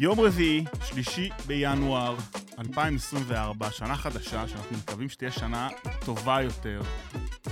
[0.00, 2.16] יום רביעי, שלישי בינואר
[2.58, 5.68] 2024, שנה חדשה, שאנחנו מקווים שתהיה שנה
[6.04, 6.80] טובה יותר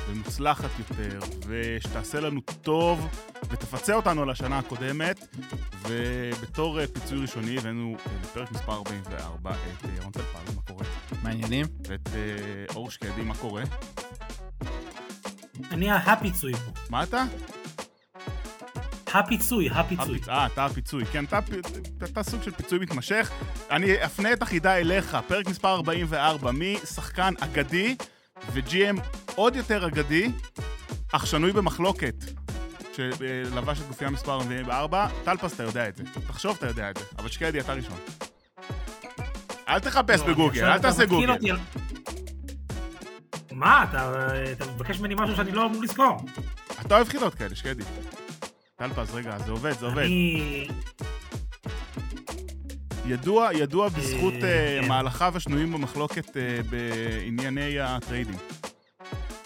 [0.08, 3.08] ומוצלחת יותר, ושתעשה לנו טוב
[3.50, 5.36] ותפצה אותנו על השנה הקודמת.
[5.82, 10.84] ובתור אה, פיצוי ראשוני הבאנו אה, לפרק מספר 44 את אה, ירון טלפז, מה קורה?
[11.22, 11.66] מעניינים?
[11.88, 13.62] ואת אה, אור שקדי, מה קורה?
[15.70, 16.72] אני הפיצוי פה.
[16.90, 17.24] מה אתה?
[19.18, 20.18] הפיצוי, הפיצוי.
[20.18, 21.06] הפיצ- אה, אתה הפיצוי.
[21.06, 23.30] כן, אתה, סוג של פיצוי מתמשך.
[23.70, 27.96] אני אפנה את החידה אליך, פרק מספר 44, משחקן אגדי
[28.52, 29.00] ו-GM
[29.34, 30.30] עוד יותר אגדי,
[31.12, 32.14] אך שנוי במחלוקת,
[32.96, 36.02] שלבש את גופייה מספר 44, טלפס, אתה יודע את זה.
[36.28, 37.04] תחשוב, אתה יודע את זה.
[37.18, 37.98] אבל שקדי, אתה ראשון.
[39.68, 41.56] אל תחפש לא, בגוגל, אל תעשה גוגל.
[43.52, 44.10] מה, אתה
[44.74, 46.26] מבקש ממני משהו שאני לא אמור לזכור.
[46.80, 47.82] אתה אוהב חידות כאלה, שקדי.
[48.76, 49.98] טלפס, רגע, זה עובד, זה עובד.
[49.98, 50.68] אני...
[53.06, 54.88] ידוע, ידוע בזכות אה, אה, כן.
[54.88, 58.38] מהלכיו השנויים במחלוקת אה, בענייני ה trading.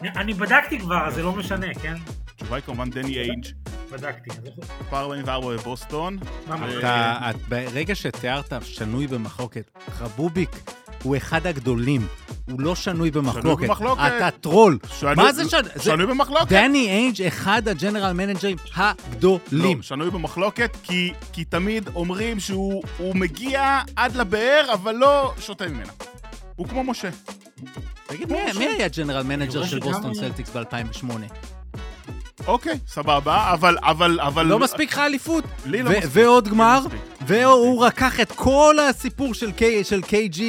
[0.03, 1.95] אני בדקתי כבר, אז זה לא משנה, כן?
[2.34, 3.47] התשובה היא כמובן דני איינג',
[3.92, 4.31] בדקתי.
[4.81, 6.19] מספר 44 בבוסטון.
[6.83, 10.50] אה, ברגע שתיארת שנוי במחלוקת, חבוביק
[11.03, 12.06] הוא אחד הגדולים.
[12.51, 13.65] הוא לא שנוי במחלוקת.
[13.67, 14.01] במחלוקת.
[14.17, 14.79] אתה טרול.
[14.98, 15.70] שנוי- מה זה שנוי?
[15.83, 16.48] שנוי במחלוקת.
[16.48, 19.77] דני איינג' אחד ה general managerים הגדולים.
[19.77, 25.69] לא, שנוי במחלוקת, כי, כי תמיד אומרים שהוא הוא מגיע עד לבאר, אבל לא שותה
[25.69, 25.93] ממנה.
[26.56, 27.09] הוא כמו משה.
[28.06, 31.06] תגיד, מי, מי היה general manager של בוסטון סלטיקס ב-2008?
[32.47, 34.47] אוקיי, סבבה, אבל, אבל, אבל...
[34.47, 35.45] לא מספיק לך אליפות.
[35.67, 36.05] לי לא מספיק.
[36.12, 37.01] ועוד לי גמר, לא מספיק.
[37.26, 40.40] והוא לקח את כל הסיפור של K- של KG.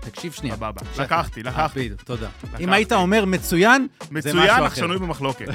[0.00, 0.56] תקשיב שנייה.
[0.56, 1.04] סבבה, שנייה.
[1.04, 1.80] לקחתי, לקחתי.
[1.84, 2.28] בדיוק, תודה.
[2.44, 2.64] לקחתי.
[2.64, 4.74] אם היית אומר מצוין, זה מצוין, משהו אך אחר.
[4.80, 5.46] שנוי במחלוקת.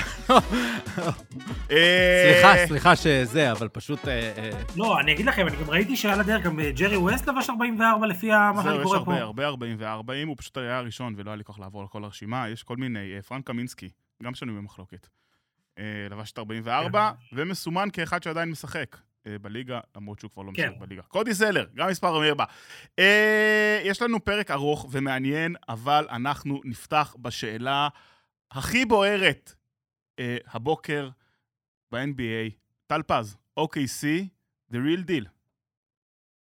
[1.71, 4.07] אה, סליחה, סליחה שזה, אבל פשוט...
[4.07, 7.27] אה, אה, לא, אני אגיד לכם, אני גם ראיתי שעל הדרך גם אה, ג'רי ווסט
[7.27, 9.13] לבש 44 לפי מה זהו, שאני יש קורא פה.
[9.13, 12.49] הרבה, הרבה 44, הוא פשוט היה הראשון ולא היה לי כוח לעבור על כל הרשימה,
[12.49, 13.89] יש כל מיני, אה, פרנק קמינסקי,
[14.23, 15.07] גם שנוי במחלוקת.
[15.79, 18.99] אה, לבש את 44, ומסומן כאחד שעדיין משחק אה,
[19.41, 20.69] בליגה, למרות שהוא כבר לא כן.
[20.69, 21.01] משחק בליגה.
[21.01, 22.45] קודי זלר, גם מספר 44.
[22.99, 27.87] אה, יש לנו פרק ארוך ומעניין, אבל אנחנו נפתח בשאלה
[28.51, 29.53] הכי בוערת
[30.19, 31.09] אה, הבוקר
[31.91, 32.51] ב-NBA.
[32.87, 34.03] טל פז, OKC,
[34.71, 35.27] The Real Deal.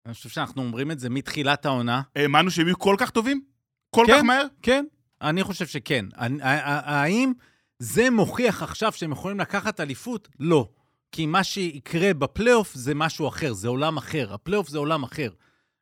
[0.06, 2.02] אני חושב שאנחנו אומרים את זה מתחילת העונה.
[2.16, 3.42] האמנו שהם יהיו כל כך טובים?
[3.90, 4.18] כל כן.
[4.18, 4.46] כך מהר?
[4.62, 4.86] כן,
[5.22, 6.06] אני חושב שכן.
[6.20, 7.34] האם
[7.80, 10.28] זה מוכיח עכשיו שהם יכולים לקחת אליפות?
[10.40, 10.70] לא.
[11.12, 14.34] כי מה שיקרה בפלייאוף זה משהו אחר, זה עולם אחר.
[14.34, 15.30] הפלייאוף זה עולם אחר.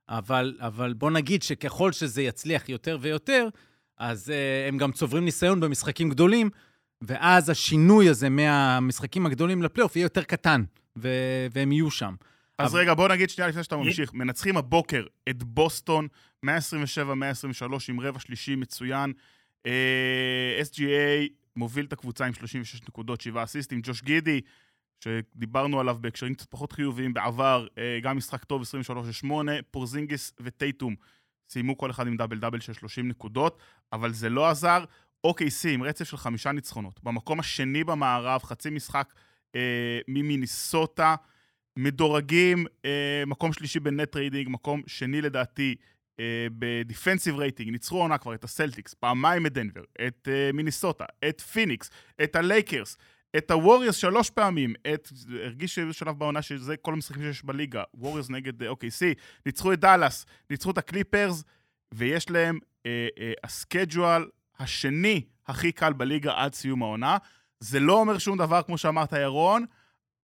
[0.10, 3.48] אבל, אבל בוא נגיד שככל שזה יצליח יותר ויותר,
[3.98, 4.34] אז uh,
[4.70, 6.50] הם גם צוברים ניסיון במשחקים גדולים,
[7.02, 10.64] ואז השינוי הזה מהמשחקים הגדולים לפלייאוף יהיה יותר קטן,
[10.98, 12.16] ו- והם יהיו שם.
[12.60, 14.14] אז אבל- רגע, בוא נגיד שנייה לפני שאתה י- ממשיך.
[14.14, 16.08] מנצחים הבוקר את בוסטון,
[16.46, 16.50] 127-123
[17.90, 19.14] עם רבע שלישי מצוין.
[19.66, 19.72] אה,
[20.62, 23.80] SGA מוביל את הקבוצה עם 36 נקודות, 7 אסיסטים.
[23.84, 24.42] ג'וש גידי,
[25.06, 29.62] שדיברנו עליו בהקשרים קצת פחות חיוביים בעבר, אה, גם משחק טוב, 23-8.
[29.72, 30.96] פורזינגיס וטייטום
[31.50, 33.60] סיימו כל אחד עם דאבל דאבל של 30 נקודות,
[33.94, 34.84] אבל זה לא עזר.
[35.28, 37.04] OKC עם רצף של חמישה ניצחונות.
[37.04, 39.14] במקום השני במערב, חצי משחק
[39.56, 41.16] אה, ממיניסוטה.
[41.80, 45.76] מדורגים, אה, מקום שלישי ב net rating, מקום שני לדעתי
[46.20, 51.06] אה, ב defensive rating, ניצחו עונה כבר את הסלטיקס, פעמיים את דנבר, את אה, מיניסוטה,
[51.30, 51.90] את פיניקס,
[52.24, 52.98] את הלייקרס,
[53.38, 55.12] את הווריוס שלוש פעמים, את,
[55.44, 60.26] הרגיש שלב בעונה שזה כל המשחקים שיש בליגה, ווריוס נגד אה, OKC, ניצחו את דאלאס,
[60.50, 61.44] ניצחו את הקליפרס,
[61.94, 64.26] ויש להם אה, אה, ה schedule
[64.60, 67.18] השני הכי קל בליגה עד סיום העונה.
[67.60, 69.66] זה לא אומר שום דבר, כמו שאמרת, ירון,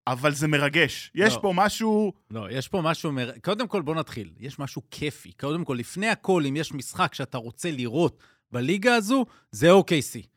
[0.08, 1.12] אבל זה מרגש.
[1.16, 1.40] יש לא.
[1.42, 2.14] פה משהו...
[2.32, 3.12] לא, יש פה משהו...
[3.12, 3.32] מר...
[3.44, 4.32] קודם כל, בוא נתחיל.
[4.40, 5.32] יש משהו כיפי.
[5.32, 10.31] קודם כל, לפני הכל, אם יש משחק שאתה רוצה לראות בליגה הזו, זה OKC.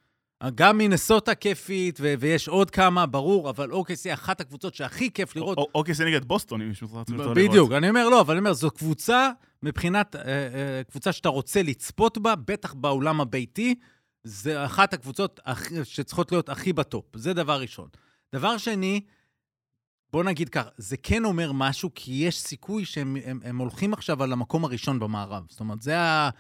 [0.55, 5.59] גם מינסוטה כיפית, ו- ויש עוד כמה, ברור, אבל OKC אחת הקבוצות שהכי כיף לראות.
[5.59, 7.37] או- אוקיי, נגד בוסטון, אם מישהו רוצה לראות.
[7.37, 9.31] בדיוק, אני אומר לא, אבל אני אומר, זו קבוצה,
[9.63, 13.75] מבחינת, אה, אה, קבוצה שאתה רוצה לצפות בה, בטח באולם הביתי,
[14.25, 15.41] זה אחת הקבוצות
[15.85, 17.05] שצריכות להיות הכי בטופ.
[17.17, 17.89] זה דבר ראשון.
[18.35, 19.01] דבר שני,
[20.13, 24.23] בוא נגיד כך, זה כן אומר משהו, כי יש סיכוי שהם הם, הם הולכים עכשיו
[24.23, 25.45] על המקום הראשון במערב.
[25.49, 26.31] זאת אומרת, זה, ה,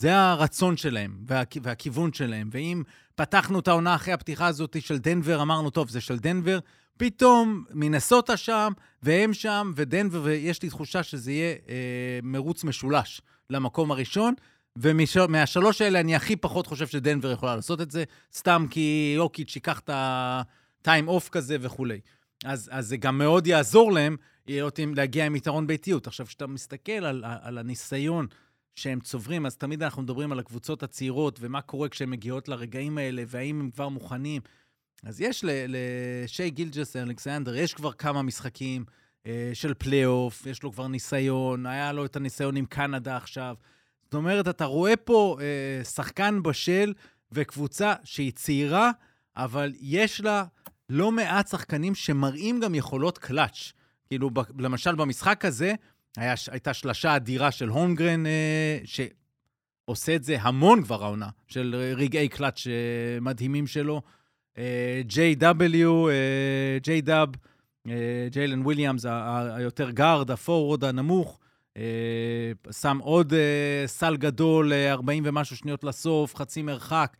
[0.00, 2.48] זה הרצון שלהם וה, והכיוון שלהם.
[2.52, 2.82] ואם
[3.14, 6.58] פתחנו את העונה אחרי הפתיחה הזאת של דנבר, אמרנו, טוב, זה של דנבר,
[6.98, 11.74] פתאום מנסוטה שם, והם שם, ודנבר, ויש לי תחושה שזה יהיה אה,
[12.22, 13.20] מרוץ משולש
[13.50, 14.34] למקום הראשון.
[14.76, 18.04] ומהשלוש האלה אני הכי פחות חושב שדנבר יכולה לעשות את זה,
[18.34, 22.00] סתם כי יוקיץ' ייקח את הטיים אוף כזה וכולי.
[22.44, 24.16] אז, אז זה גם מאוד יעזור להם
[24.96, 26.06] להגיע עם יתרון ביתיות.
[26.06, 28.26] עכשיו, כשאתה מסתכל על, על הניסיון
[28.80, 33.22] שהם צוברים, אז תמיד אנחנו מדברים על הקבוצות הצעירות ומה קורה כשהן מגיעות לרגעים האלה,
[33.26, 34.42] והאם הם כבר מוכנים.
[35.02, 38.84] אז יש לשי גילג'ס אלכסנדר, יש כבר כמה משחקים
[39.26, 43.54] אה, של פלייאוף, יש לו כבר ניסיון, היה לו את הניסיון עם קנדה עכשיו.
[44.04, 46.92] זאת אומרת, אתה רואה פה אה, שחקן בשל
[47.32, 48.90] וקבוצה שהיא צעירה,
[49.36, 50.44] אבל יש לה
[50.88, 53.72] לא מעט שחקנים שמראים גם יכולות קלאץ'.
[54.06, 55.74] כאילו, ב, למשל, במשחק הזה
[56.16, 62.28] היה, הייתה שלשה אדירה של הולמגרן, אה, שעושה את זה המון כבר העונה, של רגעי
[62.28, 64.02] קלאץ' אה, מדהימים שלו.
[65.08, 67.28] J.W., אה, J.Dub,
[67.88, 69.04] אה, ג'יילן וויליאמס,
[69.56, 71.38] היותר גארד, הפורוורד הנמוך,
[72.72, 73.32] שם עוד
[73.86, 77.16] סל גדול, 40 ומשהו שניות לסוף, חצי מרחק.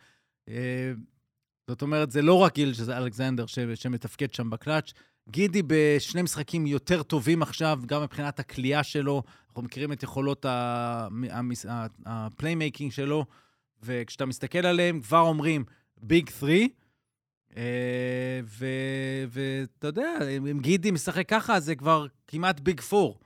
[1.69, 4.93] זאת אומרת, זה לא רק גילג'ס אלכסנדר שמתפקד שם בקלאץ'.
[5.31, 9.23] גידי בשני משחקים יותר טובים עכשיו, גם מבחינת הקליעה שלו.
[9.49, 10.47] אנחנו מכירים את יכולות
[12.07, 13.25] ה playmaking שלו,
[13.83, 15.65] וכשאתה מסתכל עליהם, כבר אומרים
[16.03, 16.51] big 3,
[17.57, 18.41] אה,
[19.29, 23.21] ואתה יודע, אם גידי משחק ככה, זה כבר כמעט big four.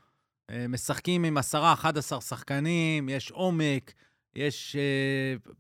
[0.50, 3.92] אה, משחקים עם עשרה, 11 שחקנים, יש עומק,
[4.36, 4.76] יש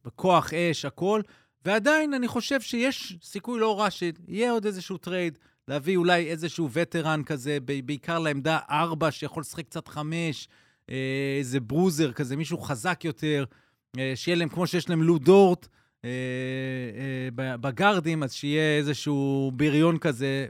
[0.06, 1.20] אה, כוח אש, הכל,
[1.64, 5.38] ועדיין אני חושב שיש סיכוי לא רע שיהיה עוד איזשהו trade,
[5.68, 10.48] להביא אולי איזשהו וטרן כזה, בעיקר לעמדה 4, שיכול לשחק קצת 5,
[11.38, 13.44] איזה bruiser כזה, מישהו חזק יותר,
[14.14, 15.68] שיהיה להם, כמו שיש להם לו דורט,
[16.04, 16.10] אה,
[17.44, 20.46] אה, בגארדים, אז שיהיה איזשהו בריון כזה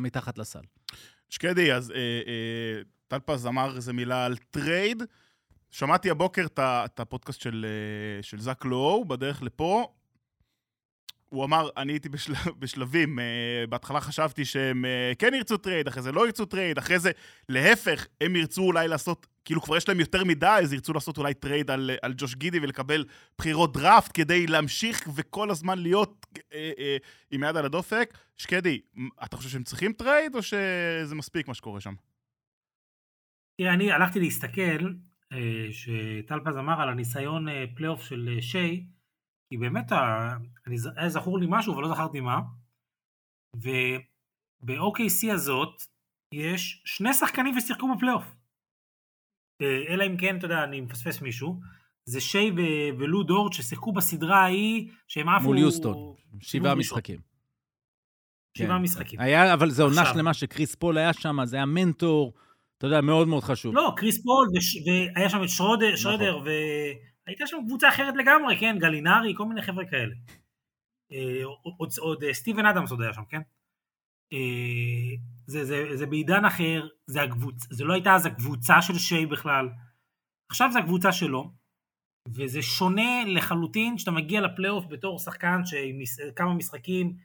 [0.00, 0.60] מתחת לסל.
[1.28, 5.02] שקדי, אז אה, טל פז אמר איזה מילה על trade.
[5.70, 7.66] שמעתי הבוקר את הפודקאסט של,
[8.22, 9.92] של זק לואו בדרך לפה.
[11.28, 12.32] הוא אמר, אני הייתי בשל...
[12.60, 13.22] בשלבים, אה,
[13.68, 17.10] בהתחלה חשבתי שהם אה, כן ירצו trade, אחרי זה לא ירצו trade, אחרי זה,
[17.48, 21.34] להפך, הם ירצו אולי לעשות, כאילו כבר יש להם יותר מדי, אז ירצו לעשות אולי
[21.34, 23.04] trade על, על ג'וש גידי ולקבל
[23.38, 26.54] בחירות דראפט כדי להמשיך וכל הזמן להיות אה, אה,
[27.30, 28.14] עם יד על הדופק.
[28.36, 28.80] שקדי,
[29.24, 31.94] אתה חושב שהם צריכים trade, או שזה מספיק מה שקורה שם?
[33.56, 34.90] תראה, אני הלכתי להסתכל,
[35.32, 35.36] אה,
[35.70, 38.84] שטל פז אמר על הניסיון פלייאוף של שי,
[39.48, 39.92] כי באמת
[40.66, 42.40] אני, היה זכור לי משהו אבל לא זכרתי מה,
[43.56, 45.82] וב-OKC הזאת
[46.34, 48.24] יש שני שחקנים ששיחקו בפלייאוף.
[49.62, 51.60] אה, אלא אם כן, אתה יודע, אני מפספס מישהו.
[52.04, 55.44] זה שי ו- ולו דורט ששיחקו בסדרה ההיא, שהם עפו...
[55.44, 57.20] מול יוסטון, שבעה משחקים.
[58.58, 58.82] שבעה כן.
[58.82, 59.20] משחקים.
[59.20, 62.32] היה, אבל זו עונה שלמה שקריס פול היה שם, זה היה מנטור,
[62.78, 63.74] אתה יודע, מאוד מאוד חשוב.
[63.74, 64.76] לא, קריס פול, וש...
[64.86, 65.96] והיה שם את שרודר, נכון.
[65.96, 66.50] שרודר ו...
[67.28, 68.76] הייתה שם קבוצה אחרת לגמרי, כן?
[68.78, 70.14] גלינרי, כל מיני חבר'ה כאלה.
[71.12, 71.42] אה,
[71.78, 73.40] עוד, עוד אה, סטיבן אדמס עוד היה שם, כן?
[74.32, 75.16] אה,
[75.46, 77.72] זה, זה, זה בעידן אחר, זה, הקבוצ...
[77.72, 79.68] זה לא הייתה אז הקבוצה של שיי בכלל.
[80.50, 81.52] עכשיו זה הקבוצה שלו,
[82.28, 87.16] וזה שונה לחלוטין שאתה מגיע לפלייאוף בתור שחקן שכמה משחקים,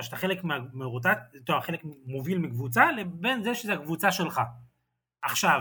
[0.00, 4.40] שאתה חלק מהרוטט, אתה חלק מוביל מקבוצה, לבין זה שזה הקבוצה שלך.
[5.22, 5.60] עכשיו,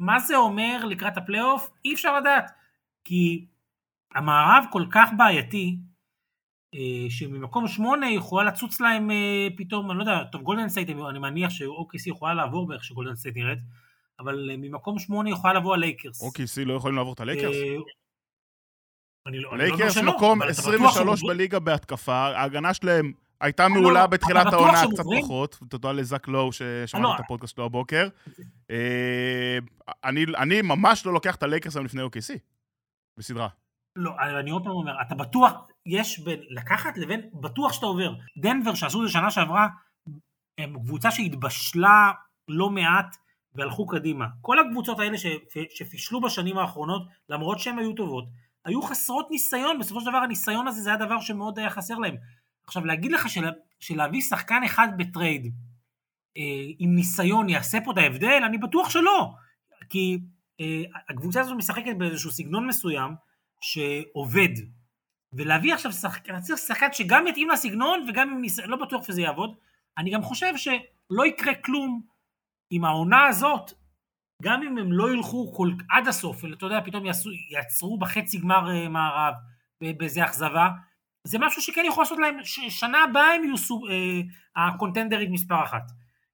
[0.00, 1.70] מה זה אומר לקראת הפלייאוף?
[1.84, 2.57] אי אפשר לדעת.
[3.08, 3.46] כי
[4.14, 5.76] המערב כל כך בעייתי,
[6.74, 11.18] אה, שממקום שמונה יכולה לצוץ להם אה, פתאום, אני לא יודע, טוב גולדן סטייט, אני
[11.18, 13.58] מניח ש-OKC יכולה לעבור בערך שגולדן סטייט נראית,
[14.20, 16.22] אבל אה, ממקום שמונה יכולה לבוא הלייקרס.
[16.22, 17.56] OKC לא יכולים לעבור את הלייקרס?
[19.52, 25.92] לייקרס לא מקום 23 בליגה בהתקפה, ההגנה שלהם הייתה מעולה בתחילת העונה, קצת פחות, תודה
[25.92, 28.08] לזק לואו ששמענו את הפודקאסט שלו הבוקר.
[30.04, 32.57] אני ממש לא לוקח את הלייקרס היום לפני OKC.
[33.18, 33.48] בסדרה.
[33.96, 34.10] לא,
[34.40, 35.52] אני עוד פעם אומר, אתה בטוח,
[35.86, 38.14] יש בין לקחת לבין, בטוח שאתה עובר.
[38.38, 39.68] דנבר שעשו את זה שנה שעברה,
[40.58, 42.12] הם קבוצה שהתבשלה
[42.48, 43.16] לא מעט
[43.54, 44.26] והלכו קדימה.
[44.40, 45.16] כל הקבוצות האלה
[45.74, 48.24] שפישלו בשנים האחרונות, למרות שהן היו טובות,
[48.64, 52.16] היו חסרות ניסיון, בסופו של דבר הניסיון הזה זה היה דבר שמאוד היה חסר להם.
[52.66, 53.48] עכשיו להגיד לך של,
[53.80, 55.54] שלהביא שחקן אחד ב trade
[56.36, 56.42] אה,
[56.78, 58.42] עם ניסיון יעשה פה את ההבדל?
[58.46, 59.32] אני בטוח שלא.
[59.90, 60.18] כי
[61.08, 63.14] הקבוצה הזו משחקת באיזשהו סגנון מסוים
[63.60, 64.54] שעובד.
[65.32, 68.58] ולהביא עכשיו שחקן, צריך שחקן שגם יתאים לסגנון וגם אם ניס...
[68.58, 69.54] לא בטוח שזה יעבוד.
[69.98, 72.02] אני גם חושב שלא יקרה כלום
[72.70, 73.72] עם העונה הזאת,
[74.42, 75.70] גם אם הם לא ילכו כל...
[75.90, 79.34] עד הסוף, אתה יודע, פתאום יעשו, יעצרו בחצי גמר uh, מערב
[79.80, 80.68] באיזה אכזבה,
[81.24, 82.36] זה משהו שכן יכול לעשות להם.
[82.68, 85.82] שנה הבאה הם יהיו uh, הקונטנדרית מספר אחת.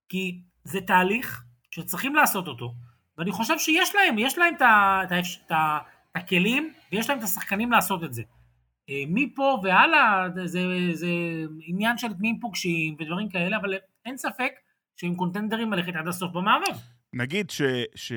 [0.09, 2.75] כי זה תהליך שצריכים לעשות אותו,
[3.18, 5.52] ואני חושב שיש להם, יש להם את
[6.14, 8.23] הכלים ויש להם את השחקנים לעשות את זה.
[8.90, 10.61] אה, מפה והלאה זה,
[10.92, 11.09] זה
[11.66, 14.52] עניין של מי הם פוגשים ודברים כאלה, אבל אין ספק
[14.97, 16.80] שהם קונטנדרים ללכת עד הסוף במערב.
[17.12, 17.62] נגיד ש...
[17.94, 18.12] ש...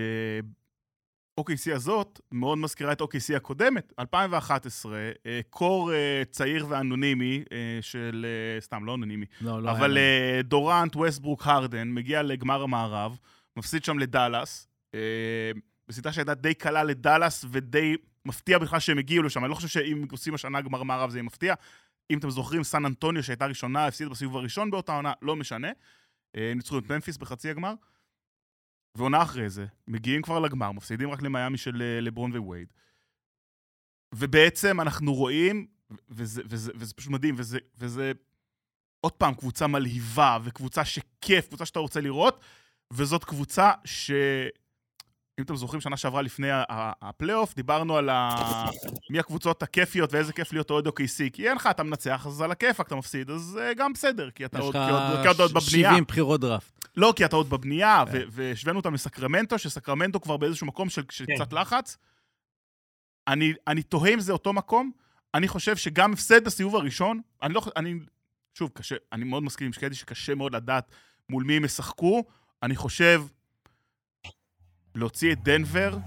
[1.40, 7.44] OKC הזאת מאוד מזכירה את OKC הקודמת, 2011, אה, core אה, צעיר ואנונימי
[7.82, 8.26] של,
[8.60, 9.98] סתם, לא אנונימי, לא, לא אבל
[10.44, 13.18] דורנט, ווסטברוק, הרדן, מגיע לגמר המערב,
[13.58, 14.67] מפסיד שם לדאלאס,
[15.88, 20.06] בסדרה שהייתה די קלה לדאלאס ודי מפתיע בכלל שהם הגיעו לשם, אני לא חושב שאם
[20.12, 21.54] עושים השנה גמר מערב זה יהיה מפתיע.
[22.10, 25.68] אם אתם זוכרים, סן אנטוניו שהייתה ראשונה, הפסידה בסיבוב הראשון באותה עונה, לא משנה.
[26.38, 27.74] ניצחו את ממפיס בחצי הגמר.
[28.98, 32.74] ועונה אחרי זה, מגיעים כבר לגמר, מפסידים רק למיאמי של אה, לברון ווייד.
[34.16, 35.68] ובעצם אנחנו רואים,
[36.10, 38.12] וזה, וזה, וזה פשוט מדהים, וזה, וזה
[39.02, 42.44] עוד פעם קבוצה מלהיבה, וקבוצה שכיף, קבוצה שאתה רוצה לראות,
[42.94, 44.12] וזאת קבוצה ש...
[45.40, 46.48] אם אתם זוכרים, שנה שעברה לפני
[47.02, 48.30] הפלייאוף, דיברנו על ה...
[49.10, 51.30] מי הקבוצות הכיפיות ואיזה כיף להיות אוהד OKC.
[51.34, 54.46] כי אין לך, אתה מנצח, אז על הכיפאק אתה מפסיד, אז אה, גם בסדר, כי
[54.46, 54.74] אתה עוד,
[55.22, 55.58] כי עוד, עוד בבנייה.
[55.58, 56.88] יש לך 70 בחירות דראפט.
[56.98, 58.22] לא, כי אתה עוד בבנייה, כן.
[58.32, 61.36] והשווינו אותם לסקרמנטו, שסקרמנטו כבר באיזשהו מקום של, של כן.
[61.36, 61.98] קצת לחץ.
[63.28, 64.92] אני, אני תוהה אם זה אותו מקום.
[65.34, 67.62] אני חושב שגם הפסד בסיבוב הראשון, אני לא...
[67.76, 67.94] אני...
[68.54, 70.92] שוב, קשה, אני מאוד מסכים עם שקדי שקשה מאוד לדעת
[71.30, 72.24] מול מי הם ישחקו.
[72.64, 73.24] אני חושב
[74.98, 75.98] להוציא את דנבר,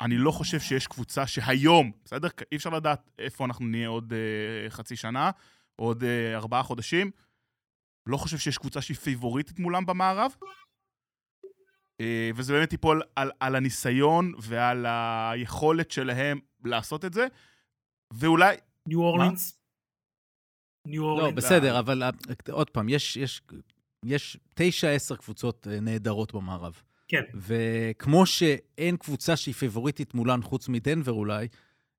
[0.00, 2.28] אני לא חושב שיש קבוצה שהיום, בסדר?
[2.52, 5.30] אי אפשר לדעת איפה אנחנו נהיה עוד uh, חצי שנה,
[5.76, 7.10] עוד uh, ארבעה חודשים.
[8.06, 10.34] לא חושב שיש קבוצה שהיא פייבוריטית מולם במערב.
[12.02, 12.04] אה,
[12.36, 17.26] וזה באמת ייפול על, על הניסיון ועל היכולת שלהם לעשות את זה.
[18.12, 18.56] ואולי...
[18.88, 19.58] ניו אורלינס?
[20.86, 21.30] ניו אורלינס.
[21.30, 22.02] לא, בסדר, אבל
[22.50, 23.42] עוד פעם, יש, יש,
[24.04, 26.82] יש תשע, עשר קבוצות נהדרות במערב.
[27.10, 27.22] כן.
[27.34, 31.48] וכמו שאין קבוצה שהיא פייבוריטית מולן, חוץ מדנבר אולי,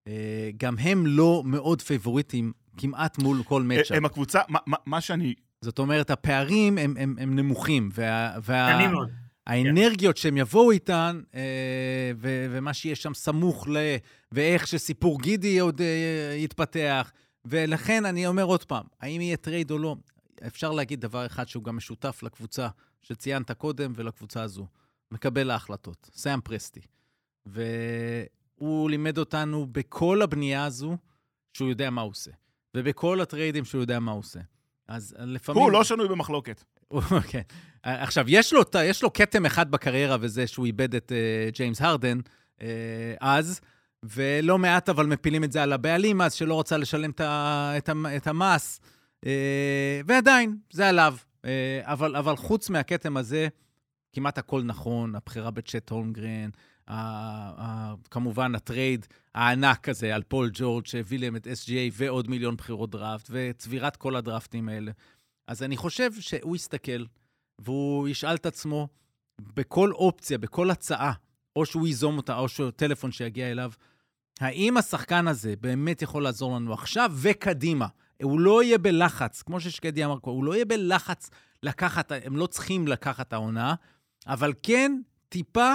[0.08, 3.92] אה, גם הם לא מאוד פייבוריטים כמעט מול כל matchup.
[3.98, 5.34] הם הקבוצה, מה, מה שאני...
[5.62, 7.90] זאת אומרת, הפערים הם, הם, הם נמוכים.
[7.94, 9.10] וה, וה, מאוד.
[9.48, 13.78] האנרגיות שהם יבואו איתן, אה, ו, ומה שיש שם סמוך ל...
[14.32, 17.12] ואיך שסיפור גידי עוד אה, יתפתח.
[17.46, 19.96] ולכן אני אומר עוד פעם, האם יהיה טרייד או לא,
[20.48, 22.68] אפשר להגיד דבר אחד שהוא גם משותף לקבוצה
[23.02, 24.68] שציינת קודם ולקבוצה הזו.
[25.12, 26.82] מקבל ההחלטות, סאם פרסטי.
[27.46, 30.98] והוא לימד אותנו בכל הבנייה הזו
[31.54, 32.32] שהוא יודע מה הוא עושה.
[32.78, 34.40] ובכל הטריידים שהוא יודע מה הוא עושה.
[34.88, 35.64] אז לפעמים...
[35.64, 36.64] הוא לא שנוי במחלוקת.
[37.28, 37.42] כן.
[37.84, 42.20] עכשיו, יש לו, יש לו כתם אחד בקריירה, וזה שהוא איבד את uh, ג'יימס הרדן
[42.60, 42.62] uh,
[43.22, 43.62] אז,
[44.04, 47.90] ולא מעט אבל מפילים את זה על הבעלים אז, שלא רוצה לשלם את, ה, את,
[47.90, 48.80] ה, את המס,
[49.26, 49.28] uh,
[50.06, 51.16] ועדיין, זה עליו.
[51.42, 51.46] Uh,
[51.82, 53.48] אבל, אבל חוץ מהכתם הזה,
[54.14, 56.50] כמעט הכל נכון, הבחירה בצ'ט הולמגרן,
[58.12, 63.28] כמובן הטרייד הענק הזה על פול ג'ורג' שהביא להם את SGA ועוד מיליון בחירות דראפט,
[63.32, 64.92] וצבירת כל הדראפטים האלה.
[65.48, 67.06] אז אני חושב שהוא יסתכל
[67.60, 68.88] והוא ישאל את עצמו
[69.42, 71.14] בכל אופציה, בכל הצעה,
[71.56, 73.72] או שהוא ייזום אותה, או שהוא טלפון שיגיע אליו,
[74.40, 77.88] האם השחקן הזה באמת יכול לעזור לנו עכשיו וקדימה?
[78.24, 81.30] הוא לא יהיה בלחץ, כמו ששקדי אמר הוא לא יהיה בלחץ
[81.64, 83.76] לקחת, הם לא צריכים לקחת העונה,
[84.28, 85.74] אבל כן, טיפה,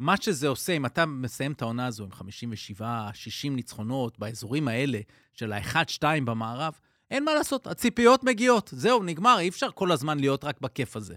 [0.00, 5.00] מה שזה עושה, אם אתה מסיים את העונה הזו עם 57, 60 ניצחונות באזורים האלה
[5.32, 6.72] של ה-1-2 במערב,
[7.10, 8.70] אין מה לעשות, הציפיות מגיעות.
[8.72, 11.14] זהו, נגמר, אי אפשר כל הזמן להיות רק בכיף הזה.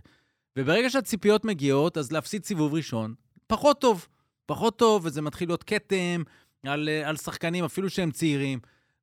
[0.58, 3.14] וברגע שהציפיות מגיעות, אז להפסיד סיבוב ראשון,
[3.48, 4.08] פחות טוב.
[4.46, 6.24] פחות טוב, וזה מתחיל להיות כתם
[6.64, 8.60] על, על שחקנים, אפילו שהם צעירים.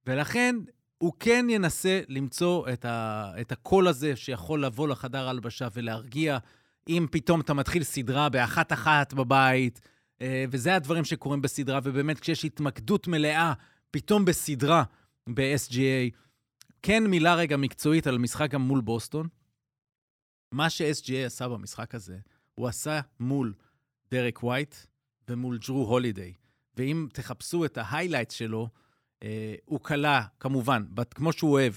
[0.06, 0.56] ולכן,
[0.98, 6.38] הוא כן ינסה למצוא את, ה, את הקול הזה שיכול לבוא לחדר הלבשה ולהרגיע
[6.88, 9.80] אם פתאום אתה מתחיל סדרה באחת-אחת בבית,
[10.20, 13.52] אה, וזה הדברים שקורים בסדרה, ובאמת כשיש התמקדות מלאה,
[13.90, 14.84] פתאום בסדרה
[15.26, 16.16] ב-SGA,
[16.82, 19.28] תן מילה רגע מקצועית על משחק גם מול בוסטון.
[20.52, 22.18] מה ש-SGA עשה במשחק הזה,
[22.54, 23.54] הוא עשה מול
[24.10, 24.74] דרק ווייט
[25.28, 26.34] ומול ג'רו הולידיי.
[26.76, 28.68] ואם תחפשו את ה highlight שלו,
[29.22, 30.84] אה, הוא קלע, כמובן,
[31.14, 31.74] כמו שהוא אוהב,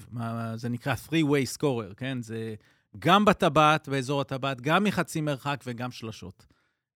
[0.55, 2.21] זה נקרא 3-way scorer, כן?
[2.21, 2.55] זה
[2.99, 6.45] גם בטבעת, באזור הטבעת, גם מחצי מרחק וגם שלשות.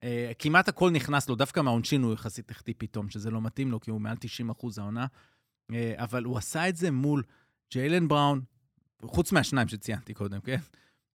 [0.06, 0.08] Uh,
[0.40, 3.92] כמעט הכל נכנס לו, דווקא מהעונשין הוא יחסית החטיא פתאום, שזה לא מתאים לו, כי
[3.92, 5.06] הוא מעל 90 אחוז העונה.
[5.72, 7.24] Uh, אבל הוא עשה את זה מול
[7.72, 8.42] ג'יילן בראון,
[9.06, 10.58] חוץ מהשניים שציינתי קודם, כן?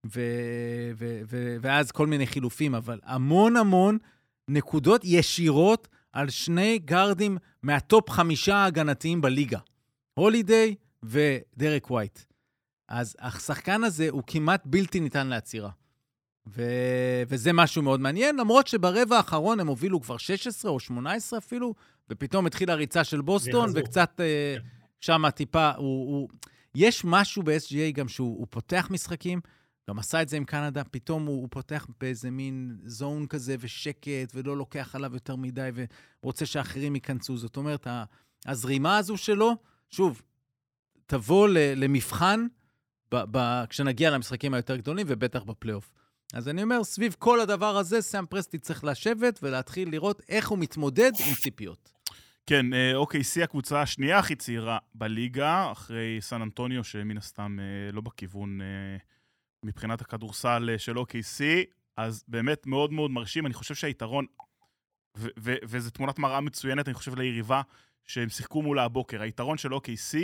[0.06, 3.98] ו- ו- ו- ואז כל מיני חילופים, אבל המון המון
[4.48, 9.58] נקודות ישירות על שני גארדים מהטופ חמישה ההגנתיים בליגה,
[10.14, 12.18] הולידיי ודרק ווייט.
[12.88, 15.70] אז השחקן הזה הוא כמעט בלתי ניתן לעצירה.
[16.46, 16.62] ו...
[17.28, 21.74] וזה משהו מאוד מעניין, למרות שברבע האחרון הם הובילו כבר 16 או 18 אפילו,
[22.10, 24.62] ופתאום התחילה הריצה של בוסטון, וקצת uh,
[25.00, 26.28] שם טיפה, הוא, הוא...
[26.74, 29.40] יש משהו ב-SGA גם שהוא פותח משחקים,
[29.90, 34.32] גם עשה את זה עם קנדה, פתאום הוא, הוא פותח באיזה מין זון כזה ושקט,
[34.34, 35.70] ולא לוקח עליו יותר מדי,
[36.22, 37.36] ורוצה שאחרים ייכנסו.
[37.36, 37.86] זאת אומרת,
[38.46, 39.56] הזרימה הזו שלו,
[39.90, 40.22] שוב,
[41.06, 42.46] תבוא למבחן
[43.12, 45.92] ב, ב, כשנגיע למשחקים היותר גדולים, ובטח בפלייאוף.
[46.32, 50.58] אז אני אומר, סביב כל הדבר הזה, סאם פרסטי צריך לשבת ולהתחיל לראות איך הוא
[50.58, 51.94] מתמודד עם ציפיות.
[52.46, 58.00] כן, אוקיי, שיא הקבוצה השנייה הכי צעירה בליגה, אחרי סן אנטוניו, שמן הסתם אה, לא
[58.00, 58.66] בכיוון אה,
[59.64, 61.42] מבחינת הכדורסל של OKC,
[61.96, 63.46] אז באמת מאוד מאוד מרשים.
[63.46, 64.26] אני חושב שהיתרון,
[65.42, 67.62] וזו תמונת מראה מצוינת, אני חושב, ליריבה
[68.04, 69.22] שהם שיחקו מולה הבוקר.
[69.22, 70.16] היתרון של OKC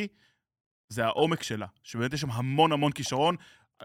[0.91, 3.37] זה העומק שלה, שבאמת יש שם המון המון כישרון.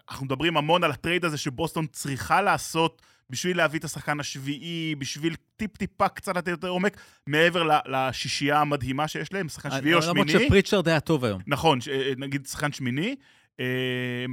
[0.10, 5.36] אנחנו מדברים המון על הטרייד הזה שבוסטון צריכה לעשות בשביל להביא את השחקן השביעי, בשביל
[5.58, 6.98] טיפ-טיפה קצת לתת יותר עומק,
[7.28, 10.34] מעבר לשישייה המדהימה שיש להם, שחקן שביעי או שמיני.
[10.34, 11.42] למרות שפריצ'רד היה טוב היום.
[11.48, 13.16] נכון, אה, נגיד שחקן שמיני.
[13.60, 14.26] אה,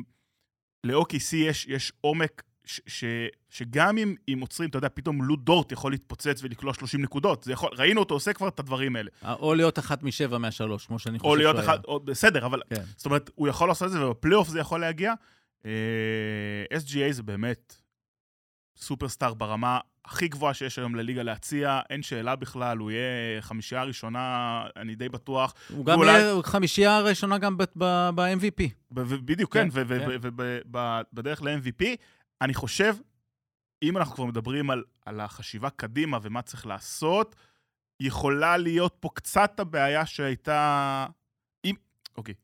[0.85, 3.04] ל-OKC יש, יש עומק ש, ש,
[3.50, 7.47] שגם אם, אם עוצרים, אתה יודע, פתאום לו דורט יכול להתפוצץ ולקלוע 30 נקודות.
[7.50, 9.11] יכול, ראינו אותו עושה כבר את הדברים האלה.
[9.25, 11.49] או להיות אחת משבע מהשלוש, כמו שאני חושב שהוא היה.
[11.49, 12.62] או להיות אחת, או, בסדר, אבל...
[12.71, 12.83] כן.
[12.97, 15.12] זאת אומרת, הוא יכול לעשות את זה, ובפלייאוף זה יכול להגיע.
[15.66, 17.76] אה, SGA זה באמת
[18.76, 24.62] סופרסטאר ברמה הכי גבוהה שיש היום לליגה להציע, אין שאלה בכלל, הוא יהיה חמישייה הראשונה,
[24.76, 25.54] אני די בטוח.
[25.69, 26.12] הוא גם ואולי...
[26.12, 28.62] יהיה חמישייה הראשונה גם ב-MVP.
[28.92, 31.45] בדיוק, כן, ובדרך כן.
[31.45, 31.85] ל-MVP.
[32.43, 32.97] אני חושב,
[33.83, 37.37] אם אנחנו כבר מדברים על, על החשיבה קדימה ומה צריך לעשות,
[38.01, 41.07] יכולה להיות פה קצת הבעיה שהייתה...
[41.65, 41.75] אם...
[42.17, 42.35] אוקיי,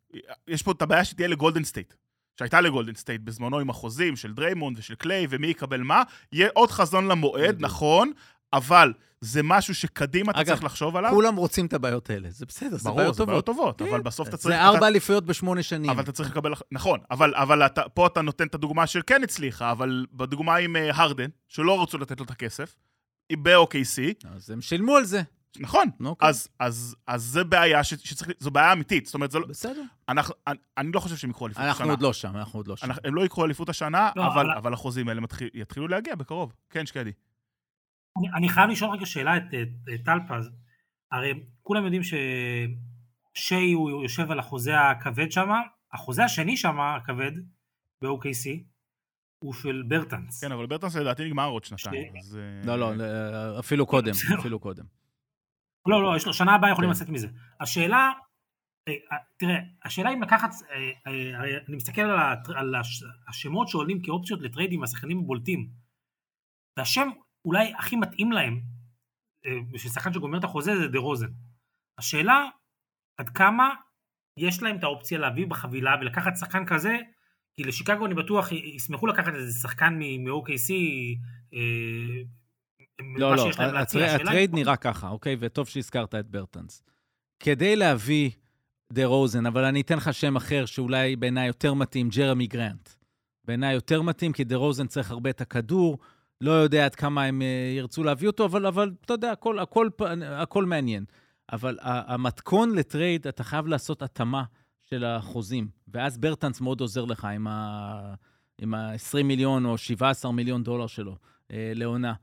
[0.48, 1.94] יש פה את הבעיה שתהיה לגולדן סטייט.
[2.38, 6.02] שהייתה לגולדן סטייט בזמנו עם החוזים של דריימונד ושל קליי ומי יקבל מה,
[6.32, 8.12] יהיה עוד חזון למועד, נכון,
[8.52, 11.10] אבל זה משהו שקדימה אתה צריך לחשוב עליו.
[11.10, 12.96] כולם רוצים את הבעיות האלה, זה בסדר, זה בעיות טובות.
[12.96, 14.02] ברור, זה בעיות טובות, אבל כן.
[14.02, 14.56] בסוף אתה צריך...
[14.56, 15.90] זה ארבע אליפויות בשמונה שנים.
[15.90, 16.52] אבל אתה צריך לקבל...
[16.72, 17.62] נכון, אבל
[17.94, 21.98] פה אתה נותן את הדוגמה של כן הצליחה, אבל בדוגמה עם אה, הרדן, שלא רצו
[21.98, 22.76] לתת לו את הכסף,
[23.32, 24.26] ב-OKC.
[24.34, 25.22] אז הם שילמו על זה.
[25.58, 26.04] נכון, okay.
[26.04, 26.28] אוקיי.
[26.28, 29.46] אז, אז, אז זה בעיה ש, שצריך, זו בעיה אמיתית, זאת אומרת, זה לא...
[29.46, 29.82] בסדר.
[30.08, 31.70] אנחנו, אני, אני לא חושב שהם יקחו אליפות השנה.
[31.70, 32.86] אנחנו עוד לא שם, אנחנו עוד לא שם.
[32.86, 34.50] אנחנו, הם לא יקחו אליפות השנה, לא, אבל, אבל...
[34.50, 36.52] אבל החוזים האלה מתחיל, יתחילו להגיע בקרוב.
[36.70, 37.12] כן, שקדי.
[38.18, 39.42] אני, אני חייב לשאול רגע שאלה את,
[39.94, 40.50] את טל פז.
[41.12, 45.48] הרי כולם יודעים ששיי הוא יושב על החוזה הכבד שם,
[45.92, 47.32] החוזה השני שם, הכבד,
[48.02, 48.62] ב-OKC,
[49.44, 50.44] הוא של ברטנס.
[50.44, 52.12] כן, אבל ברטנס לדעתי נגמר עוד שנתיים.
[52.16, 52.18] ש...
[52.18, 52.38] אז...
[52.64, 52.92] לא, לא,
[53.58, 54.84] אפילו קודם, אפילו קודם.
[55.86, 56.96] לא, לא, יש לו, שנה הבאה יכולים כן.
[56.96, 57.28] לצאת מזה.
[57.60, 58.12] השאלה,
[58.88, 62.02] אה, אה, תראה, השאלה אם לקחת, אה, אני מסתכל
[62.56, 62.74] על
[63.28, 65.68] השמות שעולים כאופציות לטריידים, השחקנים הבולטים.
[66.78, 67.08] והשם
[67.44, 68.60] אולי הכי מתאים להם,
[69.72, 71.30] בשביל שחקן שגומר את החוזה, זה דה רוזן.
[71.98, 72.44] השאלה,
[73.16, 73.70] עד כמה
[74.36, 76.96] יש להם את האופציה להביא בחבילה ולקחת שחקן כזה,
[77.56, 80.72] כי לשיקגו אני בטוח ישמחו לקחת איזה שחקן מ-OKC,
[83.16, 85.36] לא, לא, הטרייד נראה ככה, אוקיי?
[85.40, 86.82] וטוב שהזכרת את ברטנס.
[87.40, 88.30] כדי להביא
[88.92, 92.88] דה רוזן, אבל אני אתן לך שם אחר שאולי בעיניי יותר מתאים, ג'רמי גרנט.
[93.44, 95.98] בעיניי יותר מתאים, כי דה רוזן צריך הרבה את הכדור,
[96.40, 99.88] לא יודע עד כמה הם אה, ירצו להביא אותו, אבל, אבל אתה יודע, הכל, הכל,
[100.24, 101.04] הכל מעניין.
[101.52, 104.44] אבל המתכון לטרייד, אתה חייב לעשות התאמה
[104.90, 107.28] של החוזים, ואז ברטנס מאוד עוזר לך
[108.60, 111.16] עם ה-20 מיליון או 17 מיליון דולר שלו
[111.52, 112.14] אה, לעונה.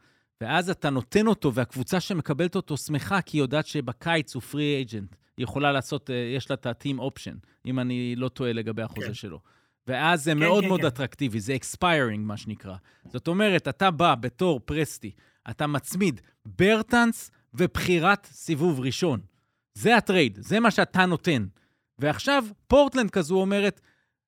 [0.41, 5.15] ואז אתה נותן אותו, והקבוצה שמקבלת אותו שמחה, כי היא יודעת שבקיץ הוא free agent.
[5.38, 9.08] היא יכולה לעשות, אה, יש לה את ה-team option, אם אני לא טועה לגבי החוזה
[9.08, 9.13] כן.
[9.13, 9.39] שלו.
[9.88, 10.88] ואז זה כן, מאוד כן, מאוד כן.
[10.88, 12.76] אטרקטיבי, זה expiring, מה שנקרא.
[13.08, 15.12] זאת אומרת, אתה בא בתור פרסטי,
[15.50, 19.19] אתה מצמיד ברטנס ובחירת סיבוב ראשון.
[19.74, 21.45] זה הטרייד, זה מה שאתה נותן.
[22.00, 23.82] ועכשיו, פורטלנד כזו אומרת,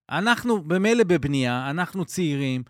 [0.09, 2.63] אנחנו במילא בבנייה, אנחנו צעירים,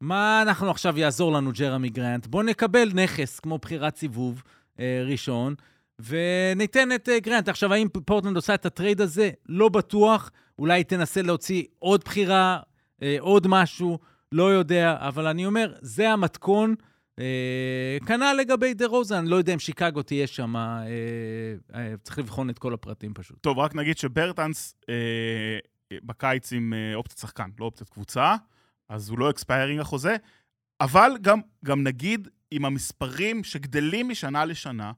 [0.00, 2.26] מה אנחנו עכשיו יעזור לנו, ג'רמי גרנט?
[2.26, 4.42] בואו נקבל נכס כמו בחירת סיבוב
[4.80, 5.54] אה, ראשון,
[6.00, 7.48] וניתן את אה, גרנט.
[7.48, 9.30] עכשיו, האם פורטלנד עושה את הטרייד הזה?
[9.48, 10.30] לא בטוח.
[10.60, 12.60] אולי תנסה להוציא עוד בחירה,
[13.02, 13.98] אה, עוד משהו,
[14.32, 14.96] לא יודע.
[15.00, 16.74] אבל אני אומר, זה המתכון.
[17.18, 20.82] אה, כנ"ל לגבי דה אני לא יודע אם שיקגו תהיה שם, אה,
[21.74, 23.38] אה, צריך לבחון את כל הפרטים פשוט.
[23.40, 25.58] טוב, רק נגיד שברטנס אה,
[26.02, 28.36] בקיץ עם אה, אופציית שחקן, לא אופציית קבוצה.
[28.88, 30.16] אז הוא לא expiring החוזה,
[30.80, 34.92] אבל גם, גם נגיד עם המספרים שגדלים משנה לשנה,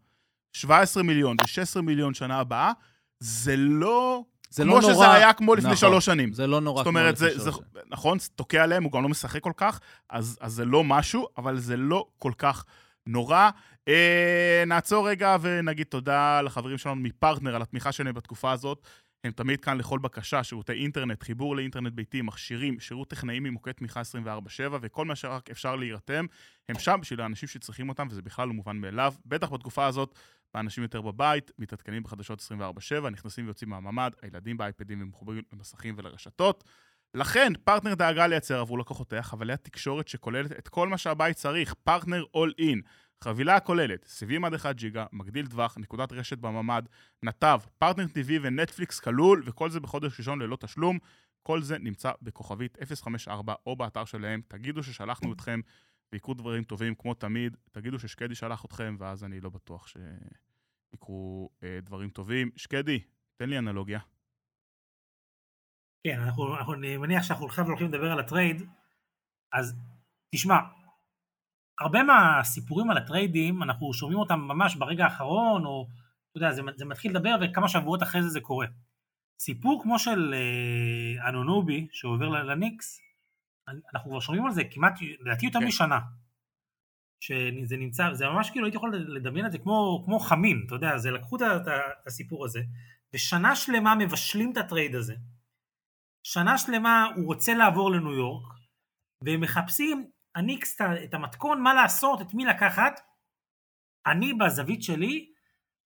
[0.53, 2.73] 17 מיליון ו-16 מיליון שנה הבאה,
[3.21, 4.25] זה לא...
[4.53, 5.09] זה כמו לא שזה נורא...
[5.09, 6.33] היה כמו לפני נכון, שלוש שנים.
[6.33, 7.83] זה לא נורא כמו לפני שלוש שנים.
[7.91, 11.27] נכון, זה תוקע עליהם, הוא גם לא משחק כל כך, אז, אז זה לא משהו,
[11.39, 12.65] אבל זה לא כל כך
[13.07, 13.51] נורא.
[13.89, 18.87] אה, נעצור רגע ונגיד תודה לחברים שלנו מפרטנר על התמיכה שלהם בתקופה הזאת.
[19.25, 24.01] הם תמיד כאן לכל בקשה, שירותי אינטרנט, חיבור לאינטרנט ביתי, מכשירים, שירות טכנאי ממוקד תמיכה
[24.01, 26.27] 24/7, וכל מה שרק אפשר להירתם,
[26.69, 29.15] הם שם בשביל האנשים שצריכים אותם, וזה בכלל לא מובן מאליו.
[29.27, 30.19] בטח בתקופה הזאת,
[30.55, 36.65] האנשים יותר בבית, מתעדכנים בחדשות 24/7, נכנסים ויוצאים מהממ"ד, הילדים באייפדים ומחוברים למסכים ולרשתות.
[37.15, 42.25] לכן, פרטנר דאגה לייצר עבור לקוחותיה חבילת תקשורת שכוללת את כל מה שהבית צריך, פרטנר
[42.35, 42.83] All In.
[43.23, 46.83] חבילה הכוללת סיבים עד 1 ג'יגה, מגדיל טווח, נקודת רשת בממ"ד,
[47.23, 50.99] נתב, פרטנר TV ונטפליקס כלול, וכל זה בחודש ראשון ללא תשלום.
[51.43, 54.43] כל זה נמצא בכוכבית 054 או באתר שלהם.
[54.49, 55.61] תגידו ששלחנו אתכם
[56.13, 57.57] ויקרו דברים טובים כמו תמיד.
[57.73, 62.51] תגידו ששקדי שלח אתכם, ואז אני לא בטוח שיקרו אה, דברים טובים.
[62.57, 63.01] שקדי,
[63.37, 64.01] תן לי אנלוגיה.
[66.07, 68.63] כן, אנחנו, אנחנו, אני מניח שאנחנו עכשיו הולכים לדבר על הטרייד,
[69.53, 69.75] אז
[70.35, 70.57] תשמע,
[71.83, 75.89] הרבה מהסיפורים על הטריידים, אנחנו שומעים אותם ממש ברגע האחרון, או
[76.31, 78.67] אתה יודע, זה, זה מתחיל לדבר וכמה שבועות אחרי זה זה קורה.
[79.41, 83.01] סיפור כמו של אה, אנונובי, שעובר לניקס,
[83.69, 85.67] אנחנו כבר שומעים על זה כמעט, לדעתי יותר כן.
[85.67, 85.99] משנה.
[87.21, 90.99] שזה נמצא, זה ממש כאילו הייתי יכול לדמיין את זה כמו, כמו חמין, אתה יודע,
[90.99, 91.69] זה לקחו את
[92.07, 92.61] הסיפור הזה,
[93.15, 95.15] ושנה שלמה מבשלים את הטרייד הזה.
[96.23, 98.53] שנה שלמה הוא רוצה לעבור לניו יורק,
[99.25, 103.01] והם מחפשים הניקס את המתכון, מה לעשות, את מי לקחת.
[104.07, 105.33] אני בזווית שלי,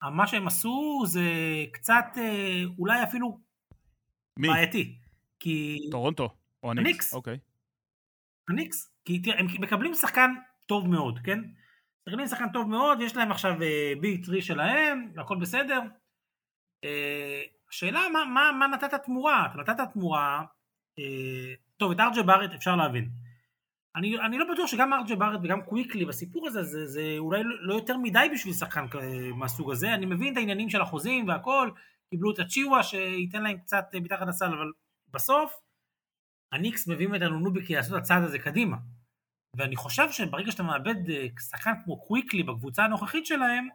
[0.02, 1.24] מה שהם עשו זה
[1.72, 3.40] קצת אה, אולי אפילו
[4.38, 4.48] מי?
[4.48, 4.98] בעייתי.
[5.40, 5.78] כי...
[5.90, 6.28] טורונטו
[6.62, 6.88] או הניקס?
[6.88, 7.14] הניקס.
[7.14, 7.38] אוקיי.
[8.48, 8.92] הניקס.
[9.04, 10.30] כי תראה, הם מקבלים שחקן
[10.66, 11.38] טוב מאוד, כן?
[12.06, 13.54] מקבלים שחקן טוב מאוד, יש להם עכשיו
[14.00, 15.80] big three שלהם, והכל בסדר.
[16.84, 19.46] אה, השאלה מה, מה, מה נתת תמורה?
[19.46, 20.42] אתה נתת תמורה,
[20.98, 23.10] אה, טוב, את אר ג'יי בארט אפשר להבין.
[23.96, 27.42] אני, אני לא בטוח שגם אר ג'יי בארט וגם קוויקלי בסיפור הזה, זה, זה אולי
[27.60, 28.86] לא יותר מדי בשביל שחקן
[29.34, 29.94] מהסוג הזה.
[29.94, 31.70] אני מבין את העניינים של החוזים והכל,
[32.10, 34.72] קיבלו את אצ'יווה שייתן להם קצת מתחת לסל, אבל
[35.10, 35.54] בסוף
[36.52, 38.76] הניקס מביאים את אנונובי כדי לעשות את הצעד הזה קדימה.
[39.56, 43.68] ואני חושב שברגע שאתה מאבד אה, שחקן כמו קוויקלי בקבוצה הנוכחית שלהם,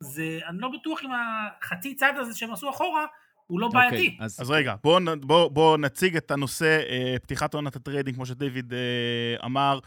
[0.00, 3.06] זה, אני לא בטוח אם החצי צעד הזה שהם עשו אחורה,
[3.46, 3.96] הוא לא בעייתי.
[3.96, 4.40] Okay, אוקיי, אז...
[4.40, 8.72] אז רגע, בואו בוא, בוא נציג את הנושא, אה, פתיחת עונת ה trading, כמו שדיוויד
[8.72, 9.78] אה, אמר.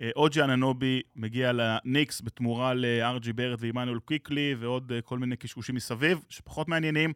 [0.00, 5.18] אה, או ג'יי אנונובי מגיע לניקס בתמורה לאר ג'יי בארט ועמנואל קוויקלי ועוד אה, כל
[5.18, 7.12] מיני קשקושים מסביב, שפחות מעניינים.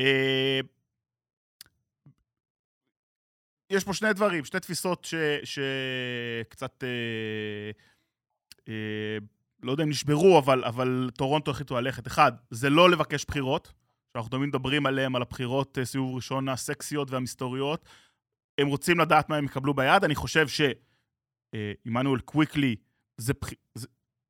[0.00, 0.60] אה,
[3.70, 5.08] יש פה שני דברים, שתי תפיסות
[5.44, 7.70] שקצת, אה,
[8.68, 9.18] אה,
[9.62, 12.06] לא יודע אם נשברו, אבל, אבל טורונטו החליטו ללכת.
[12.06, 13.72] אחד, זה לא לבקש בחירות.
[14.16, 17.88] שאנחנו תמיד מדברים עליהם, על הבחירות אה, סיבוב ראשון הסקסיות והמסתוריות.
[18.58, 20.04] הם רוצים לדעת מה הם יקבלו ביד.
[20.04, 22.76] אני חושב שעמנואל קוויקלי
[23.16, 23.32] זה,
[23.74, 23.86] זה,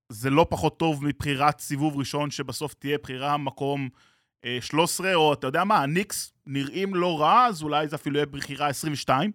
[0.09, 3.89] זה לא פחות טוב מבחירת סיבוב ראשון, שבסוף תהיה בחירה מקום
[4.61, 8.27] 13, אה, או אתה יודע מה, הניקס נראים לא רע, אז אולי זה אפילו יהיה
[8.27, 9.33] בחירה 22.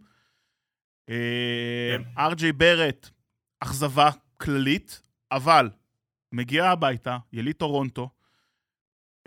[2.18, 3.10] ארג'יי בארט,
[3.60, 5.70] אכזבה כללית, אבל
[6.32, 8.10] מגיע הביתה, יליד טורונטו,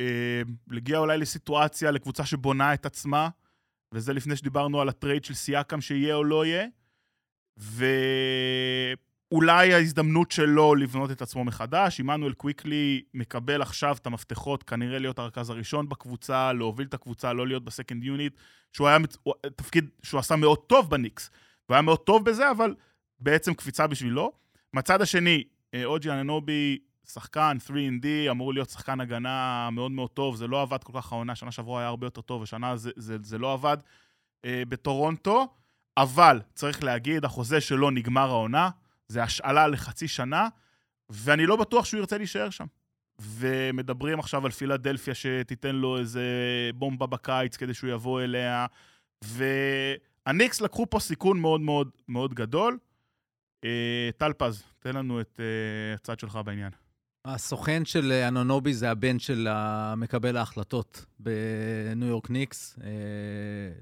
[0.01, 3.29] אה, להגיע אולי לסיטואציה, לקבוצה שבונה את עצמה,
[3.95, 6.67] וזה לפני שדיברנו על הטרייד של סיאקם שיהיה או לא יהיה,
[9.33, 12.01] ואולי ההזדמנות שלו לבנות את עצמו מחדש.
[12.01, 17.47] עמנואל קוויקלי מקבל עכשיו את המפתחות, כנראה להיות הרכז הראשון בקבוצה, להוביל את הקבוצה, לא
[17.47, 18.37] להיות ב second unit,
[18.73, 18.99] שהוא היה
[19.57, 21.31] תפקיד שהוא עשה מאוד טוב בניקס,
[21.69, 22.75] והוא היה מאוד טוב בזה, אבל
[23.21, 24.33] בעצם קפיצה בשבילו.
[24.73, 26.79] מהצד השני, אה, אוג'י אננובי
[27.13, 31.35] שחקן 3ND, אמור להיות שחקן הגנה מאוד מאוד טוב, זה לא עבד כל כך העונה,
[31.35, 33.77] שנה שעברה היה הרבה יותר טוב, ושנה זה, זה, זה לא עבד
[34.45, 35.49] אה, בטורונטו,
[35.97, 38.71] אבל צריך להגיד, החוזה שלו נגמר העונה,
[39.09, 40.49] זה השאלה לחצי שנה,
[41.11, 42.67] ואני לא בטוח שהוא ירצה להישאר שם.
[43.21, 46.23] ומדברים עכשיו על פילדלפיה שתיתן לו איזה
[46.75, 48.67] בומבה בקיץ כדי שהוא יבוא אליה,
[49.25, 52.79] והניקס לקחו פה סיכון מאוד מאוד מאוד גדול.
[53.65, 56.71] אה, טל פז, תן לנו את אה, הצד שלך בעניין.
[57.25, 59.49] הסוכן של אנונובי זה הבן של
[59.97, 62.89] מקבל ההחלטות בניו יורק ניקס, אה,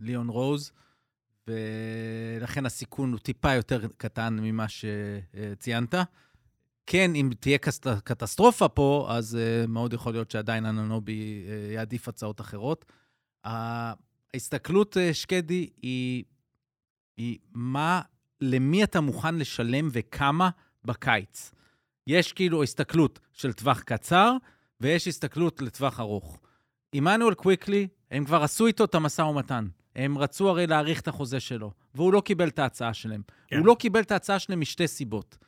[0.00, 0.72] ליאון רוז,
[1.48, 5.94] ולכן הסיכון הוא טיפה יותר קטן ממה שציינת.
[6.86, 7.58] כן, אם תהיה
[8.04, 12.84] קטסטרופה פה, אז אה, מאוד יכול להיות שעדיין אנונובי אה, יעדיף הצעות אחרות.
[13.44, 16.24] ההסתכלות, שקדי, היא,
[17.16, 18.00] היא מה,
[18.40, 20.50] למי אתה מוכן לשלם וכמה
[20.84, 21.52] בקיץ.
[22.06, 24.36] יש כאילו הסתכלות של טווח קצר,
[24.80, 26.40] ויש הסתכלות לטווח ארוך.
[26.92, 29.66] עמנואל קוויקלי, הם כבר עשו איתו את המשא ומתן.
[29.96, 33.22] הם רצו הרי להאריך את החוזה שלו, והוא לא קיבל את ההצעה שלהם.
[33.46, 33.56] כן.
[33.56, 35.38] הוא לא קיבל את ההצעה שלהם משתי סיבות.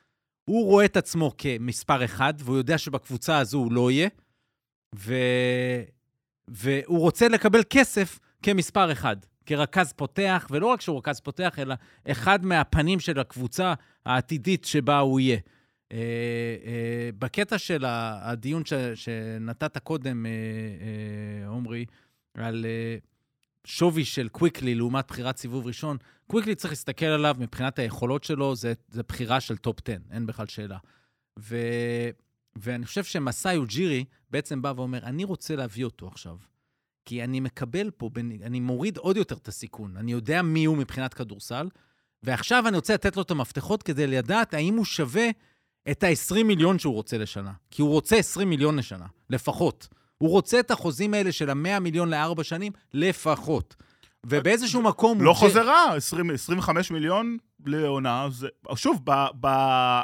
[0.45, 4.09] הוא רואה את עצמו כמספר אחד, והוא יודע שבקבוצה הזו הוא לא יהיה,
[4.97, 5.15] ו...
[6.49, 11.75] והוא רוצה לקבל כסף כמספר אחד, כרכז פותח, ולא רק שהוא רכז פותח, אלא
[12.11, 13.75] אחד מהפנים של הקבוצה
[14.07, 15.39] העתידית שבה הוא יהיה.
[15.95, 15.99] אה,
[16.67, 21.85] אה, בקטע של הדיון ש, שנתת קודם, אה, עומרי,
[22.35, 22.67] על
[23.65, 28.73] שווי של קוויקלי לעומת בחירת סיבוב ראשון, קוויקלי צריך להסתכל עליו מבחינת היכולות שלו, זה,
[28.89, 30.79] זה בחירה של טופ 10, אין בכלל שאלה.
[31.39, 31.57] ו,
[32.57, 36.37] ואני חושב שמסאי אוג'ירי בעצם בא ואומר, אני רוצה להביא אותו עכשיו.
[37.05, 38.11] כי אני מקבל פה,
[38.43, 39.97] אני מוריד עוד יותר את הסיכון.
[39.97, 41.69] אני יודע מי הוא מבחינת כדורסל,
[42.23, 45.29] ועכשיו אני רוצה לתת לו את המפתחות כדי לדעת האם הוא שווה
[45.91, 47.53] את ה-20 מיליון שהוא רוצה לשנה.
[47.71, 49.89] כי הוא רוצה 20 מיליון לשנה, לפחות.
[50.19, 53.77] הוא רוצה את החוזים האלה של ה-100 מיליון לארבע שנים, לפחות.
[54.27, 55.23] ובאיזשהו מקום...
[55.23, 55.95] לא חוזר רע,
[56.35, 58.49] 25 מיליון לעונה, זה...
[58.75, 59.49] שוב, ב, ב,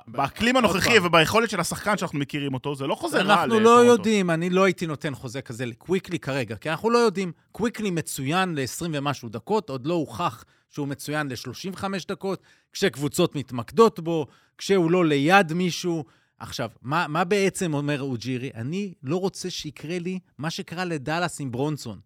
[0.08, 4.30] באקלים הנוכחי וביכולת של השחקן שאנחנו מכירים אותו, זה לא חוזר רע אנחנו לא יודעים,
[4.30, 7.32] אני לא הייתי נותן חוזה כזה לקוויקלי כרגע, כי אנחנו לא יודעים.
[7.52, 14.26] קוויקלי מצוין ל-20 ומשהו דקות, עוד לא הוכח שהוא מצוין ל-35 דקות, כשקבוצות מתמקדות בו,
[14.60, 16.04] כשהוא לא ליד מישהו.
[16.38, 18.50] עכשיו, מה, מה בעצם אומר אוג'ירי?
[18.54, 22.00] אני לא רוצה שיקרה לי מה שקרה לדאלאס עם ברונסון.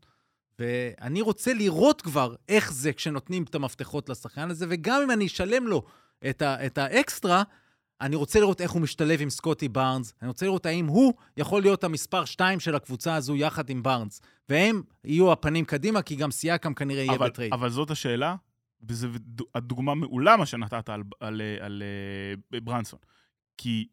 [0.59, 5.67] ואני רוצה לראות כבר איך זה כשנותנים את המפתחות לשחקן הזה, וגם אם אני אשלם
[5.67, 5.83] לו
[6.31, 7.43] את, ה, את האקסטרה,
[8.01, 11.63] אני רוצה לראות איך הוא משתלב עם סקוטי בארנס, אני רוצה לראות האם הוא יכול
[11.63, 16.31] להיות המספר 2 של הקבוצה הזו יחד עם בארנס, והם יהיו הפנים קדימה, כי גם
[16.31, 17.53] סיאקם כנראה יהיה בטרייד.
[17.53, 18.37] אבל זאת השאלה,
[18.89, 19.09] וזו
[19.55, 21.83] הדוגמה מעולה מה שנתת על, על, על, על
[22.55, 22.99] אה, ברונסון.
[23.57, 23.89] כי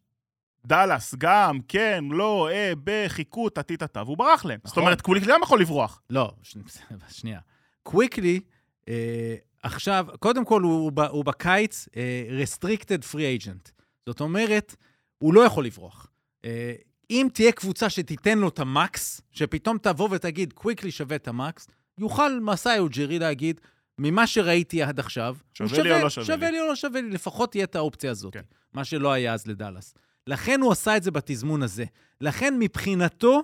[0.65, 4.59] דאלאס גם, כן, לא, אה, בחיכו, טה-טה-טה, והוא ברח להם.
[4.63, 4.69] נכון.
[4.69, 6.01] זאת אומרת, קוויקלי גם יכול לברוח.
[6.09, 6.57] לא, ש...
[7.19, 7.39] שנייה.
[7.83, 8.39] קוויקלי,
[8.87, 13.71] אה, עכשיו, קודם כל, הוא, הוא, הוא בקיץ אה, restricted free agent.
[14.05, 14.75] זאת אומרת,
[15.17, 16.07] הוא לא יכול לברוח.
[16.45, 16.73] אה,
[17.09, 22.39] אם תהיה קבוצה שתיתן לו את המקס, שפתאום תבוא ותגיד, קוויקלי שווה את המקס, יוכל
[22.39, 23.61] מסאי או ג'רי להגיד,
[24.03, 26.51] ממה שראיתי עד עכשיו, שווה, שווה לי או לא שווה, שווה לי.
[26.51, 28.33] לי או לא שווה לי, לפחות תהיה את האופציה הזאת.
[28.33, 28.41] כן.
[28.73, 29.93] מה שלא היה אז לדאלאס.
[30.27, 31.85] לכן הוא עשה את זה בתזמון הזה.
[32.21, 33.43] לכן מבחינתו,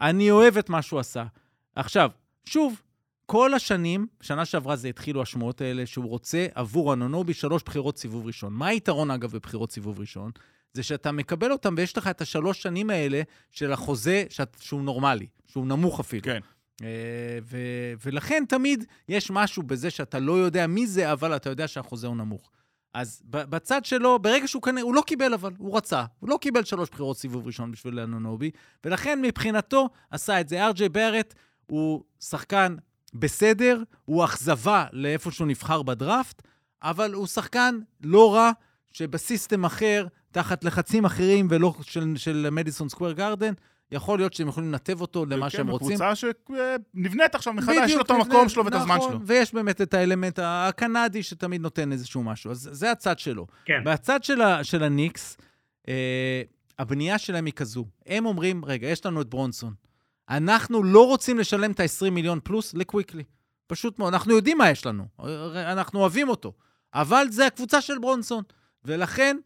[0.00, 1.24] אני אוהב את מה שהוא עשה.
[1.76, 2.10] עכשיו,
[2.44, 2.82] שוב,
[3.26, 8.26] כל השנים, שנה שעברה זה התחילו השמועות האלה, שהוא רוצה עבור אנונובי שלוש בחירות סיבוב
[8.26, 8.52] ראשון.
[8.52, 10.30] מה היתרון, אגב, בבחירות סיבוב ראשון?
[10.72, 15.26] זה שאתה מקבל אותם ויש לך את השלוש שנים האלה של החוזה שאת, שהוא נורמלי,
[15.46, 16.22] שהוא נמוך אפילו.
[16.22, 16.40] כן.
[16.80, 16.82] Uh,
[17.42, 22.06] ו- ולכן תמיד יש משהו בזה שאתה לא יודע מי זה, אבל אתה יודע שהחוזה
[22.06, 22.50] הוא נמוך.
[22.94, 26.04] אז בצד שלו, ברגע שהוא כנראה, הוא לא קיבל אבל, הוא רצה.
[26.20, 28.50] הוא לא קיבל שלוש בחירות סיבוב ראשון בשביל אנונובי,
[28.84, 30.66] ולכן מבחינתו עשה את זה.
[30.66, 31.34] ארג'י ברט
[31.66, 32.76] הוא שחקן
[33.14, 36.42] בסדר, הוא אכזבה לאיפה שהוא נבחר בדראפט,
[36.82, 38.50] אבל הוא שחקן לא רע,
[38.92, 43.52] שבסיסטם אחר, תחת לחצים אחרים ולא של, של מדיסון סקוויר גרדן,
[43.92, 45.88] יכול להיות שהם יכולים לנתב אותו למה שהם רוצים.
[45.88, 46.14] כן, קבוצה
[46.94, 49.20] שנבנית עכשיו מחדש, יש לו את המקום שלו ואת הזמן נכון, שלו.
[49.26, 52.50] ויש באמת את האלמנט הקנדי שתמיד נותן איזשהו משהו.
[52.50, 53.46] אז זה הצד שלו.
[53.64, 53.82] כן.
[53.84, 55.36] והצד של, ה, של הניקס,
[55.88, 56.42] אה,
[56.78, 57.84] הבנייה שלהם היא כזו.
[58.06, 59.74] הם אומרים, רגע, יש לנו את ברונסון.
[60.30, 63.24] אנחנו לא רוצים לשלם את ה-20 מיליון פלוס לקוויקלי.
[63.66, 65.04] פשוט מאוד, אנחנו יודעים מה יש לנו,
[65.54, 66.52] אנחנו אוהבים אותו.
[66.94, 68.42] אבל זה הקבוצה של ברונסון.
[68.84, 69.36] ולכן,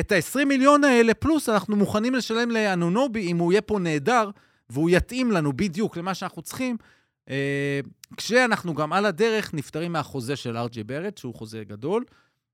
[0.00, 4.30] את ה-20 מיליון האלה, פלוס אנחנו מוכנים לשלם לאנונובי אם הוא יהיה פה נהדר,
[4.70, 6.76] והוא יתאים לנו בדיוק למה שאנחנו צריכים,
[7.30, 7.80] אה,
[8.16, 12.04] כשאנחנו גם על הדרך נפטרים מהחוזה של ארג'י ברט, שהוא חוזה גדול,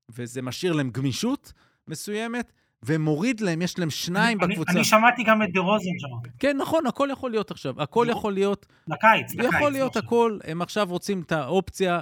[0.09, 1.53] וזה משאיר להם גמישות
[1.87, 2.51] מסוימת,
[2.85, 4.71] ומוריד להם, יש להם שניים אני, בקבוצה.
[4.71, 6.29] אני שמעתי גם את דה רוזן שם.
[6.39, 7.81] כן, נכון, הכל יכול להיות עכשיו.
[7.81, 8.65] הכל יכול להיות...
[8.87, 9.53] לקיץ, לקיץ.
[9.53, 10.39] יכול להיות הכל.
[10.43, 12.01] הם עכשיו רוצים את האופציה.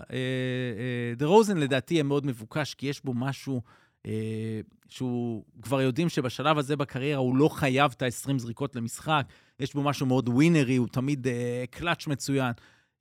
[1.17, 3.61] דה רוזן, לדעתי, יהיה מאוד מבוקש, כי יש בו משהו...
[4.05, 9.25] אה, שהוא כבר יודעים שבשלב הזה בקריירה הוא לא חייב את ה-20 זריקות למשחק,
[9.59, 11.27] יש בו משהו מאוד ווינרי, הוא תמיד
[11.71, 12.53] קלאץ' מצוין.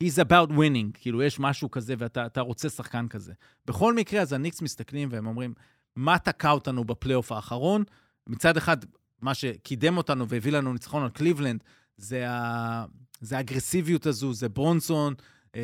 [0.05, 3.33] He's about winning, כאילו יש משהו כזה ואתה רוצה שחקן כזה.
[3.67, 5.55] בכל מקרה, אז הניקס מסתכלים והם אומרים,
[5.97, 7.85] מה תקע אותנו בפלייאוף האחרון?
[8.27, 8.77] מצד אחד,
[9.23, 11.65] מה שקידם אותנו והביא לנו ניצחון על קליבלנד,
[11.97, 12.85] זה, ה...
[13.21, 15.15] זה האגרסיביות הזו, זה ברונסון
[15.57, 15.61] אה,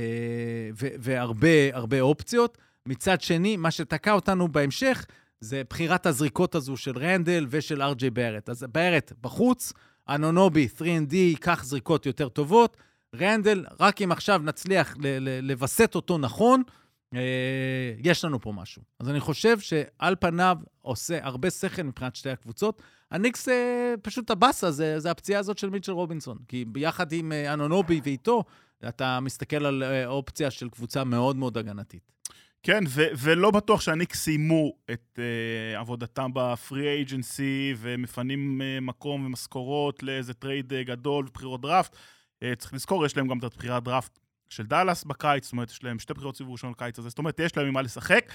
[0.80, 2.58] ו- והרבה הרבה אופציות.
[2.86, 5.06] מצד שני, מה שתקע אותנו בהמשך
[5.40, 8.48] זה בחירת הזריקות הזו של רנדל ושל ארג'י ברט.
[8.48, 9.72] אז ברט בחוץ,
[10.08, 12.76] אנונובי, 3&D, ייקח זריקות יותר טובות.
[13.14, 14.96] רנדל, רק אם עכשיו נצליח
[15.42, 16.62] לווסת אותו נכון,
[17.14, 18.82] אה, יש לנו פה משהו.
[19.00, 22.82] אז אני חושב שעל פניו עושה הרבה שכל מבחינת שתי הקבוצות.
[23.10, 26.38] הניקס אה, פשוט הבאסה, זה, זה הפציעה הזאת של מיטשל רובינסון.
[26.48, 28.44] כי ביחד עם אה, אנונובי ואיתו,
[28.88, 32.12] אתה מסתכל על אה, אופציה של קבוצה מאוד מאוד הגנתית.
[32.66, 39.26] כן, ו- ולא בטוח שהניקס סיימו את אה, עבודתם ב free agency ומפנים אה, מקום
[39.26, 41.96] ומשכורות לאיזה טרייד אה, גדול ובחירות דראפט.
[41.96, 45.84] אה, צריך לזכור, יש להם גם את הבחירת דראפט של דאלאס בקיץ, זאת אומרת, יש
[45.84, 48.32] להם שתי בחירות סיבוב ראשון בקיץ הזה, זאת אומרת, יש להם ממה לשחק.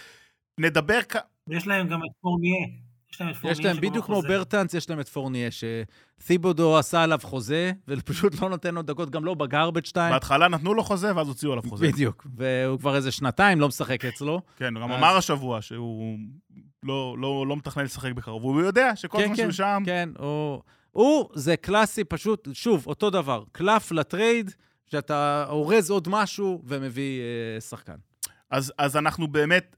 [0.58, 1.16] נדבר כ...
[1.48, 2.68] ויש להם גם את פורניה.
[3.14, 4.22] יש להם את פורניה יש להם בדיוק כמו.
[4.22, 9.26] ברטנס, יש להם את פורניה, שתיבודו עשה עליו חוזה, ופשוט לא נותן לו דקות, גם
[9.26, 10.12] לא בגרבג' 2.
[10.14, 11.88] בהתחלה נתנו לו חוזה, ואז הוציאו עליו חוזה.
[11.88, 14.42] בדיוק, והוא כבר איזה שנתיים לא משחק אצלו.
[14.58, 16.18] כן, הוא גם אז- אמר השבוע שהוא
[16.84, 20.10] לא, לא, לא מתכנן לשחק בקרוב, והוא יודע שכל כן, זמן כן, שהוא שם, כן,
[20.20, 20.62] הוא...
[20.92, 24.52] הוא, זה קלאסי פשוט, שוב, אותו דבר, קלף לטרייד,
[24.92, 27.96] שאתה אורז עוד משהו ומביא אה, שחקן.
[28.52, 29.76] אז, אז אנחנו באמת,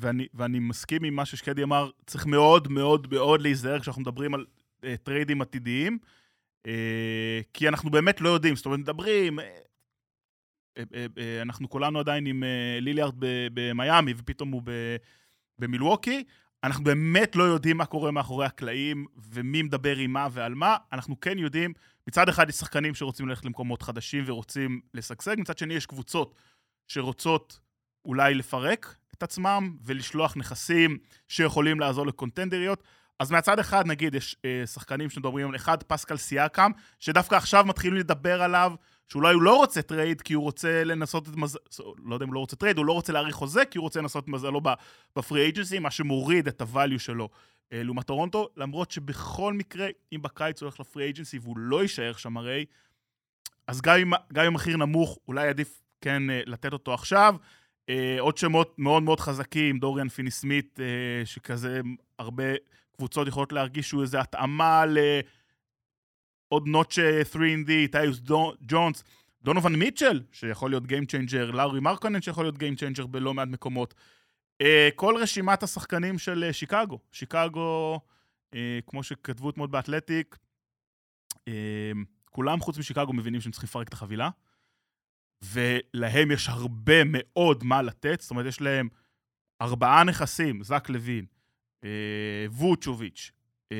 [0.00, 4.46] ואני, ואני מסכים עם מה ששקדי אמר, צריך מאוד מאוד מאוד להיזהר כשאנחנו מדברים על
[4.84, 5.98] אה, טריידים עתידיים,
[6.66, 9.44] אה, כי אנחנו באמת לא יודעים, זאת אומרת, מדברים, אה,
[10.78, 13.14] אה, אה, אה, אנחנו כולנו עדיין עם אה, ליליארד
[13.54, 14.62] במיאמי, ופתאום הוא
[15.58, 16.24] במילווקי,
[16.64, 21.20] אנחנו באמת לא יודעים מה קורה מאחורי הקלעים, ומי מדבר עם מה ועל מה, אנחנו
[21.20, 21.72] כן יודעים,
[22.06, 26.34] מצד אחד יש שחקנים שרוצים ללכת למקומות חדשים ורוצים לשגשג, מצד שני יש קבוצות
[26.88, 27.60] שרוצות
[28.04, 32.82] אולי לפרק את עצמם ולשלוח נכסים שיכולים לעזור לקונטנדריות.
[33.18, 37.96] אז מהצד אחד, נגיד, יש אה, שחקנים שמדברים על אחד, פסקל סיאקם, שדווקא עכשיו מתחילים
[37.96, 38.72] לדבר עליו,
[39.08, 41.58] שאולי הוא לא רוצה טרייד, כי הוא רוצה לנסות את מזל...
[42.04, 44.00] לא יודע אם הוא לא רוצה טרייד, הוא לא רוצה להאריך חוזה, כי הוא רוצה
[44.00, 44.60] לנסות את מזלו
[45.16, 47.28] ב free agency, מה שמוריד את ה value שלו.
[47.72, 51.82] אה, לעומת טורונטו, למרות שבכל מקרה, אם בקיץ הוא הולך ל free agency והוא לא
[51.82, 52.64] יישאר שם הרי,
[53.66, 57.34] אז גם אם, גם אם מחיר נמוך, אולי עדיף כן אה, לתת אותו עכשיו.
[57.90, 61.80] אה, עוד שמות מאוד מאוד חזקים, דוריאן פיני סמית, אה, שכזה
[62.18, 62.44] הרבה
[62.96, 69.04] קבוצות יכולות להרגיש שהוא איזו התאמה לעוד נוטשה 3&D, טייאוס דו- ג'ונס,
[69.42, 73.94] דונובן מיטשל, שיכול להיות Game Changer, לאורי מרקונן, שיכול להיות Game Changer בלא מעט מקומות.
[74.60, 76.98] אה, כל רשימת השחקנים של אה, שיקגו.
[77.12, 78.00] שיקגו,
[78.54, 80.38] אה, כמו שכתבו אתמול באתלטיק,
[81.48, 81.92] אה,
[82.30, 84.30] כולם חוץ משיקגו מבינים שהם צריכים לפרק את החבילה,
[85.44, 88.88] ולהם יש הרבה מאוד מה לתת, זאת אומרת, יש להם
[89.62, 91.24] ארבעה נכסים, זק לוין,
[91.84, 91.88] אה,
[92.52, 93.30] ווצ'וביץ',
[93.72, 93.76] אה,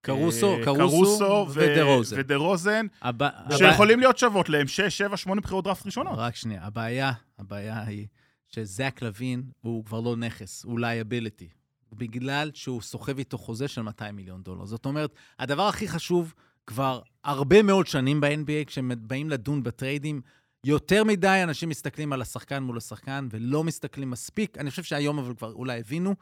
[0.00, 2.16] קרוסו, אה, קרוסו ו- ודה-רוזן.
[2.20, 6.14] ודה-רוזן, הבע- הבע- שיכולים להיות שוות להם 6, 7, 8 בחירות דראפט ראשונות.
[6.18, 8.06] רק שנייה, הבעיה, הבעיה היא
[8.48, 11.48] שזאק לוין הוא כבר לא נכס, הוא liability.
[11.96, 14.64] בגלל שהוא סוחב איתו חוזה של 200 מיליון דולר.
[14.64, 16.34] זאת אומרת, הדבר הכי חשוב
[16.66, 20.20] כבר הרבה מאוד שנים ב-NBA, כשהם באים לדון בטריידים,
[20.64, 24.58] יותר מדי אנשים מסתכלים על השחקן מול השחקן ולא מסתכלים מספיק.
[24.58, 26.14] אני חושב שהיום אבל כבר אולי הבינו,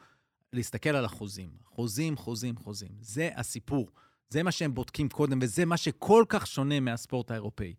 [0.53, 1.51] להסתכל על החוזים.
[1.65, 2.91] חוזים, חוזים, חוזים.
[3.01, 3.89] זה הסיפור.
[4.29, 7.75] זה מה שהם בודקים קודם, וזה מה שכל כך שונה מהספורט האירופאי.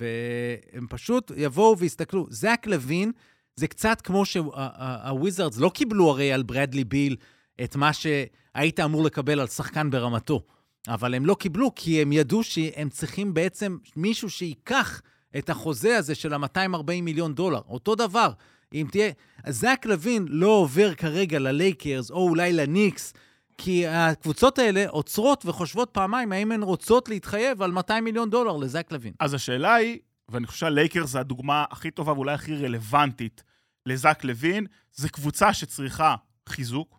[0.00, 2.26] והם פשוט יבואו ויסתכלו.
[2.30, 3.12] זאק לוין,
[3.56, 7.16] זה קצת כמו שהוויזרדס לא קיבלו הרי על ברדלי ביל
[7.64, 10.42] את מה שהיית אמור לקבל על שחקן ברמתו.
[10.88, 15.02] אבל הם לא קיבלו, כי הם ידעו שהם צריכים בעצם מישהו שייקח
[15.38, 17.60] את החוזה הזה של ה-240 מיליון דולר.
[17.68, 18.32] אותו דבר,
[18.74, 19.10] אם תהיה...
[19.48, 23.12] זאק לוין לא עובר כרגע ללייקרס, או אולי לניקס,
[23.58, 28.92] כי הקבוצות האלה עוצרות וחושבות פעמיים האם הן רוצות להתחייב על 200 מיליון דולר לזאק
[28.92, 29.12] לוין.
[29.20, 33.42] אז השאלה היא, ואני חושב שהלייקרס זה הדוגמה הכי טובה ואולי הכי רלוונטית
[33.86, 36.16] לזק לוין, זו קבוצה שצריכה
[36.48, 36.98] חיזוק.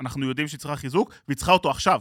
[0.00, 2.00] אנחנו יודעים שהיא צריכה חיזוק, והיא צריכה אותו עכשיו.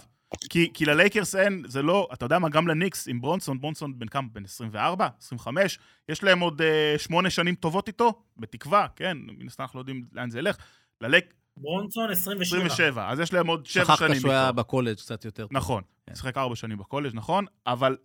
[0.49, 4.07] כי, כי ללייקרס אין, זה לא, אתה יודע מה, גם לניקס עם ברונסון, ברונסון בן
[4.07, 4.27] כמה?
[4.31, 5.07] בן 24?
[5.21, 5.79] 25?
[6.09, 10.05] יש להם עוד אה, שמונה שנים טובות איתו, בתקווה, כן, מן הסתם אנחנו לא יודעים
[10.13, 10.57] לאן זה ילך.
[11.01, 12.65] לליק, ברונסון 27.
[12.65, 14.51] 27, אז יש להם עוד שבע שכחת שנים שהוא היה.
[14.51, 15.47] בקולג' קצת יותר.
[15.51, 16.15] נכון, כן.
[16.15, 17.97] שיחק ארבע שנים בקולג', נכון, אבל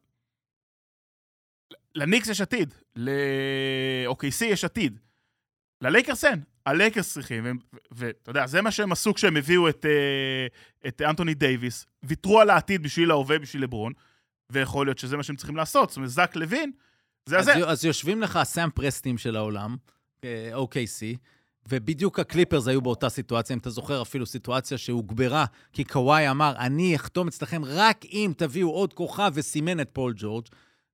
[1.95, 5.01] לניקס יש עתיד, ל-OKC יש עתיד,
[5.85, 6.41] ללייקרס אין.
[6.67, 7.59] הלייקרס צריכים,
[7.93, 10.47] ואתה יודע, זה מה שהם עשו כשהם הביאו את, אה,
[10.89, 13.93] את אנטוני דייוויס, ויתרו על העתיד בשביל ההווה, בשביל לברון,
[14.53, 15.89] ויכול להיות שזה מה שהם צריכים לעשות.
[15.91, 16.71] זאת אומרת, זק לוין,
[17.27, 17.49] זה אז.
[17.49, 19.77] יו- אז יושבים לך הסאם פרסטים של העולם,
[20.25, 21.17] אה, OKC,
[21.69, 26.97] ובדיוק הקליפרס היו באותה סיטואציה, אם אתה זוכר אפילו סיטואציה שהוגברה, כי קוואי אמר, אני
[26.97, 30.45] אחתום אצלכם רק אם תביאו עוד כוכב וסימן את פול ג'ורג'.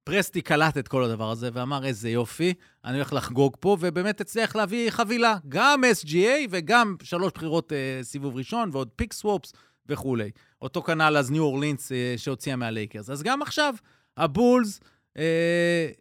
[0.05, 4.57] פרסטי קלט את כל הדבר הזה ואמר, איזה יופי, אני הולך לחגוג פה, ובאמת הצליח
[4.57, 9.53] להביא חבילה, גם SGA וגם שלוש בחירות אה, סיבוב ראשון, ועוד פיק סוופס
[9.89, 10.31] וכולי.
[10.63, 13.11] אותו כנ"ל אז ניו אורלינס אה, שהוציאה מהלייקרס.
[13.11, 13.75] אז גם עכשיו,
[14.17, 14.81] הבולס
[15.17, 15.23] אה,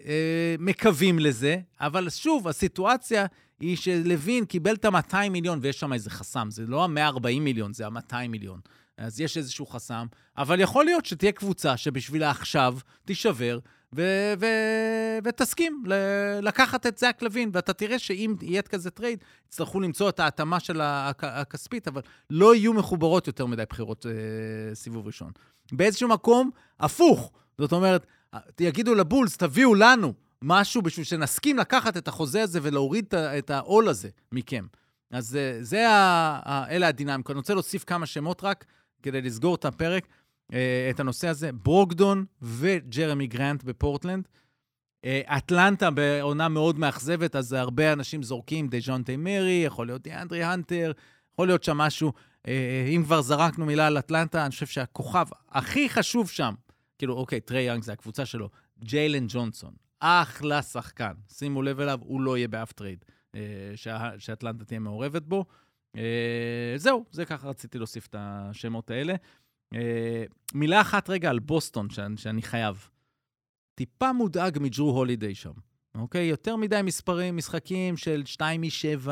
[0.06, 3.26] אה, מקווים לזה, אבל שוב, הסיטואציה
[3.60, 7.86] היא שלוין קיבל את ה-200 מיליון, ויש שם איזה חסם, זה לא ה-140 מיליון, זה
[7.86, 8.60] ה-200 מיליון.
[8.98, 10.06] אז יש איזשהו חסם,
[10.38, 13.60] אבל יכול להיות שתהיה קבוצה שבשבילה עכשיו תישבר
[13.96, 19.80] ו- ו- ותסכים ל- לקחת את זאק לוין, ואתה תראה שאם יהיה כזה טרייד, יצטרכו
[19.80, 25.08] למצוא את ההתאמה של הכ- הכספית, אבל לא יהיו מחוברות יותר מדי בחירות אה, סיבוב
[25.08, 25.32] ראשון.
[25.72, 27.32] באיזשהו מקום, הפוך.
[27.58, 28.06] זאת אומרת,
[28.60, 34.10] יגידו לבולס, תביאו לנו משהו בשביל שנסכים לקחת את החוזה הזה ולהוריד את העול הזה
[34.32, 34.66] מכם.
[35.12, 37.32] אז אה, זה, ה, ה, אלה הדינמיקות.
[37.32, 38.66] אני רוצה להוסיף כמה שמות רק
[39.04, 40.08] כדי לסגור את הפרק,
[40.90, 41.52] את הנושא הזה.
[41.52, 44.28] ברוגדון וג'רמי גרנט בפורטלנד.
[45.06, 50.92] אה, אטלנטה בעונה מאוד מאכזבת, אז הרבה אנשים זורקים דיג'ונטי מרי, יכול להיות דיאנדרה הנטר,
[51.34, 52.14] יכול להיות שם משהו.
[52.48, 56.54] אה, אם כבר זרקנו מילה על אטלנטה, אני חושב שהכוכב הכי חשוב שם,
[56.98, 61.14] כאילו, אוקיי, טרי יאנג זה הקבוצה שלו, ג'יילן ג'ונסון, אחלה שחקן.
[61.34, 63.42] שימו לב אליו, הוא לא יהיה באף trade אה,
[64.18, 65.46] שאטלנטה תהיה מעורבת בו.
[65.96, 69.16] אה, זהו, זה ככה רציתי להוסיף את השמות האלה.
[69.74, 72.88] אה, מילה אחת רגע על בוסטון, שאני, שאני חייב.
[73.76, 75.52] טיפה מודאג מג'רו הולידיי שם,
[75.96, 76.26] אוקיי?
[76.26, 79.10] יותר מדי מספרים, משחקים של 2 מ-7.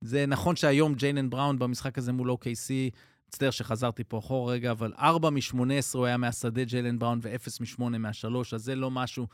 [0.00, 2.94] זה נכון שהיום ג'יילן בראון במשחק הזה מול OKC,
[3.28, 5.58] מצטער שחזרתי פה אחורה רגע, אבל 4 מ-18
[5.94, 9.26] הוא היה מהשדה ג'יילן בראון ו-0 מ-8 מה-3, אז זה לא משהו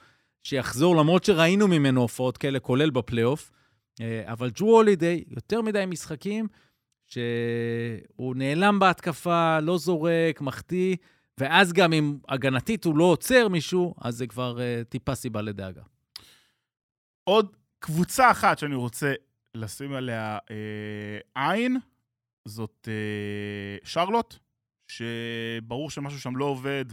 [0.43, 3.51] שיחזור, למרות שראינו ממנו הופעות כאלה, כולל בפלייאוף.
[4.01, 6.49] אה, אבל ג'רו הולידיי, יותר מדי משחקים,
[7.11, 10.96] שהוא נעלם בהתקפה, לא זורק, מחטיא,
[11.38, 15.82] ואז גם אם הגנתית הוא לא עוצר מישהו, אז זה כבר uh, טיפה סיבה לדאגה.
[17.24, 19.12] עוד קבוצה אחת שאני רוצה
[19.54, 21.76] לשים עליה אה, עין,
[22.44, 24.36] זאת אה, שרלוט,
[24.88, 26.84] שברור שמשהו שם לא עובד,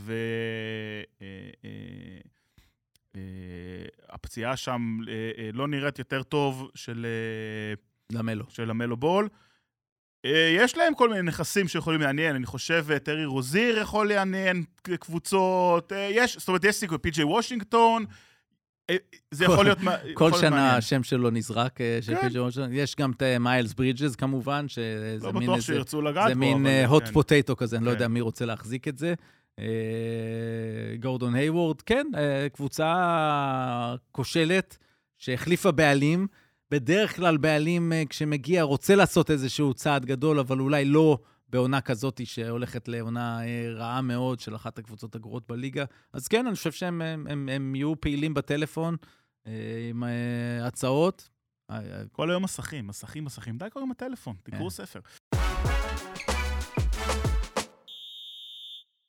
[4.09, 7.74] והפציעה אה, אה, שם אה, אה, לא נראית יותר טוב של, אה,
[8.18, 8.45] למלו.
[8.49, 9.30] של למלו בול.
[10.26, 14.63] אה, יש להם כל מיני נכסים שיכולים לעניין, אני חושב אה, טרי רוזיר יכול לעניין
[14.99, 18.05] קבוצות, אה, יש, זאת אומרת, יש סיכוי, פי.ג'יי וושינגטון,
[19.32, 20.76] זה יכול להיות יכול כל שנה מעניין.
[20.76, 22.22] השם שלו נזרק, של כן.
[22.22, 22.76] פי.ג'י וושינגטון.
[22.76, 25.65] יש גם את מיילס ברידג'ס כמובן, שזה לא מין בטוח איזה...
[25.65, 27.11] שירצו לגעת זה בו, מין אבל hot כן.
[27.11, 27.95] potato כזה, אני לא כן.
[27.95, 29.13] יודע מי רוצה להחזיק את זה.
[30.99, 32.07] גורדון היוורד, כן,
[32.53, 34.78] קבוצה כושלת
[35.18, 36.28] שהחליפה בעלים.
[36.72, 41.18] בדרך כלל בעלים, אה, כשמגיע, רוצה לעשות איזשהו צעד גדול, אבל אולי לא
[41.49, 45.86] בעונה כזאת שהולכת לעונה אה, רעה מאוד של אחת הקבוצות הגרועות בליגה.
[46.13, 48.95] אז כן, אני חושב שהם הם, הם, הם יהיו פעילים בטלפון
[49.47, 49.51] אה,
[49.89, 50.03] עם
[50.61, 51.30] הצעות.
[52.11, 53.57] כל היום מסכים, מסכים, מסכים.
[53.57, 54.72] די כל היום הטלפון, תקראו.
[54.72, 54.99] ספר.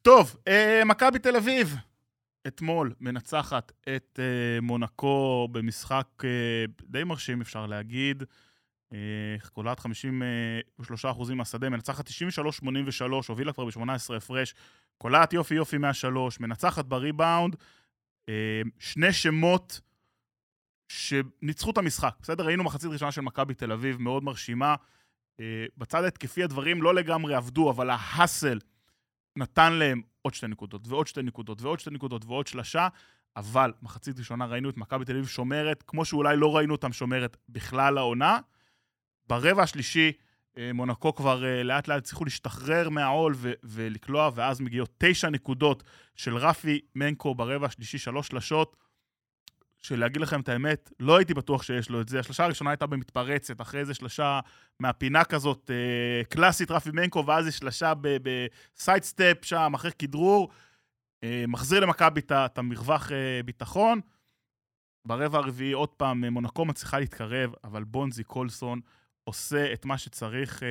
[0.02, 0.36] טוב,
[0.86, 1.76] מכבי תל אביב,
[2.46, 8.22] אתמול מנצחת את אה, מונקו במשחק אה, די מרשים, אפשר להגיד.
[8.92, 9.84] אה, קולעת 53%
[11.34, 12.12] מהשדה, מנצחת 93-83,
[13.28, 14.54] הובילה כבר ב-18 הפרש,
[14.98, 17.56] קולעת יופי יופי מהשלוש, מנצחת בריבאונד.
[18.28, 19.80] אה, שני שמות
[20.88, 22.46] שניצחו את המשחק, בסדר?
[22.46, 24.74] ראינו מחצית ראשונה של מכבי תל אביב, מאוד מרשימה.
[25.40, 28.58] אה, בצד ההתקפי הדברים לא לגמרי עבדו, אבל ההאסל
[29.36, 32.88] נתן להם עוד שתי נקודות, ועוד שתי נקודות, ועוד שתי נקודות, ועוד שלושה,
[33.36, 37.36] אבל מחצית ראשונה ראינו את מכבי תל אביב שומרת, כמו שאולי לא ראינו אותם שומרת
[37.48, 38.38] בכלל העונה.
[39.26, 40.12] ברבע השלישי,
[40.58, 45.82] אה, מונקו כבר אה, לאט לאט הצליחו להשתחרר מהעול ו- ולקלוע, ואז מגיעות תשע נקודות
[46.16, 48.76] של רפי מנקו ברבע השלישי, שלוש שלשות.
[49.82, 52.20] שלהגיד לכם את האמת, לא הייתי בטוח שיש לו את זה.
[52.20, 54.40] השלושה הראשונה הייתה במתפרצת, אחרי זה שלושה
[54.80, 57.92] מהפינה כזאת אה, קלאסית, רפי מנקו, ואז יש שלושה
[58.22, 60.48] ב sidestep שם, אחרי כדרור.
[61.24, 64.00] אה, מחזיר למכבי את המרווח אה, ביטחון.
[65.04, 68.80] ברבע הרביעי עוד פעם אה, מונקו מצליחה להתקרב, אבל בונזי קולסון
[69.24, 70.68] עושה את מה שצריך אה,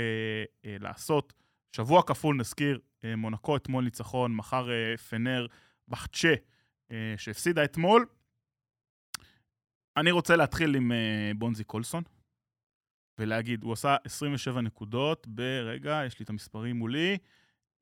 [0.65, 1.33] אה, לעשות.
[1.71, 6.33] שבוע כפול נזכיר, אה, מונקו אתמול ניצחון, מחר אה, פנרבחצ'ה
[6.91, 8.05] אה, שהפסידה אתמול.
[9.97, 12.03] אני רוצה להתחיל עם אה, בונזי קולסון,
[13.19, 17.17] ולהגיד, הוא עשה 27 נקודות ברגע, יש לי את המספרים מולי,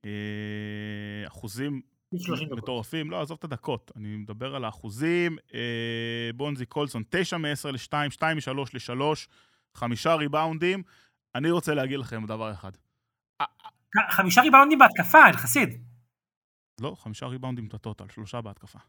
[0.06, 1.82] אה, אחוזים
[2.18, 2.58] 30 דקות.
[2.58, 5.38] מטורפים, לא, עזוב את הדקות, אני מדבר על האחוזים.
[5.54, 9.02] אה, בונזי קולסון, 9 מ-10 ל-2, 2 מ-3 ל-3,
[9.74, 10.84] חמישה ריבאונדים.
[11.36, 12.72] אני רוצה להגיד לכם דבר אחד.
[14.12, 15.84] חמישה ריבאונדים בהתקפה, אל חסיד.
[16.82, 18.80] לא, חמישה ריבאונדים את הטוטל, שלושה בהתקפה.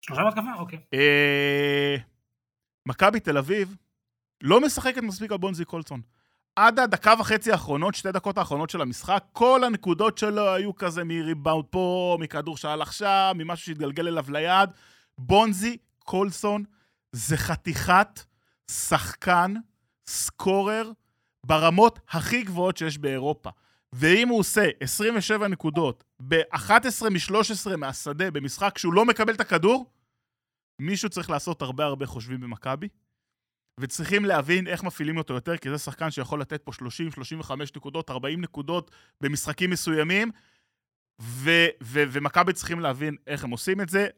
[0.00, 0.54] שלושה בהתקפה?
[0.58, 0.78] אוקיי.
[0.94, 1.96] אה,
[2.86, 3.76] מכבי תל אביב
[4.42, 6.00] לא משחקת מספיק על בונזי קולסון.
[6.56, 11.64] עד הדקה וחצי האחרונות, שתי דקות האחרונות של המשחק, כל הנקודות שלו היו כזה מריבאונד
[11.70, 14.70] פה, מכדור שהלך שם, ממשהו שהתגלגל אליו ליד.
[15.18, 16.64] בונזי קולסון
[17.12, 18.20] זה חתיכת
[18.70, 19.54] שחקן,
[20.06, 20.90] סקורר,
[21.46, 23.50] ברמות הכי גבוהות שיש באירופה.
[23.92, 29.90] ואם הוא עושה 27 נקודות ב-11 מ-13 מהשדה במשחק שהוא לא מקבל את הכדור,
[30.78, 32.88] מישהו צריך לעשות הרבה הרבה חושבים במכבי,
[33.80, 38.10] וצריכים להבין איך מפעילים אותו יותר, כי זה שחקן שיכול לתת פה 30, 35 נקודות,
[38.10, 40.30] 40 נקודות במשחקים מסוימים,
[41.22, 44.08] ו- ו- ומכבי צריכים להבין איך הם עושים את זה.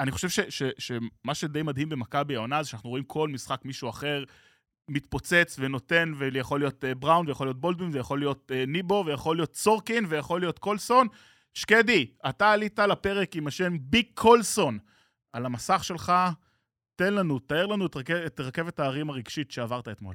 [0.00, 3.88] אני חושב ש, ש, שמה שדי מדהים במכבי העונה זה שאנחנו רואים כל משחק מישהו
[3.88, 4.24] אחר
[4.90, 9.54] מתפוצץ ונותן, ויכול להיות uh, בראון, ויכול להיות בולדווין, ויכול להיות uh, ניבו, ויכול להיות
[9.54, 11.08] סורקין, ויכול להיות קולסון.
[11.54, 14.78] שקדי, אתה עלית לפרק עם השם ביג קולסון
[15.32, 16.12] על המסך שלך,
[16.96, 20.14] תן לנו, תאר לנו את, רכב, את רכבת ההרים הרגשית שעברת אתמול.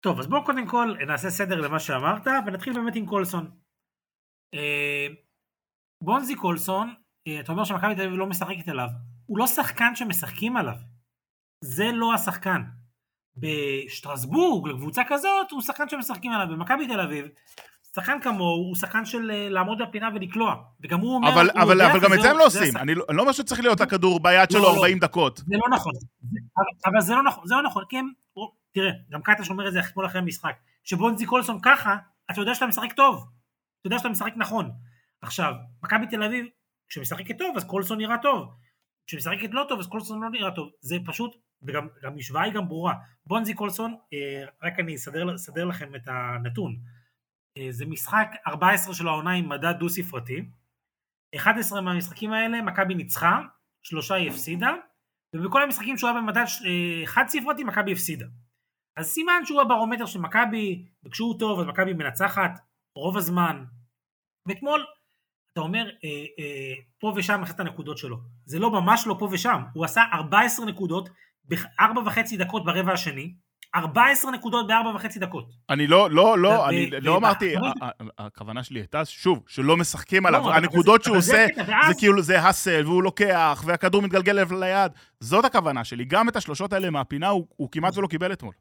[0.00, 3.50] טוב, אז בואו קודם כל נעשה סדר למה שאמרת, ונתחיל באמת עם קולסון.
[4.54, 5.06] אה,
[6.04, 6.94] בונזי קולסון,
[7.28, 8.88] אה, אתה אומר שמכבי תל אביב לא משחקת עליו,
[9.26, 10.76] הוא לא שחקן שמשחקים עליו.
[11.60, 12.62] זה לא השחקן.
[13.36, 16.56] בשטרסבורג, לקבוצה כזאת, הוא שחקן שמשחקים עליו.
[16.56, 17.26] במכבי תל אביב,
[17.94, 20.54] שחקן כמוהו הוא שחקן של אה, לעמוד בפינה ולקלוע.
[20.80, 21.32] וגם הוא אומר...
[21.32, 22.76] אבל, הוא אבל, אבל גם את זה הם לא עושים.
[22.76, 24.76] אני לא אני לא אומר שצריך להיות הכדור ביד שלו לא, לא.
[24.76, 25.36] 40 דקות.
[25.36, 25.92] זה לא נכון.
[25.94, 28.12] זה- אבל- אבל זה לא נכון, זה לא נכון, כי הם...
[28.72, 30.54] תראה, גם קטש אומר את זה אתמול אחרי המשחק.
[30.84, 31.96] שבונזי קולסון ככה,
[32.30, 33.26] אתה יודע שאתה משחק טוב.
[33.80, 34.70] אתה יודע שאתה משחק נכון.
[35.22, 35.52] עכשיו,
[35.82, 36.46] מכבי תל אביב,
[36.88, 38.48] כשמשחקת טוב, אז קולסון נראה טוב.
[39.06, 40.70] כשמשחקת לא טוב, אז קולסון לא נראה טוב.
[40.80, 42.94] זה פשוט, וגם גם המשוואה היא גם ברורה.
[43.26, 46.76] בונזי קולסון, אה, רק אני אסדר, אסדר לכם את הנתון.
[47.58, 50.44] אה, זה משחק 14 של העונה עם מדד דו-ספרתי.
[51.36, 53.40] 11 מהמשחקים האלה מכבי ניצחה,
[53.82, 54.70] שלושה היא הפסידה,
[55.36, 58.26] ובכל המשחקים שהוא היה במדד אה, חד ספרתי מכבי הפסידה.
[58.96, 62.50] אז סימן שהוא הברומטר של מכבי, וכשהוא טוב אז מכבי מנצחת
[62.96, 63.64] רוב הזמן.
[64.48, 64.86] ואתמול
[65.52, 66.08] אתה אומר אה,
[66.38, 68.16] אה, פה ושם אחת הנקודות שלו.
[68.44, 71.08] זה לא ממש לא פה ושם, הוא עשה 14 נקודות
[71.50, 73.32] בארבע וחצי דקות ברבע השני,
[73.76, 75.50] 14 נקודות בארבע וחצי דקות.
[75.70, 77.90] אני לא, לא, לא, אני לא אמרתי, אבל- ה- ה-
[78.26, 80.40] הכוונה שלי הייתה, שוב, שלא משחקים עליו.
[80.40, 81.46] לא, אבל הנקודות שהוא עושה,
[81.88, 84.92] זה כאילו, זה האסל, והוא לוקח, והכדור מתגלגל ליד.
[85.20, 86.04] זאת הכוונה שלי.
[86.04, 88.54] גם את השלושות האלה מהפינה הוא כמעט ולא קיבל אתמול.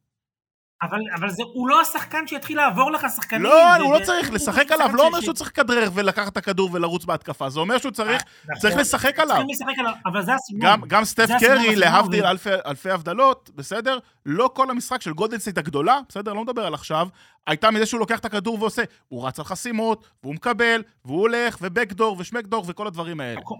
[0.81, 3.43] אבל, אבל זה, הוא לא השחקן שיתחיל לעבור לך שחקנים.
[3.43, 6.37] לא, ו- הוא לא ו- צריך, לשחק עליו לא אומר שהוא צריך לכדרר ולקחת את
[6.37, 7.49] הכדור ולרוץ בהתקפה.
[7.49, 9.35] זה אומר שהוא צריך נכון, צריך לשחק עליו.
[9.35, 10.71] צריכים לשחק עליו, אבל זה הסגנון.
[10.71, 13.97] גם, גם סטף זה קרי, להבדיל ו- אלפי, אלפי הבדלות, בסדר?
[14.25, 16.33] לא כל המשחק של גולדן סטייט הגדולה, בסדר?
[16.33, 17.07] לא מדבר על עכשיו,
[17.47, 18.83] הייתה מזה שהוא לוקח את הכדור ועושה.
[19.07, 23.39] הוא רץ על חסימות, והוא מקבל, והוא הולך, ובכדרור, ושמכדרור, וכל הדברים האלה.
[23.39, 23.55] הכל-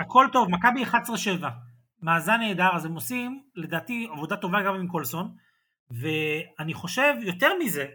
[0.00, 1.48] הכל טוב, מכבי 11-7.
[2.02, 5.28] מאזן נהדר, אז הם עושים, לדעתי, עבודה טובה גם עם קולסון.
[6.00, 7.86] ואני חושב, יותר מזה,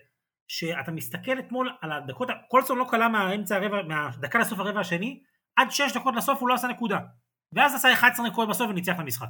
[0.47, 5.23] שאתה מסתכל אתמול על הדקות, קולסון לא קלה מהאמצע הרבע, מהדקה לסוף הרבע השני,
[5.55, 6.99] עד 6 דקות לסוף הוא לא עשה נקודה.
[7.53, 9.27] ואז עשה 11 נקודות בסוף וניצח את המשחק.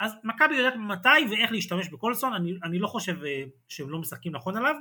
[0.00, 4.32] אז מכבי יודעת מתי ואיך להשתמש בקולסון, אני, אני לא חושב אה, שהם לא משחקים
[4.32, 4.74] נכון עליו.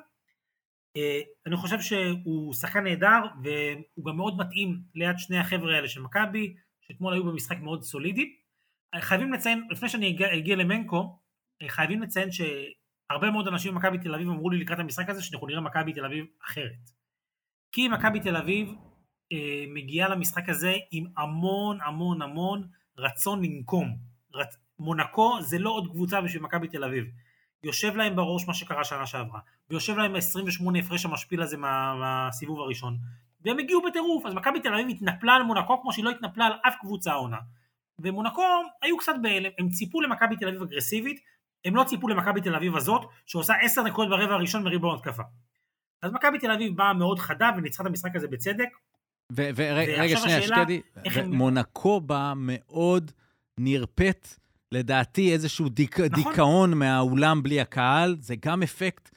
[0.98, 6.02] אה, אני חושב שהוא שחקן נהדר, והוא גם מאוד מתאים ליד שני החבר'ה האלה של
[6.02, 8.36] מכבי, שאתמול היו במשחק מאוד סולידי.
[8.96, 11.20] חייבים לציין, לפני שאני אגיע, אגיע למנקו,
[11.62, 12.32] אה, חייבים לציין
[13.12, 16.06] שהרבה מאוד אנשים במכבי תל אביב אמרו לי לקראת המשחק הזה שאנחנו נראה מכבי תל
[16.06, 16.90] אביב אחרת.
[17.72, 18.74] כי מכבי תל אביב
[19.32, 23.98] אה, מגיעה למשחק הזה עם המון המון המון רצון לנקום.
[24.34, 24.58] רצ...
[24.80, 27.06] מונקו זה לא עוד קבוצה בשביל מכבי תל אביב.
[27.64, 29.40] יושב להם בראש מה שקרה שנה שעברה,
[29.70, 32.98] ויושב להם 28 הפרש המשפיל הזה מה, מהסיבוב הראשון,
[33.42, 36.54] והם הגיעו בטירוף, אז מכבי תל אביב התנפלה על מונקו כמו שהיא לא התנפלה על
[36.68, 37.38] אף קבוצה העונה.
[38.00, 38.44] ומונקו
[38.82, 41.20] היו קצת בהלם, הם ציפו למכבי תל אביב אגרסיבית,
[41.66, 45.24] הם לא ציפו למכבי תל אביב הזאת, שעושה 10 נקודות ברבע הראשון מריבון התקפה.
[46.02, 48.70] אז מכבי תל אביב באה מאוד חדה וניצחה את המשחק הזה בצדק.
[49.32, 50.82] ורגע, שנייה, שקדי,
[51.26, 53.12] מונקו באה מאוד
[53.60, 54.28] נרפאת,
[54.72, 56.24] לדעתי איזשהו דיק, נכון.
[56.24, 59.10] דיכאון מהאולם בלי הקהל, זה גם אפקט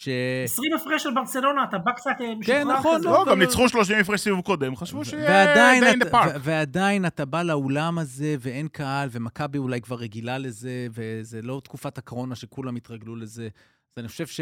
[0.00, 0.08] ש...
[0.44, 3.08] 20 הפרש של ברצלונה, אתה בא קצת אה, משוחרר נכון, כזה.
[3.08, 3.44] לא, לא, גם לא.
[3.44, 6.26] ניצחו 30 הפרש סיבוב קודם, חשבו שיהיה ועדיין, די park.
[6.26, 11.60] ו- ועדיין אתה בא לאולם הזה ואין קהל, ומכבי אולי כבר רגילה לזה, וזה לא
[11.64, 13.48] תקופת הקורונה שכולם התרגלו לזה.
[13.96, 14.40] אז אני חושב ש,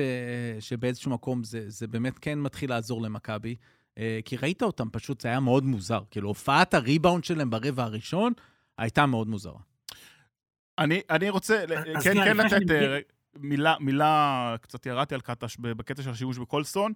[0.61, 3.57] שבאיזשהו מקום זה, זה באמת כן מתחיל לעזור למכבי,
[3.99, 6.01] אה, כי ראית אותם פשוט, זה היה מאוד מוזר.
[6.11, 8.33] כאילו, הופעת הריבאונד שלהם ברבע הראשון
[8.79, 9.61] הייתה מאוד מוזרה.
[10.79, 11.65] אני, אני רוצה,
[11.97, 12.99] אז כן, כן לתת אה,
[13.41, 16.93] מילה, מילה, קצת ירדתי על קטש בקטע של השימוש בקולסטון.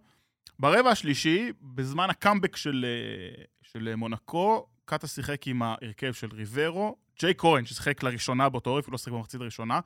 [0.59, 7.35] ברבע השלישי, בזמן הקאמבק של, אה, של מונקו, קטש שיחק עם ההרכב של ריברו, ג'יי
[7.39, 9.81] כהן, ששיחק לראשונה באותו עורף, הוא לא שיחק במחצית הראשונה,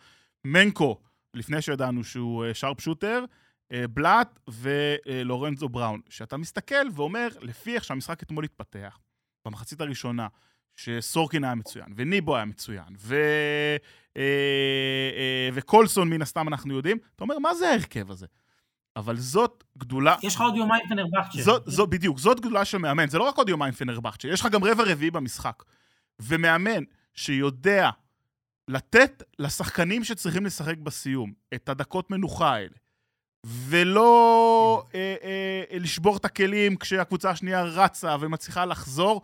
[0.45, 1.01] מנקו,
[1.35, 3.25] לפני שידענו שהוא אה, שרפ שוטר,
[3.73, 6.01] אה, בלאט ולורנזו בראון.
[6.09, 8.99] שאתה מסתכל ואומר, לפי איך שהמשחק אתמול התפתח,
[9.45, 10.29] במחצית הראשונה,
[10.77, 13.17] שסורקין היה מצוין, וניבו היה מצוין, ו...
[14.17, 14.23] אה,
[15.17, 18.27] אה, וקולסון מן הסתם אנחנו יודעים, אתה אומר, מה זה ההרכב הזה?
[18.97, 21.43] אבל זאת גדולה, יש לך עוד יומיים פנרבכצ'ה.
[21.43, 24.47] זאת, זאת, בדיוק, זאת גדולה של מאמן, זה לא רק עוד יומיים פנרבכצ'ה, יש לך
[24.47, 25.63] גם רבע רביעי במשחק.
[26.21, 26.83] ומאמן
[27.15, 27.91] שיודע
[28.69, 32.77] לתת לשחקנים שצריכים לשחק בסיום את הדקות מנוחה האלה,
[33.47, 39.23] ולא אה, אה, לשבור את הכלים כשהקבוצה השנייה רצה ומצליחה לחזור,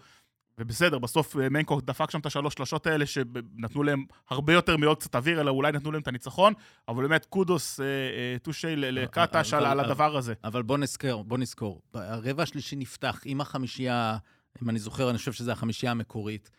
[0.58, 4.98] ובסדר, בסוף אה, מנקו דפק שם את השלוש שלשות האלה, שנתנו להם הרבה יותר מעוד
[4.98, 6.52] קצת אוויר, אלא אולי נתנו להם את הניצחון,
[6.88, 10.34] אבל באמת קודוס, אה, אה, טושי לקטש על, הדבר הזה.
[10.44, 11.82] אבל בוא נזכור, בוא נזכור.
[11.94, 14.16] הרבע השלישי נפתח עם החמישייה,
[14.62, 16.50] אם אני זוכר, אני חושב שזו החמישייה המקורית,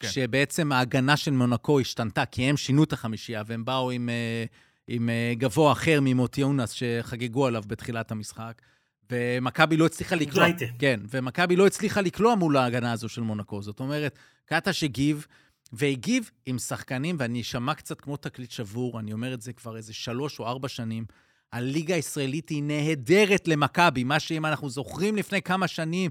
[0.00, 0.08] כן.
[0.08, 4.08] שבעצם ההגנה של מונקו השתנתה, כי הם שינו את החמישייה, והם באו עם,
[4.88, 8.62] עם גבוה אחר ממוטי יונס, שחגגו עליו בתחילת המשחק.
[9.12, 10.46] ומכבי לא הצליחה לקלוע.
[10.78, 13.62] כן, ומכבי לא הצליחה לקלוע מול ההגנה הזו של מונקו.
[13.62, 15.26] זאת אומרת, קטש הגיב,
[15.72, 19.94] והגיב עם שחקנים, ואני אשמע קצת כמו תקליט שבור, אני אומר את זה כבר איזה
[19.94, 21.04] שלוש או ארבע שנים.
[21.52, 26.10] הליגה הישראלית היא נהדרת למכבי, מה שאם אנחנו זוכרים לפני כמה שנים,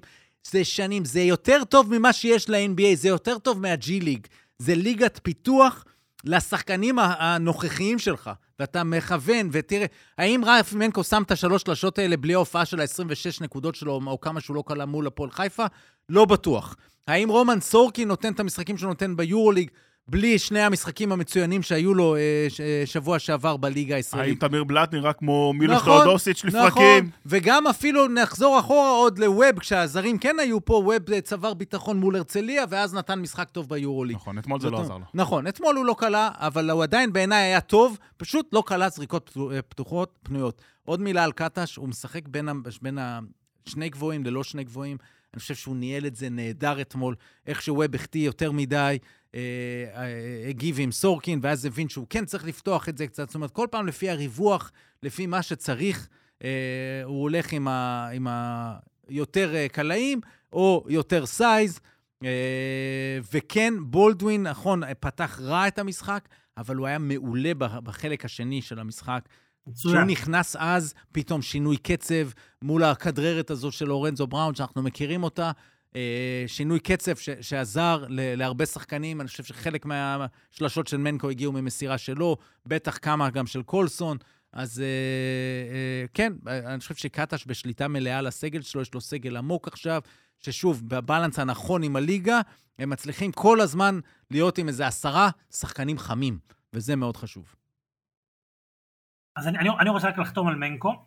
[0.52, 4.28] זה שנים, זה יותר טוב ממה שיש ל-NBA, זה יותר טוב מה-G ליג.
[4.60, 5.86] זה ליגת פיתוח
[6.24, 8.32] לשחקנים הנוכחיים שלך.
[8.60, 9.86] ואתה מכוון, ותראה,
[10.18, 14.22] האם רף מנקו שם את השלוש שלשות האלה בלי ההופעה של ה-26 נקודות שלו, או
[14.22, 15.66] כמה שהוא לא קלה מול הפועל חיפה?
[16.10, 16.76] לא בטוח.
[17.08, 19.70] האם רומן סורקי נותן את המשחקים שהוא נותן ביורוליג
[20.10, 24.44] בלי שני המשחקים המצוינים שהיו לו אה, ש, אה, שבוע שעבר בליגה הישראלית.
[24.44, 26.98] האם תמיר בלאט נראה כמו מילוש נכון, תאודוסיץ' לפרקים?
[26.98, 32.16] נכון, וגם אפילו נחזור אחורה עוד לווב, כשהזרים כן היו פה, ווב צבר ביטחון מול
[32.16, 34.16] הרצליה, ואז נתן משחק טוב ביורוליג.
[34.16, 35.06] נכון, אתמול זה לא עזר לו.
[35.14, 39.38] נכון, אתמול הוא לא קלע, אבל הוא עדיין בעיניי היה טוב, פשוט לא קלע זריקות
[39.52, 40.62] אה, פתוחות, פנויות.
[40.86, 42.50] עוד מילה על קטש, הוא משחק בין,
[42.82, 42.98] בין
[43.68, 44.98] השני גבוהים ללא שני גבוהים.
[45.34, 47.16] אני חושב שהוא ניהל את זה נהדר אתמול,
[47.48, 48.98] איך שווב החטיא יותר מדי, אה, אה,
[50.50, 53.30] הגיב עם סורקין, ואז הבין שהוא כן צריך לפתוח את זה קצת.
[53.30, 54.72] זאת אומרת, כל פעם לפי הריווח,
[55.04, 56.08] לפי מה שצריך,
[56.44, 56.50] אה,
[57.04, 58.28] הוא הולך עם, ה, עם
[59.08, 60.22] היותר קלעים,
[60.54, 61.80] או יותר size.
[63.34, 69.30] וכן, בולדווין, נכון, פתח רע את המשחק, אבל הוא היה מעולה בחלק השני של המשחק.
[69.68, 69.96] מצוין.
[69.96, 72.30] שהוא נכנס אז, פתאום שינוי קצב
[72.62, 75.52] מול הכדררת הזו של לורנזו בראון, שאנחנו מכירים אותה.
[75.98, 79.22] אה, שינוי קצב ש- שעזר ל- להרבה שחקנים.
[79.22, 84.18] אני חושב שחלק מהשלשות של מנקו הגיעו ממסירה שלו, בטח כמה גם של קולסון.
[84.54, 84.86] אז אה,
[85.76, 90.02] אה, כן, אני חושב שקטש בשליטה מלאה על הסגל שלו, יש לו סגל עמוק עכשיו,
[90.40, 92.42] ששוב, בבלנס הנכון עם הליגה,
[92.80, 94.00] הם מצליחים כל הזמן
[94.32, 96.40] להיות עם איזה עשרה שחקנים חמים,
[96.74, 97.56] וזה מאוד חשוב.
[99.36, 101.07] אז אני, אני, רוצה רק לחתום על מנקו.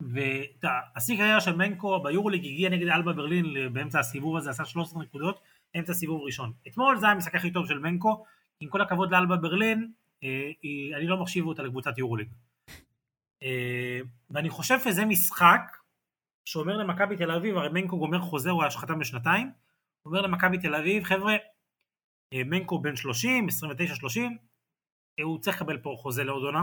[0.00, 5.40] והשיא קריירה של מנקו ביורוליג הגיע נגד אלבה ברלין באמצע הסיבוב הזה, עשה 13 נקודות,
[5.78, 6.52] אמצע סיבוב ראשון.
[6.68, 8.24] אתמול זה היה המשחק הכי טוב של מנקו,
[8.60, 9.92] עם כל הכבוד לאלבה ברלין,
[10.24, 10.50] אה,
[10.96, 12.28] אני לא מחשיב אותה לקבוצת יורוליג.
[13.42, 15.76] אה, ואני חושב שזה משחק
[16.44, 19.50] שאומר למכבי תל אביב, הרי מנקו גומר חוזה, הוא היה חתם בשנתיים,
[20.06, 21.36] אומר למכבי תל אביב, חבר'ה,
[22.32, 24.38] אה, מנקו בן 30, 29-30,
[25.22, 26.62] הוא צריך לקבל פה חוזה לעוד עונה.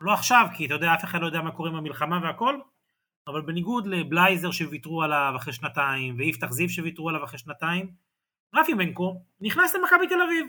[0.00, 2.58] לא עכשיו, כי אתה יודע, אף אחד לא יודע מה קורה עם המלחמה והכל,
[3.26, 7.90] אבל בניגוד לבלייזר שוויתרו עליו אחרי שנתיים, ויפתח זיו שוויתרו עליו אחרי שנתיים,
[8.54, 10.46] רפי מנקו נכנס למכבי תל אביב,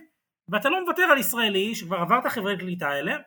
[0.49, 3.17] ואתה לא מוותר על ישראלי שכבר עבר את החברי קליטה האלה,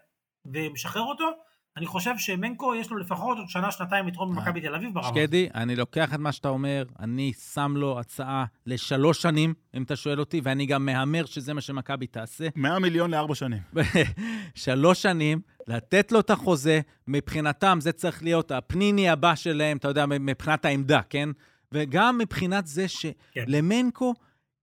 [0.46, 1.30] ומשחרר אותו,
[1.76, 5.08] אני חושב שמנקו יש לו לפחות עוד שנה, שנתיים לתרום במכבי תל אביב ברמה.
[5.08, 9.96] שקדי, אני לוקח את מה שאתה אומר, אני שם לו הצעה לשלוש שנים, אם אתה
[9.96, 12.48] שואל אותי, ואני גם מהמר שזה מה שמכבי תעשה.
[12.56, 13.58] 100 מיליון לארבע שנים.
[14.54, 20.06] שלוש שנים, לתת לו את החוזה, מבחינתם זה צריך להיות הפניני הבא שלהם, אתה יודע,
[20.06, 21.28] מבחינת העמדה, כן?
[21.72, 24.22] וגם מבחינת זה שלמנקו, כן.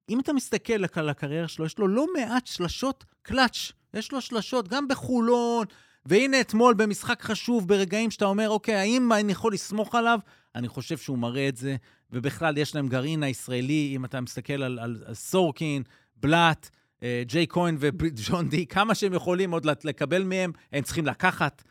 [0.10, 3.72] אם אתה מסתכל על הקריירה שלו, יש לו לא מעט שלשות קלאץ'.
[3.94, 5.66] יש לו שלשות, גם בחולון,
[6.06, 10.20] והנה אתמול במשחק חשוב, ברגעים שאתה אומר, אוקיי, האם אני יכול לסמוך עליו?
[10.56, 11.76] אני חושב שהוא מראה את זה,
[12.12, 15.84] ובכלל יש להם גרעין הישראלי, אם אתה מסתכל על, על, על סורקין,
[16.16, 16.70] בלאט,
[17.04, 21.64] אה, ג'יי כהן וג'ון די, כמה שהם יכולים עוד לקבל מהם, הם צריכים לקחת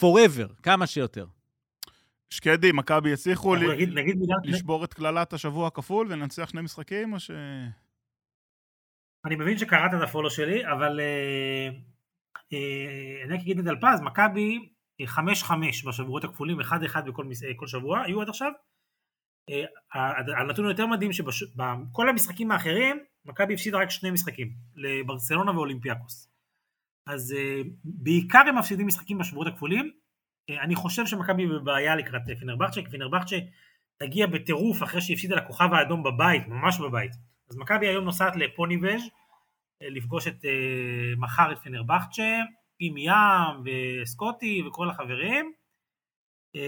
[0.00, 1.26] forever, כמה שיותר.
[2.30, 3.72] שקדי, מכבי הצליחו ל...
[3.72, 7.30] נגיד, נגיד לשבור את קללת השבוע הכפול ולנצח שני משחקים, או ש...
[9.24, 11.89] אני מבין שקראת את הפולו שלי, אבל uh,
[13.24, 14.58] אני רק אגיד את אלפז, מכבי
[15.02, 15.08] 5-5
[15.86, 17.24] בשבועות הכפולים, 1-1 בכל
[17.56, 18.52] כל שבוע, היו עד עכשיו.
[20.40, 26.30] הנתון היותר מדהים שבכל המשחקים האחרים, מכבי הפסידה רק שני משחקים, לברצלונה ואולימפיאקוס.
[27.06, 27.34] אז
[27.84, 29.90] בעיקר הם מפסידים משחקים בשבועות הכפולים.
[30.50, 33.36] אני חושב שמכבי בבעיה לקראת פינרבכצ'ה, כי פינרבכצ'ה
[33.98, 37.12] תגיע בטירוף אחרי שהיא הפסידה לכוכב האדום בבית, ממש בבית.
[37.50, 39.02] אז מכבי היום נוסעת לפוניבז'
[39.80, 42.38] לפגוש את uh, מחר את פינרבכצ'ה,
[42.78, 45.52] עם ים וסקוטי וכל החברים.
[46.56, 46.60] Uh,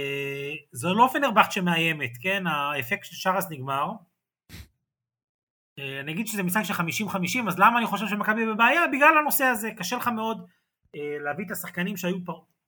[0.73, 2.47] זו לא פינרבכצ'ה מאיימת, כן?
[2.47, 3.87] האפקט של שרס נגמר.
[5.79, 8.81] אה, אני אגיד שזה משחק של 50-50, אז למה אני חושב שמכבי בבעיה?
[8.93, 10.47] בגלל הנושא הזה, קשה לך מאוד
[10.97, 12.17] אה, להביא את השחקנים שהיו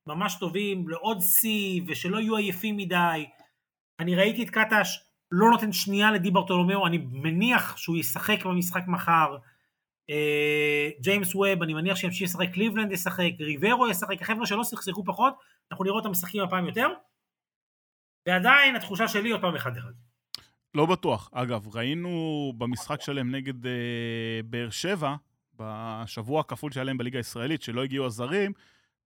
[0.07, 3.27] ממש טובים לעוד שיא ושלא יהיו עייפים מדי.
[4.01, 5.01] אני ראיתי את קטש
[5.33, 9.37] לא נותן שנייה לדי ברטולומיאו, אני מניח שהוא ישחק במשחק מחר.
[10.11, 15.35] אה, ג'יימס ווב, אני מניח שימשיך לשחק, קליבלנד ישחק, ריברו ישחק, החבר'ה שלא שיחקו פחות,
[15.71, 16.89] אנחנו נראה אותם משחקים הפעם יותר.
[18.27, 19.93] ועדיין התחושה שלי עוד פעם אחד אחד.
[20.75, 21.31] לא בטוח.
[21.33, 23.73] אגב, ראינו במשחק שלהם נגד אה,
[24.45, 25.15] באר שבע,
[25.59, 28.53] בשבוע הכפול שהיה להם בליגה הישראלית, שלא הגיעו הזרים,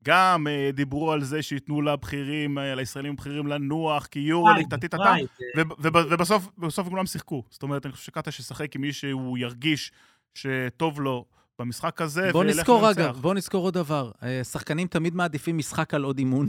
[0.04, 5.14] גם אה, דיברו על זה שייתנו לבכירים, אה, לישראלים הבכירים לנוח, כי יורו טטי טטה,
[6.58, 7.42] ובסוף כולם שיחקו.
[7.50, 9.92] זאת אומרת, אני חושב שקטש ישחק עם מי שהוא ירגיש
[10.38, 11.24] שטוב לו
[11.58, 14.10] במשחק הזה, בוא נזכור, אגב, בוא נזכור עוד דבר.
[14.22, 16.46] אה, שחקנים תמיד מעדיפים משחק על עוד אימון.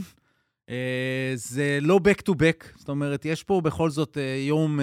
[0.70, 4.80] אה, זה לא back to back, זאת אומרת, יש פה בכל זאת אה, יום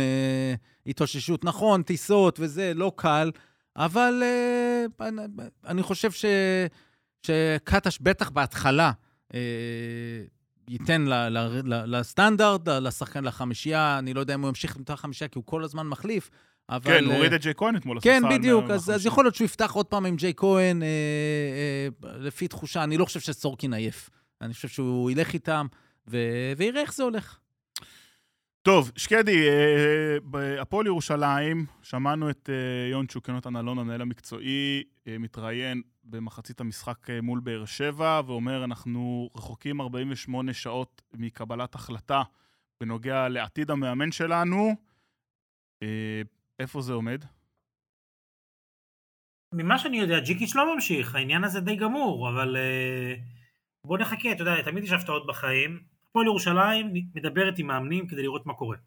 [0.87, 1.45] התאוששות.
[1.45, 3.31] נכון, טיסות וזה, לא קל,
[3.75, 4.23] אבל
[5.65, 6.25] אני חושב ש...
[7.27, 8.91] שקטש בטח בהתחלה
[10.69, 11.05] ייתן
[11.65, 15.63] לסטנדרט, לשחקן, לחמישייה, אני לא יודע אם הוא ימשיך עם אותה חמישייה, כי הוא כל
[15.63, 16.29] הזמן מחליף,
[16.69, 16.91] אבל...
[16.91, 19.71] כן, הוא הוריד את ג'יי כהן אתמול כן, בדיוק, אז, אז יכול להיות שהוא יפתח
[19.71, 24.09] עוד פעם עם ג'יי כהן, אה, אה, לפי תחושה, אני לא חושב שסורקין עייף.
[24.41, 25.67] אני חושב שהוא ילך איתם,
[26.07, 26.17] ו...
[26.57, 27.39] ויראה איך זה הולך.
[28.61, 35.81] טוב, שקדי, אה, בהפועל ירושלים, שמענו את אה, יונצ'וק, יונתן אלון, המנהל המקצועי, אה, מתראיין
[36.03, 42.21] במחצית המשחק מול באר שבע, ואומר, אנחנו רחוקים 48 שעות מקבלת החלטה
[42.81, 44.75] בנוגע לעתיד המאמן שלנו.
[46.59, 47.23] איפה זה עומד?
[49.53, 53.19] ממה שאני יודע, ג'יקיץ' לא ממשיך, העניין הזה די גמור, אבל uh,
[53.85, 55.83] בוא נחכה, אתה יודע, תמיד יש הפתעות בחיים.
[56.09, 58.77] הפועל ירושלים מדברת עם מאמנים כדי לראות מה קורה.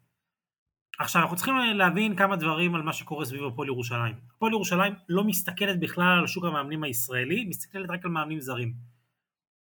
[0.99, 4.15] עכשיו, אנחנו צריכים להבין כמה דברים על מה שקורה סביב הפועל ירושלים.
[4.35, 8.73] הפועל ירושלים לא מסתכלת בכלל על שוק המאמנים הישראלי, מסתכלת רק על מאמנים זרים.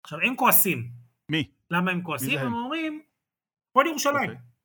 [0.02, 0.90] עכשיו, הם כועסים.
[1.30, 1.50] מי?
[1.70, 2.38] למה הם כועסים?
[2.38, 3.02] הם אומרים,
[3.70, 4.30] הפועל ירושלים.
[4.30, 4.57] Okay.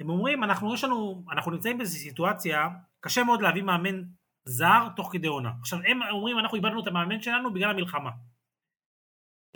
[0.00, 2.68] הם אומרים, אנחנו, יש לנו, אנחנו נמצאים באיזו סיטואציה,
[3.00, 4.02] קשה מאוד להביא מאמן
[4.44, 5.52] זר תוך כדי עונה.
[5.60, 8.10] עכשיו, הם אומרים, אנחנו איבדנו את המאמן שלנו בגלל המלחמה.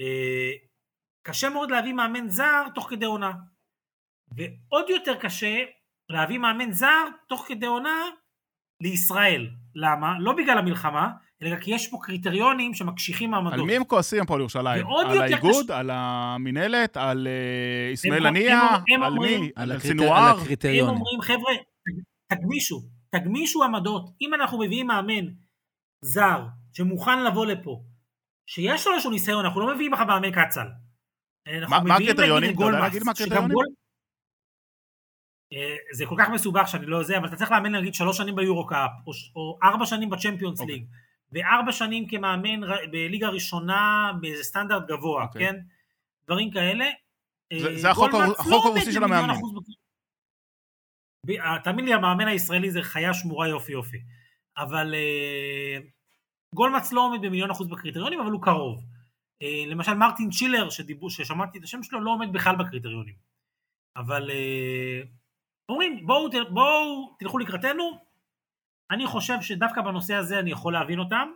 [0.01, 0.53] אה,
[1.27, 3.33] קשה מאוד להביא מאמן זר תוך כדי עונה.
[4.37, 5.65] ועוד יותר קשה
[6.09, 8.03] להביא מאמן זר תוך כדי עונה
[8.81, 9.51] לישראל.
[9.75, 10.15] למה?
[10.19, 11.09] לא בגלל המלחמה,
[11.43, 13.53] אלא כי יש פה קריטריונים שמקשיחים מעמדות.
[13.53, 14.87] על מי הם כועסים הפועל ירושלים?
[14.87, 15.65] על האיגוד?
[15.65, 15.71] קש...
[15.71, 16.97] על המינהלת?
[16.97, 17.29] על
[17.95, 18.69] אסמאעיל הנייה?
[19.03, 19.51] על מי?
[19.57, 20.39] על סינואר?
[20.65, 21.53] הם אומרים, חבר'ה,
[22.33, 24.11] תגמישו, תגמישו עמדות.
[24.21, 25.25] אם אנחנו מביאים מאמן
[26.05, 27.83] זר שמוכן לבוא לפה,
[28.47, 30.67] שיש לו איזשהו ניסיון, אנחנו לא מביאים לך מאמן קצ"ל.
[31.69, 32.55] מה הקריטריונים?
[32.55, 33.57] אתה יודע להגיד מה הקריטריונים?
[35.55, 38.37] אה, זה כל כך מסובך שאני לא זה, אבל אתה צריך לאמן נגיד שלוש שנים
[38.37, 38.91] ביורו קאפ,
[39.37, 40.71] או ארבע שנים בצ'מפיונס ליג.
[40.71, 40.87] אוקיי.
[41.33, 45.27] וארבע שנים כמאמן בליגה ראשונה באיזה סטנדרט גבוה, okay.
[45.27, 45.47] אוקיי.
[45.47, 45.57] כן?
[46.27, 46.85] דברים כאלה.
[47.53, 49.35] זה, אה, זה החוק, החוק הרוסי של המאמן.
[51.31, 53.99] אה, תאמין לי, המאמן הישראלי זה חיה שמורה יופי יופי.
[54.57, 54.95] אבל
[56.55, 58.85] גולמץ לא עומד במיליון אחוז בקריטריונים, אבל הוא קרוב.
[59.67, 63.15] למשל מרטין צ'ילר, שדיבור, ששמעתי את השם שלו, לא עומד בכלל בקריטריונים.
[63.97, 64.31] אבל
[65.69, 67.99] אומרים, בואו, בואו תלכו לקראתנו,
[68.91, 71.29] אני חושב שדווקא בנושא הזה אני יכול להבין אותם.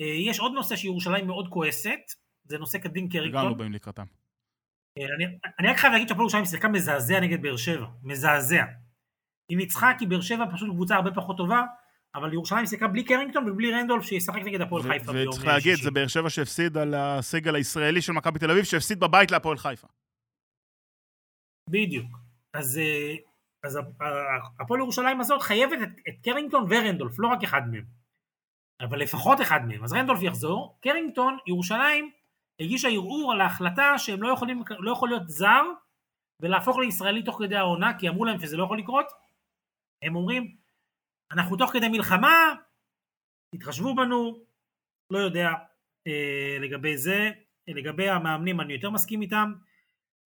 [0.00, 2.00] אה, יש עוד נושא שירושלים מאוד כועסת,
[2.44, 3.42] זה נושא כדין קריקטון.
[3.42, 4.04] גם לא באים לקראתם.
[4.98, 8.64] אה, אני, אני רק חייב להגיד שהפועל ירושלים שיחקה מזעזע נגד באר שבע, מזעזע.
[9.48, 11.62] היא ניצחה כי באר שבע פשוט קבוצה הרבה פחות טובה,
[12.14, 15.90] אבל ירושלים שיחקה בלי קרינגטון ובלי רנדולף שישחק נגד הפועל חיפה ביום וצריך להגיד, זה
[15.90, 19.86] באר שבע שהפסיד על הסגל הישראלי של מכבי תל אביב, שהפסיד בבית להפועל חיפה.
[21.70, 22.21] בדיוק.
[22.52, 23.14] אז אה,
[23.62, 23.78] אז
[24.60, 27.84] הפועל ירושלים הזאת חייבת את, את קרינגטון ורנדולף, לא רק אחד מהם.
[28.80, 29.84] אבל לפחות אחד מהם.
[29.84, 32.10] אז רנדולף יחזור, קרינגטון, ירושלים,
[32.60, 35.62] הגישה ערעור על ההחלטה שהם לא יכולים, לא יכול להיות זר
[36.40, 39.06] ולהפוך לישראלי תוך כדי העונה, כי אמרו להם שזה לא יכול לקרות.
[40.02, 40.56] הם אומרים,
[41.32, 42.54] אנחנו תוך כדי מלחמה,
[43.50, 44.38] תתחשבו בנו,
[45.10, 45.50] לא יודע
[46.06, 47.30] אה, לגבי זה,
[47.68, 49.52] לגבי המאמנים אני יותר מסכים איתם.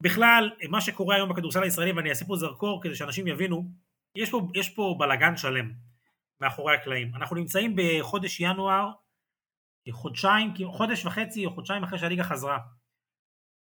[0.03, 3.71] בכלל, מה שקורה היום בכדורסל הישראלי, ואני אעשה פה זרקור כדי שאנשים יבינו,
[4.17, 5.73] יש פה, יש פה בלאגן שלם
[6.41, 7.15] מאחורי הקלעים.
[7.15, 8.91] אנחנו נמצאים בחודש ינואר,
[9.91, 12.59] חודשיים, חודש וחצי או חודשיים אחרי שהליגה חזרה.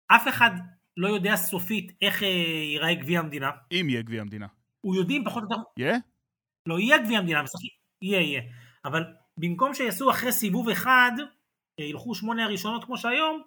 [0.08, 0.52] אף אחד
[0.98, 3.52] לא יודע סופית איך אה, ייראה גביע המדינה.
[3.72, 4.48] אם יהיה גביע המדינה.
[4.82, 5.62] הוא יודעים פחות או יותר...
[5.78, 5.98] יהיה?
[6.66, 7.70] לא, יהיה גביע המדינה, משחקים,
[8.02, 8.42] יהיה, יהיה.
[8.86, 9.04] אבל
[9.38, 11.12] במקום שיעשו אחרי סיבוב אחד,
[11.80, 13.42] אה, ילכו שמונה הראשונות כמו שהיום,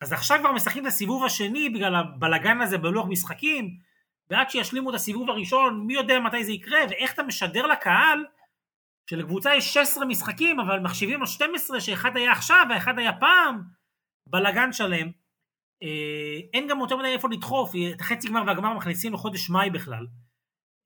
[0.00, 3.70] אז עכשיו כבר משחקים את הסיבוב השני בגלל הבלגן הזה בלוח משחקים,
[4.30, 8.24] ועד שישלימו את הסיבוב הראשון, מי יודע מתי זה יקרה, ואיך אתה משדר לקהל
[9.10, 13.62] שלקבוצה יש 16 משחקים, אבל מחשיבים לו 12, שאחד היה עכשיו והאחד היה פעם,
[14.26, 15.10] בלגן שלם.
[15.82, 20.06] אה, אין גם יותר מדי איפה לדחוף, את החצי גמר והגמר מכניסים לחודש מאי בכלל.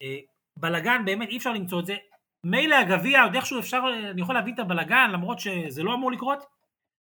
[0.02, 0.18] אה,
[0.56, 1.96] בלגן, באמת אי אפשר למצוא את זה.
[2.44, 6.44] מילא הגביע, עוד איכשהו אפשר, אני יכול להבין את הבלגן, למרות שזה לא אמור לקרות.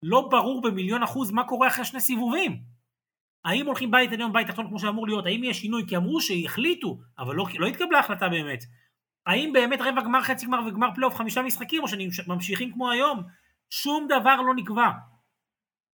[0.03, 2.59] לא ברור במיליון אחוז מה קורה אחרי שני סיבובים.
[3.45, 5.25] האם הולכים בית עליון, בית תחתון כמו שאמור להיות?
[5.25, 5.83] האם יש שינוי?
[5.87, 8.63] כי אמרו שהחליטו, אבל לא, לא התקבלה החלטה באמת.
[9.25, 13.23] האם באמת רבע גמר, חצי גמר וגמר פלייאוף חמישה משחקים, או שממשיכים כמו היום?
[13.69, 14.89] שום דבר לא נקבע.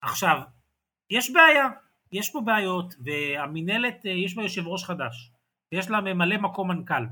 [0.01, 0.41] עכשיו,
[1.09, 1.67] יש בעיה,
[2.11, 5.31] יש פה בעיות, והמינהלת, אה, יש בה יושב ראש חדש,
[5.71, 7.03] ויש לה ממלא מקום מנכ"ל.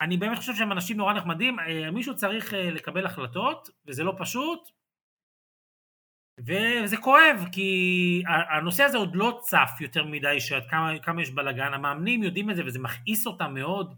[0.00, 4.14] ואני באמת חושב שהם אנשים נורא נחמדים, אה, מישהו צריך אה, לקבל החלטות, וזה לא
[4.18, 4.70] פשוט,
[6.40, 11.74] וזה כואב, כי הנושא הזה עוד לא צף יותר מדי, שעד כמה, כמה יש בלאגן,
[11.74, 13.94] המאמנים יודעים את זה וזה מכעיס אותם מאוד,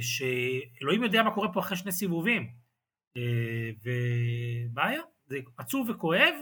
[0.00, 2.48] שאלוהים יודע מה קורה פה אחרי שני סיבובים.
[3.84, 6.34] ובעיה, זה עצוב וכואב,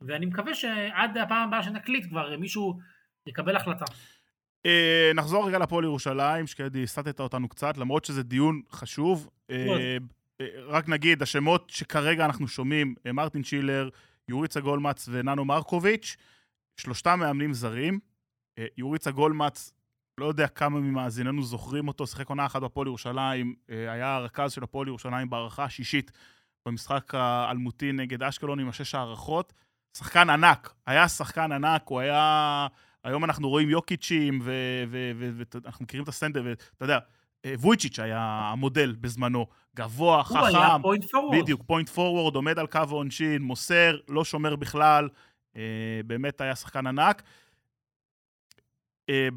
[0.00, 2.78] ואני מקווה שעד הפעם הבאה שנקליט כבר מישהו
[3.26, 3.84] יקבל החלטה.
[4.66, 9.30] אה, נחזור רגע לפועל ירושלים, שקדי הסטת אותנו קצת, למרות שזה דיון חשוב.
[9.50, 9.96] אה,
[10.40, 13.88] אה, רק נגיד, השמות שכרגע אנחנו שומעים, מרטין שילר,
[14.28, 16.16] יוריצה גולמץ וננו מרקוביץ',
[16.76, 17.98] שלושתם מאמנים זרים.
[18.78, 19.72] יוריצה גולמץ,
[20.20, 24.88] לא יודע כמה ממאזיננו זוכרים אותו, שיחק עונה אחת בפועל ירושלים, היה הרכז של הפועל
[24.88, 26.10] ירושלים בהערכה השישית
[26.68, 29.52] במשחק האלמותי נגד אשקלון עם השש הארכות.
[29.96, 32.66] שחקן ענק, היה שחקן ענק, הוא היה...
[33.04, 36.98] היום אנחנו רואים יוקיצ'ים, ואנחנו מכירים את הסטנדרט, ואתה יודע,
[37.44, 38.20] אה, וויצ'יץ' היה
[38.52, 39.46] המודל בזמנו.
[39.76, 40.38] גבוה, חכם.
[40.38, 41.42] הוא היה point forward.
[41.42, 45.08] בדיוק, point forward, עומד על קו העונשין, מוסר, לא שומר בכלל.
[45.56, 45.62] אה,
[46.06, 47.22] באמת היה שחקן ענק.
[49.08, 49.28] אה,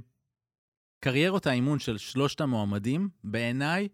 [0.99, 3.87] קריירות האימון של שלושת המועמדים, בעיניי,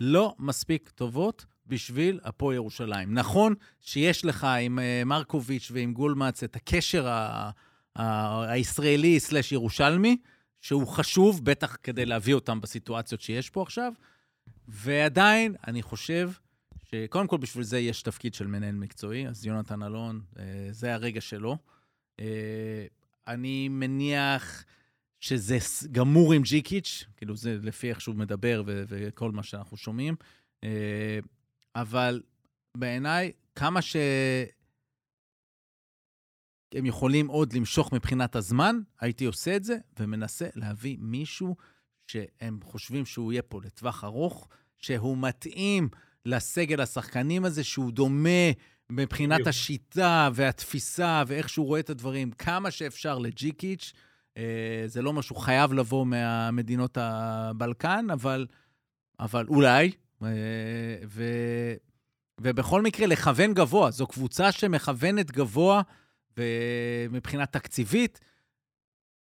[0.00, 3.14] לא מספיק טובות בשביל הפועל ירושלים.
[3.14, 7.50] נכון שיש לך עם מרקוביץ' ועם גולמץ את הקשר ה-
[7.96, 10.16] הישראלי סלש ירושלמי,
[10.60, 13.92] שהוא חשוב, בטח כדי להביא אותם בסיטואציות שיש פה עכשיו,
[14.68, 16.30] ועדיין, אני חושב
[16.84, 21.20] שקודם כל בשביל זה יש תפקיד של מנהל מקצועי, אז יונתן אלון, אה, זה הרגע
[21.20, 21.56] שלו.
[22.20, 22.86] אה,
[23.28, 24.64] אני מניח
[25.20, 25.58] שזה
[25.92, 30.16] גמור עם ג'יקיץ', כאילו זה לפי איך שהוא מדבר וכל מה שאנחנו שומעים.
[31.76, 32.22] אבל
[32.76, 33.82] בעיניי, כמה
[36.74, 41.56] שהם יכולים עוד למשוך מבחינת הזמן, הייתי עושה את זה ומנסה להביא מישהו
[42.06, 44.48] שהם חושבים שהוא יהיה פה לטווח ארוך,
[44.78, 45.88] שהוא מתאים
[46.26, 48.50] לסגל השחקנים הזה, שהוא דומה
[48.90, 53.92] מבחינת השיטה והתפיסה ואיך שהוא רואה את הדברים, כמה שאפשר לג'יקיץ'.
[54.36, 58.46] אה, זה לא משהו חייב לבוא מהמדינות הבלקן, אבל,
[59.20, 59.92] אבל אולי,
[60.22, 60.28] אה,
[61.06, 61.24] ו...
[62.40, 63.90] ובכל מקרה, לכוון גבוה.
[63.90, 65.82] זו קבוצה שמכוונת גבוה,
[66.36, 68.20] ומבחינה תקציבית,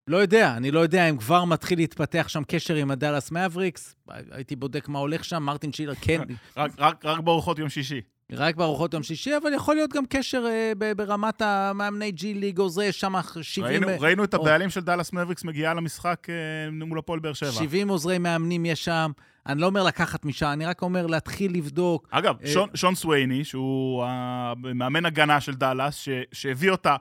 [0.07, 3.95] לא יודע, אני לא יודע אם כבר מתחיל להתפתח שם קשר עם הדאלאס מאבריקס.
[4.07, 6.21] הייתי בודק מה הולך שם, מרטין שילר כן.
[6.57, 8.01] רק, רק, רק בארוחות יום שישי.
[8.31, 12.69] רק בארוחות יום שישי, אבל יכול להיות גם קשר אה, ברמת המאמני ג'י ליג או
[12.69, 13.65] זה, יש שם 70...
[13.65, 17.51] ראינו, ראינו את הבעלים של דאלאס מבריקס מגיעה למשחק אה, מול הפועל באר שבע.
[17.51, 19.11] 70 עוזרי מאמנים יש שם.
[19.47, 22.07] אני לא אומר לקחת משם, אני רק אומר להתחיל לבדוק.
[22.11, 22.47] אגב, אה...
[22.47, 26.95] שון, שון סוויני, שהוא המאמן הגנה של דאלאס, שהביא אותה...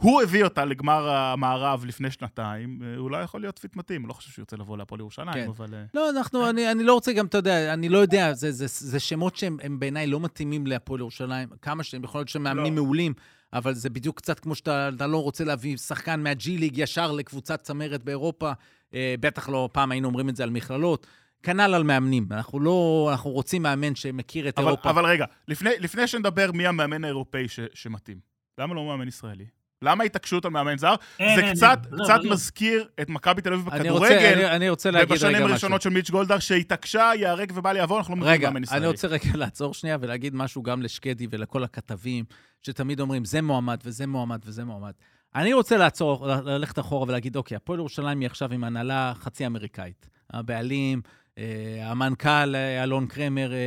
[0.00, 4.30] הוא הביא אותה לגמר המערב לפני שנתיים, אה, אולי יכול להיות fit מתאים, לא חושב
[4.30, 5.46] שהוא ירצה לבוא להפועל ירושלים, כן.
[5.48, 5.74] אבל...
[5.74, 8.66] אה, לא, אנחנו, אני, אני לא רוצה גם, אתה יודע, אני לא יודע, זה, זה,
[8.68, 12.82] זה שמות שהם בעיניי לא מתאימים להפועל ירושלים, כמה שהם, יכול להיות שהם מאמנים לא.
[12.82, 13.12] מעולים,
[13.52, 18.04] אבל זה בדיוק קצת כמו שאתה לא רוצה להביא שחקן מהג'י ליג ישר לקבוצת צמרת
[18.04, 18.52] באירופה,
[18.94, 21.06] אה, בטח לא, פעם היינו אומרים את זה על מכללות.
[21.42, 22.26] כנ"ל על מאמנים.
[22.30, 24.90] אנחנו לא, אנחנו רוצים מאמן שמכיר את אבל, אירופה.
[24.90, 28.18] אבל רגע, לפני, לפני שנדבר מי המאמן האירופאי ש, שמתאים,
[28.58, 29.59] למה לא מאמן ישראלי?
[29.82, 30.94] למה ההתעקשות על מאמן זר?
[31.18, 32.30] אין, זה אין, קצת, אין, קצת לא, לא.
[32.30, 33.88] מזכיר את מכבי תל אביב בכדורגל.
[33.88, 35.28] אני רוצה, אני, רוצה להגיד רגע משהו.
[35.28, 38.78] ובשנים הראשונות של מיץ' גולדהר, שהתעקשה, ייהרג ובל יעבור, אנחנו לא מכירים מאמן ישראלי.
[38.78, 42.24] רגע, אני רוצה רגע לעצור שנייה ולהגיד משהו גם לשקדי ולכל הכתבים,
[42.62, 44.92] שתמיד אומרים, זה מועמד וזה מועמד וזה מועמד.
[45.34, 50.08] אני רוצה לעצור, ללכת אחורה ולהגיד, אוקיי, הפועל ירושלים היא עכשיו עם הנהלה חצי אמריקאית.
[50.32, 51.02] הבעלים,
[51.82, 53.58] המנכ"ל אה, אלון קרמר אה,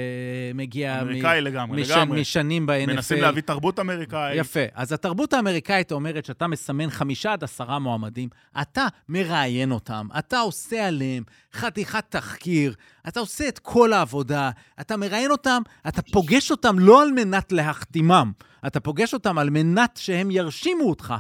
[0.56, 1.02] מגיע...
[1.02, 2.22] אמריקאי מ- לגמרי, משן, לגמרי.
[2.22, 2.88] משנים ב-NFL.
[2.94, 4.40] מנסים להביא תרבות אמריקאית.
[4.40, 4.60] יפה.
[4.74, 8.30] אז התרבות האמריקאית אומרת שאתה מסמן חמישה עד עשרה מועמדים,
[8.62, 12.74] אתה מראיין אותם, אתה עושה עליהם חתיכת תחקיר,
[13.08, 14.50] אתה עושה את כל העבודה,
[14.82, 18.32] אתה מראיין אותם, אתה פוגש אותם לא על מנת להחתימם,
[18.68, 21.14] אתה פוגש אותם על מנת שהם ירשימו אותך.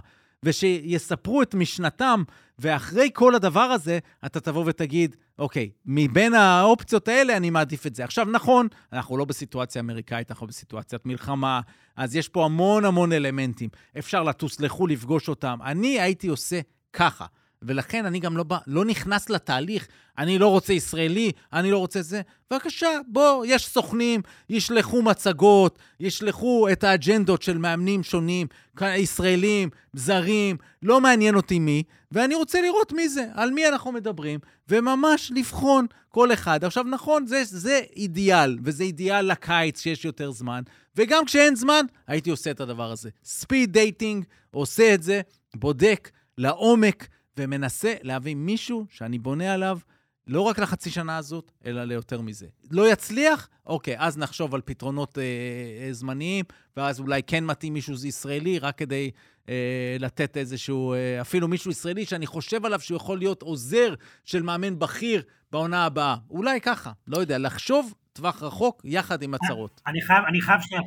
[0.45, 2.23] ושיספרו את משנתם,
[2.59, 8.03] ואחרי כל הדבר הזה, אתה תבוא ותגיד, אוקיי, מבין האופציות האלה אני מעדיף את זה.
[8.03, 11.61] עכשיו, נכון, אנחנו לא בסיטואציה אמריקאית, אנחנו בסיטואציית מלחמה,
[11.95, 13.69] אז יש פה המון המון אלמנטים.
[13.99, 15.59] אפשר לטוס לחו"ל, לפגוש אותם.
[15.63, 16.59] אני הייתי עושה
[16.93, 17.25] ככה.
[17.67, 19.87] ולכן אני גם לא, בא, לא נכנס לתהליך.
[20.17, 22.21] אני לא רוצה ישראלי, אני לא רוצה זה.
[22.51, 28.47] בבקשה, בוא, יש סוכנים, ישלחו מצגות, ישלחו את האג'נדות של מאמנים שונים,
[28.81, 34.39] ישראלים, זרים, לא מעניין אותי מי, ואני רוצה לראות מי זה, על מי אנחנו מדברים,
[34.69, 36.63] וממש לבחון כל אחד.
[36.63, 40.61] עכשיו, נכון, זה, זה אידיאל, וזה אידיאל לקיץ שיש יותר זמן,
[40.95, 43.09] וגם כשאין זמן, הייתי עושה את הדבר הזה.
[43.23, 45.21] speed dating, עושה את זה,
[45.55, 47.07] בודק לעומק,
[47.37, 49.79] ומנסה להביא מישהו שאני בונה עליו,
[50.27, 52.47] לא רק לחצי שנה הזאת, אלא ליותר מזה.
[52.71, 53.49] לא יצליח?
[53.65, 56.45] אוקיי, אז נחשוב על פתרונות אה, אה, זמניים,
[56.77, 59.11] ואז אולי כן מתאים מישהו ישראלי, רק כדי
[59.49, 63.93] אה, לתת איזשהו, אה, אפילו מישהו ישראלי שאני חושב עליו שהוא יכול להיות עוזר
[64.25, 66.15] של מאמן בכיר בעונה הבאה.
[66.29, 69.81] אולי ככה, לא יודע, לחשוב טווח רחוק יחד עם הצהרות.
[69.87, 70.83] אני חייב, אני חייב שנייה,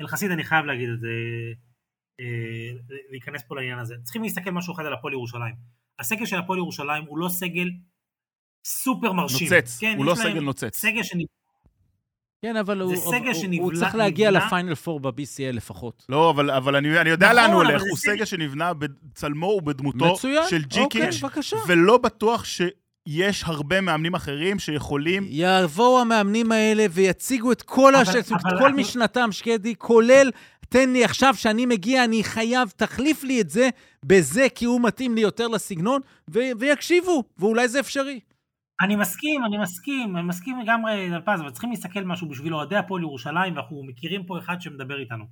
[0.00, 1.08] אלחסיד, אני חייב להגיד את זה,
[3.10, 3.94] להיכנס פה לעניין הזה.
[4.02, 5.54] צריכים להסתכל משהו אחד על הפועל ירושלים.
[5.98, 7.68] הסגל של הפועל ירושלים הוא לא סגל
[8.64, 9.48] סופר מרשים.
[9.54, 10.76] נוצץ, כן, הוא לא סגל נוצץ.
[10.76, 11.26] סגל שנבנה...
[12.42, 14.46] כן, אבל הוא, סגל הוא, שנבלה, הוא צריך להגיע נבלה...
[14.46, 16.04] לפיינל פור ב-BCL לפחות.
[16.08, 17.82] לא, אבל, אבל אני, אני יודע נכון, לאן הוא אבל הולך.
[17.90, 21.56] הוא סגל- שנבנה בצלמו ובדמותו מצוין, של ג'יקיץ', אוקיי, בבקשה.
[21.68, 25.26] ולא בטוח שיש הרבה מאמנים אחרים שיכולים...
[25.30, 28.16] יבואו המאמנים האלה ויציגו את כל, אבל- הש...
[28.16, 30.30] את אבל כל אני- משנתם, שקדי, כולל,
[30.68, 33.68] תן לי עכשיו, שאני מגיע, אני חייב, תחליף לי את זה
[34.04, 36.00] בזה, כי הוא מתאים לי יותר לסגנון,
[36.30, 36.38] ו...
[36.60, 38.20] ויקשיבו, ואולי זה אפשרי.
[38.80, 43.02] אני מסכים, אני מסכים, אני מסכים לגמרי לפז, אבל צריכים להסתכל משהו בשביל אוהדי הפועל
[43.02, 45.24] ירושלים, ואנחנו מכירים פה אחד שמדבר איתנו.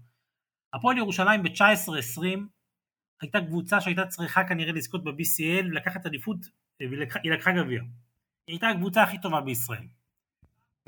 [0.74, 2.22] הפועל ירושלים ב-19-20
[3.22, 6.36] הייתה קבוצה שהייתה צריכה כנראה לזכות ב-BCL ולקחת אליפות,
[6.80, 7.80] והיא לקחה- היא לקחה גביע.
[8.46, 9.86] היא הייתה הקבוצה הכי טובה בישראל.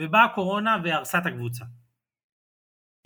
[0.01, 1.65] ובאה הקורונה והרסה את הקבוצה.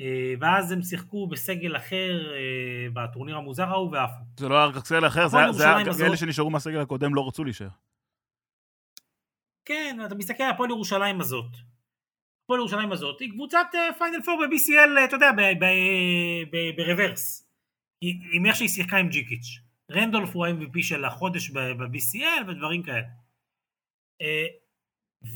[0.01, 0.07] אה,
[0.41, 2.41] ואז הם שיחקו בסגל אחר אה,
[2.93, 4.25] בטורניר המוזר ההוא ועפו.
[4.37, 5.49] זה לא היה רק סגל אחר, זה היה-
[6.07, 7.69] אלה שנשארו מהסגל הקודם לא רצו להישאר.
[9.65, 11.51] כן, אתה מסתכל על הפועל ירושלים הזאת.
[12.45, 13.67] הפועל ירושלים הזאת היא קבוצת
[13.99, 15.31] פיינל פור ב-BCL, אתה יודע,
[16.77, 17.47] ברוורס.
[18.33, 19.47] עם איך שהיא שיחקה עם ג'יקיץ'.
[19.91, 23.07] רנדולף הוא ה-MVP של החודש ב-BCL ודברים כאלה.
[24.23, 24.47] אה,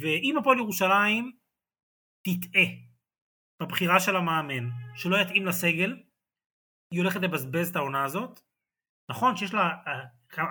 [0.01, 1.33] ואם הפועל ירושלים
[2.23, 2.63] תטעה
[3.65, 5.97] בבחירה של המאמן, שלא יתאים לסגל,
[6.93, 8.41] היא הולכת לבזבז את העונה הזאת.
[9.11, 10.01] נכון שיש לה אה,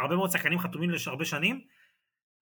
[0.02, 1.62] הרבה מאוד שחקנים חתומים להרבה שנים,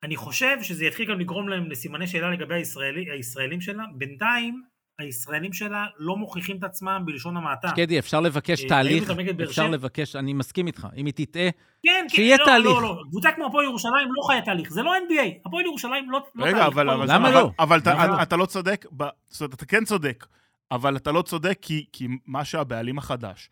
[0.03, 3.83] אני חושב שזה יתחיל גם לגרום להם לסימני שאלה לגבי הישראלי, הישראלים שלה.
[3.97, 4.61] בינתיים,
[4.99, 7.67] הישראלים שלה לא מוכיחים את עצמם בלשון המעטה.
[7.69, 9.11] שקדי, אפשר לבקש אה, תהליך,
[9.43, 9.67] אפשר.
[9.67, 12.65] לבקש, אני מסכים איתך, אם היא תטעה, כן, כן, שיהיה לא, תהליך.
[12.71, 13.01] לא, לא.
[13.09, 14.69] קבוצה כמו הפועל ירושלים לא חיה תהליך.
[14.69, 15.47] זה לא NBA.
[15.47, 16.67] הפועל ירושלים לא, לא רגע, תהליך.
[16.73, 16.89] אבל...
[16.89, 17.51] הפועל אבל- למה אבל- לא?
[17.59, 18.21] אבל אתה- למה לא?
[18.21, 18.85] אתה לא צודק,
[19.27, 20.25] זאת אומרת, אתה כן צודק,
[20.71, 23.49] אבל אתה לא צודק כי כי מה שהבעלים החדש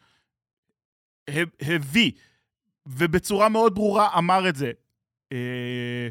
[1.61, 2.11] הביא,
[2.85, 4.71] ובצורה מאוד ברורה אמר את זה,
[5.31, 6.07] אה,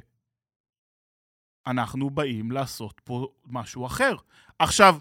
[1.66, 4.14] אנחנו באים לעשות פה משהו אחר.
[4.58, 4.98] עכשיו,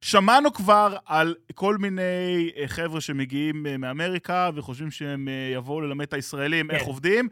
[0.00, 6.06] שמענו כבר על כל מיני אה, חבר'ה שמגיעים אה, מאמריקה וחושבים שהם אה, יבואו ללמד
[6.06, 6.86] את הישראלים איך כן.
[6.86, 7.28] עובדים.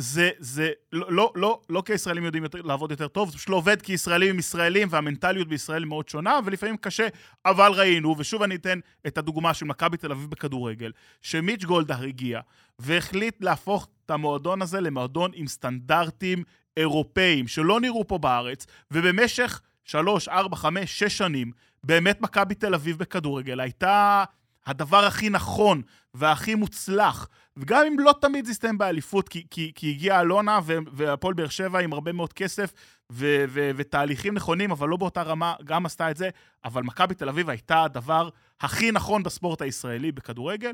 [0.00, 3.48] זה, זה, לא, לא, לא, לא כי הישראלים יודעים יותר, לעבוד יותר טוב, זה פשוט
[3.48, 7.08] לא עובד כי ישראלים הם ישראלים והמנטליות בישראל מאוד שונה, ולפעמים קשה,
[7.46, 10.92] אבל ראינו, ושוב אני אתן את הדוגמה של מכבי תל אביב בכדורגל,
[11.22, 12.40] שמיץ' גולדהר הגיע
[12.78, 16.42] והחליט להפוך את המועדון הזה למועדון עם סטנדרטים
[16.76, 21.52] אירופאיים שלא נראו פה בארץ, ובמשך שלוש, ארבע, חמש, שש שנים,
[21.84, 24.24] באמת מכבי תל אביב בכדורגל הייתה
[24.68, 25.82] הדבר הכי נכון
[26.14, 27.28] והכי מוצלח.
[27.56, 30.60] וגם אם לא תמיד זה הסתיים באליפות, כי, כי, כי הגיעה אלונה
[30.92, 32.72] והפועל באר שבע עם הרבה מאוד כסף
[33.12, 36.30] ו- ו- ותהליכים נכונים, אבל לא באותה רמה, גם עשתה את זה.
[36.64, 38.28] אבל מכבי תל אביב הייתה הדבר
[38.60, 40.72] הכי נכון בספורט הישראלי בכדורגל.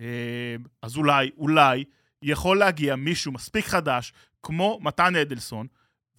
[0.00, 1.84] אה, אז אולי, אולי,
[2.22, 4.12] יכול להגיע מישהו מספיק חדש,
[4.42, 5.66] כמו מתן אדלסון,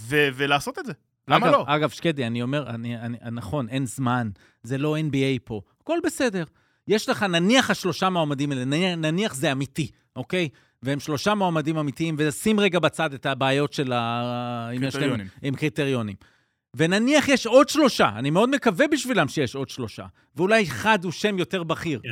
[0.02, 0.94] ו- ולעשות את זה.
[1.28, 1.66] למה אגב, לא?
[1.68, 4.30] אגב, שקדי, אני אומר, אני, אני, נכון, אין זמן,
[4.64, 6.44] זה לא NBA פה, הכל בסדר.
[6.88, 10.50] יש לך, נניח השלושה מועמדים האלה, נניח, נניח זה אמיתי, אוקיי?
[10.84, 14.70] והם שלושה מועמדים אמיתיים, ושים רגע בצד את הבעיות של ה...
[14.76, 15.28] אם יש להם- קריטריונים.
[15.42, 16.16] עם קריטריונים.
[16.78, 20.06] ונניח יש עוד שלושה, אני מאוד מקווה בשבילם שיש עוד שלושה,
[20.36, 22.00] ואולי אחד הוא שם יותר בכיר.
[22.04, 22.10] כן.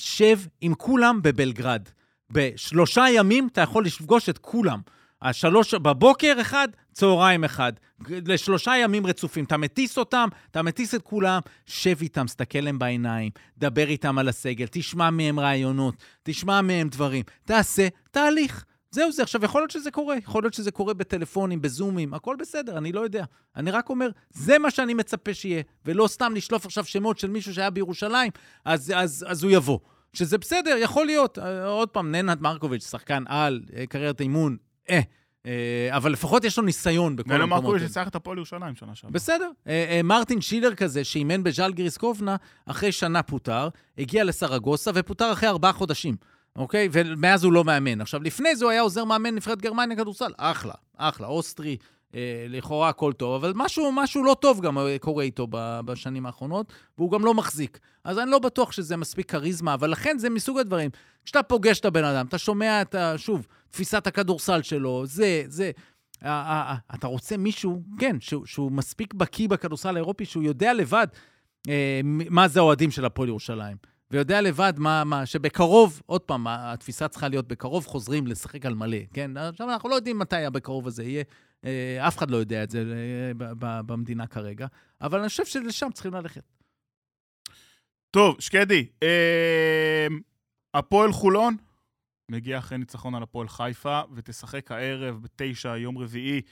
[0.00, 1.88] שב עם כולם בבלגרד.
[2.30, 4.80] בשלושה ימים אתה יכול לפגוש את כולם.
[5.28, 7.72] השלוש, בבוקר אחד, צהריים אחד.
[8.08, 9.44] לשלושה ימים רצופים.
[9.44, 14.28] אתה מטיס אותם, אתה מטיס את כולם, שב איתם, סתכל להם בעיניים, דבר איתם על
[14.28, 17.24] הסגל, תשמע מהם רעיונות, תשמע מהם דברים.
[17.44, 18.64] תעשה תהליך.
[18.90, 19.22] זהו זה.
[19.22, 23.00] עכשיו, יכול להיות שזה קורה, יכול להיות שזה קורה בטלפונים, בזומים, הכל בסדר, אני לא
[23.00, 23.24] יודע.
[23.56, 27.54] אני רק אומר, זה מה שאני מצפה שיהיה, ולא סתם לשלוף עכשיו שמות של מישהו
[27.54, 28.32] שהיה בירושלים,
[28.64, 29.78] אז, אז, אז הוא יבוא.
[30.12, 31.38] שזה בסדר, יכול להיות.
[31.38, 34.56] אה, עוד פעם, ננד מרקוביץ', שחקן על, אה, קריירת אימון
[34.90, 35.00] אה.
[35.46, 37.86] אה, אבל לפחות יש לו ניסיון בכל המקומות מרקוביץ' האלה.
[37.86, 39.12] ניצח את הפועל ירושלים שנה שעברה.
[39.12, 39.50] בסדר.
[39.66, 43.68] אה, אה, מרטין שילר כזה, שאימן בז'לגיריס קובנה, אחרי שנה פוטר,
[43.98, 46.16] הגיע לסרגוסה ופוטר אחרי ארבעה חודשים,
[46.56, 46.88] אוקיי?
[46.92, 48.00] ומאז הוא לא מאמן.
[48.00, 50.32] עכשיו, לפני זה הוא היה עוזר מאמן נבחרת גרמניה כדורסל.
[50.38, 51.76] אחלה, אחלה, אוסטרי,
[52.48, 55.46] לכאורה הכל טוב, אבל משהו, משהו לא טוב גם קורה איתו
[55.84, 57.78] בשנים האחרונות, והוא גם לא מחזיק.
[58.04, 60.90] אז אני לא בטוח שזה מספיק כריזמה, אבל לכן זה מסוג הדברים.
[61.24, 65.70] כשאתה פוגש את הבן אדם, אתה שומע את, ה- שוב, תפיסת הכדורסל שלו, זה, זה.
[66.94, 71.06] אתה רוצה מישהו, כן, שהוא, שהוא מספיק בקיא בכדורסל האירופי, שהוא יודע לבד
[71.68, 73.76] אה, מה זה האוהדים של הפועל ירושלים.
[74.10, 78.98] ויודע לבד מה, מה, שבקרוב, עוד פעם, התפיסה צריכה להיות בקרוב חוזרים לשחק על מלא,
[79.12, 79.36] כן?
[79.36, 81.24] עכשיו אנחנו לא יודעים מתי הבקרוב הזה יהיה,
[81.64, 84.66] אה, אף אחד לא יודע את זה אה, במדינה כרגע,
[85.00, 86.42] אבל אני חושב שלשם צריכים ללכת.
[88.10, 90.06] טוב, שקדי, אה,
[90.74, 91.56] הפועל חולון
[92.30, 96.42] מגיע אחרי ניצחון על הפועל חיפה, ותשחק הערב בתשע, יום רביעי,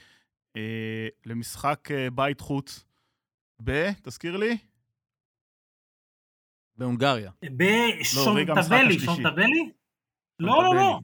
[0.55, 2.85] אה, למשחק אה, בית חוץ
[3.63, 3.91] ב...
[4.03, 4.57] תזכיר לי?
[6.77, 7.31] בהונגריה.
[8.35, 9.05] ריגה המשחק בשונטבלי, השלישי.
[9.05, 9.71] שונטבלי?
[10.39, 10.99] לא, לא, לא.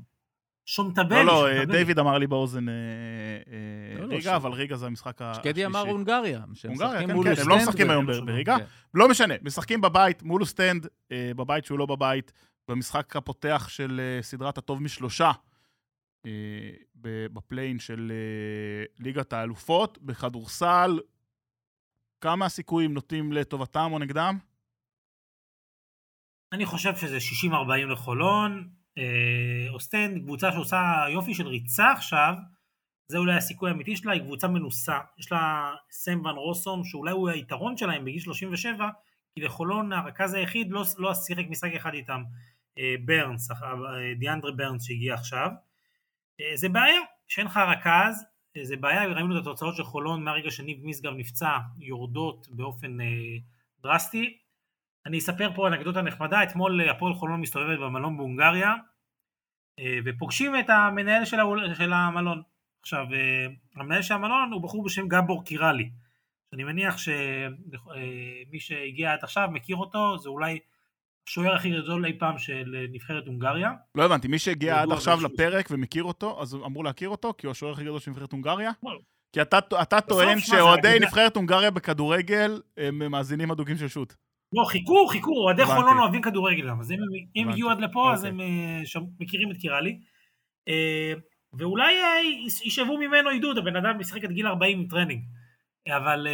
[0.66, 1.26] שונטבלי.
[1.26, 1.66] לא, לא, אה.
[1.66, 5.50] דיוויד אמר לי באוזן אה, אה, לא, לא, ריגה, אבל ריגה זה המשחק השלישי.
[5.50, 6.42] שקדי אמר הונגריה.
[6.64, 8.58] הונגריה, כן, כן, הם לא משחקים היום בריגה.
[8.58, 8.66] כן.
[8.94, 12.32] לא משנה, משחקים בבית מול אוסטנד, אה, בבית שהוא לא בבית,
[12.72, 15.32] במשחק הפותח של אה, סדרת הטוב משלושה,
[16.26, 16.32] אה,
[17.34, 21.00] ב play-in של אה, ליגת האלופות, בכדורסל,
[22.22, 24.38] כמה הסיכויים נוטים לטובתם או נגדם?
[26.54, 27.18] אני חושב שזה
[27.50, 27.52] 60-40
[27.92, 28.70] לחולון.
[29.70, 32.34] אוסטנד, קבוצה שעושה יופי של ריצה עכשיו,
[33.08, 35.00] זה אולי הסיכוי האמיתי שלה, היא קבוצה מנוסה.
[35.18, 38.90] יש לה סם ון רוסום, שאולי הוא היתרון שלהם בגיל 37,
[39.34, 42.24] כי לחולון הרכז היחיד לא, לא שיחק משחק אחד איתם,
[43.06, 43.58] ברנס, אה,
[44.20, 45.50] דיאנדרה ברנס שהגיע עכשיו.
[46.42, 48.26] אה, זה בעיה, שאין לך רכז,
[48.58, 53.06] אה, זה בעיה, ראינו את התוצאות של חולון מהרגע שניב משגב נפצע, יורדות באופן אה,
[53.84, 54.38] דרסטי.
[55.06, 58.76] אני אספר פה אנקדוטה נחמדה, אתמול אה, הפועל חולון מסתובבת במלון בהונגריה,
[59.80, 61.74] אה, ופוגשים את המנהל של, האול...
[61.74, 62.42] של המלון.
[62.82, 65.90] עכשיו, אה, המנהל של המלון הוא בחור בשם גבור קירלי.
[66.54, 70.60] אני מניח שמי שהגיע עד עכשיו מכיר אותו, זה אולי
[71.32, 73.72] השוער הכי גדול אי פעם של אה, נבחרת הונגריה.
[73.96, 77.52] לא הבנתי, מי שהגיע עד עכשיו לפרק ומכיר אותו, אז אמור להכיר אותו, כי הוא
[77.52, 78.72] השוער הכי גדול של נבחרת הונגריה?
[79.34, 80.98] כי אתה, אתה טוען שאוהדי.
[81.02, 84.14] נבחרת הונגריה בכדורגל הם מאזינים אדוקים של שוט.
[84.54, 85.66] לא, חיכו, חיכו, אוהדי.
[85.66, 86.98] חולון אוהבים כדורגל אז אם
[87.36, 87.50] הם-.
[87.50, 88.30] הגיעו עד לפה, אז אוקיי.
[88.30, 90.00] הם אה, מכירים את קירלי.
[90.68, 91.14] אה,
[91.54, 91.94] ואולי
[92.48, 95.22] יש- ישאבו ממנו עידוד, הבן אדם משחק עד גיל 40 עם טרנינג.
[95.98, 96.28] אבל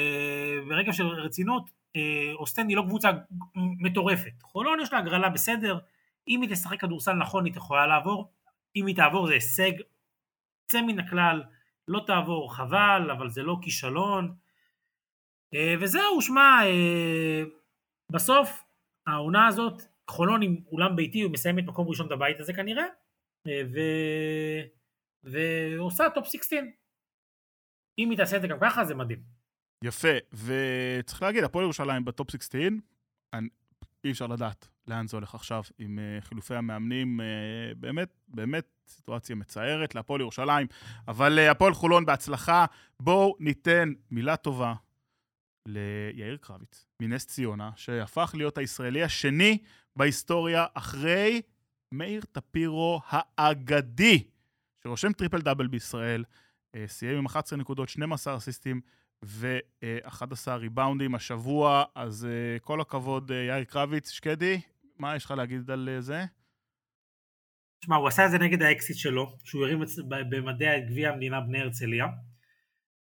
[0.69, 3.11] ברגע של רצינות, אה, אוסטנד היא לא קבוצה
[3.55, 4.41] מטורפת.
[4.41, 5.79] חולון יש לה הגרלה בסדר,
[6.27, 8.31] אם היא תשחק כדורסל נכון היא יכולה לעבור,
[8.75, 9.71] אם היא תעבור זה הישג
[10.67, 11.43] צא מן הכלל,
[11.87, 14.35] לא תעבור, חבל, אבל זה לא כישלון.
[15.53, 17.43] אה, וזהו, שמע, אה,
[18.11, 18.63] בסוף
[19.07, 22.85] העונה הזאת, חולון עם אולם ביתי, הוא מסיים את מקום ראשון בבית הזה כנראה,
[23.47, 23.79] אה, ו...
[25.23, 26.59] ועושה top 16.
[27.99, 29.36] אם היא תעשה את זה גם ככה, זה מדהים.
[29.83, 32.61] יפה, וצריך להגיד, הפועל ירושלים ב top 16,
[33.33, 33.49] אני-
[34.03, 37.25] אי אפשר לדעת לאן זה הולך עכשיו עם אה, חילופי המאמנים, אה,
[37.77, 40.67] באמת, באמת סיטואציה מצערת להפועל ירושלים,
[41.07, 42.65] אבל אה, הפועל חולון בהצלחה.
[42.99, 44.73] בואו ניתן מילה טובה
[45.65, 49.57] ליאיר קרביץ מנס ציונה, שהפך להיות הישראלי השני
[49.95, 51.41] בהיסטוריה אחרי
[51.91, 54.23] מאיר טפירו האגדי,
[54.83, 56.23] שרושם triple double בישראל,
[56.75, 58.81] אה, סיים עם 11 נקודות, 12 אסיסטים
[59.25, 64.09] ו-11 ריבאונדים השבוע, אז אה, כל הכבוד, אה, יאיר קרביץ.
[64.09, 64.61] שקדי,
[64.99, 66.25] מה יש לך להגיד על אה, זה?
[67.79, 69.79] תשמע, הוא עשה את זה נגד האקסית שלו, שהוא הרים
[70.29, 72.07] במדי גביע המדינה בני הרצליה.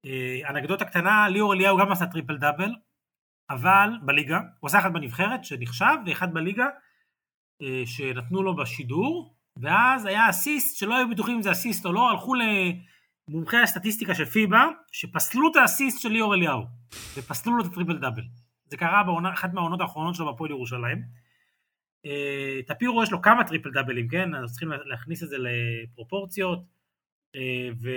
[0.07, 2.74] אה, אנקדוטה קטנה, ליאור אליהו גם עשה triple double,
[3.51, 6.66] אבל בליגה, הוא עשה אחד בנבחרת שנחשב, ואחד בליגה
[7.62, 12.11] אה, שנתנו לו בשידור, ואז היה אסיסט שלא היו בטוחים אם זה אסיסט או לא,
[12.11, 12.35] הלכו
[13.28, 16.62] למומחי הסטטיסטיקה של פיבה, שפסלו את האסיסט של ליאור אליהו,
[17.16, 18.22] ופסלו לו את הטריפל דאבל.
[18.70, 21.02] זה קרה באחת מהעונות האחרונות שלו בהפועל ירושלים.
[22.06, 24.34] אה, טפירו יש לו כמה טריפל דאבלים, כן?
[24.34, 26.59] אז צריכים להכניס את זה לפרופורציות.
[27.36, 27.88] אה, ו...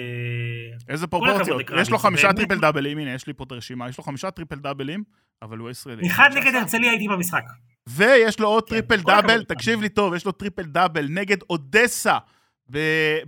[0.90, 1.62] איזה פרופורציות?
[1.82, 2.34] יש לו חמישה.
[2.34, 5.04] טריפל דאבלים, הנה, יש לי פה את הרשימה, יש לו חמישה טריפל דאבלים,
[5.42, 6.08] אבל הוא ישראלי.
[6.08, 7.44] אחד נגד הרצליה הייתי במשחק.
[7.90, 9.02] ויש לו עוד כן, טריפל.
[9.02, 12.18] דאבל, תקשיב לי טוב, יש לו טריפל דאבל נגד אודסה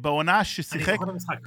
[0.02, 0.98] בעונה ששיחק.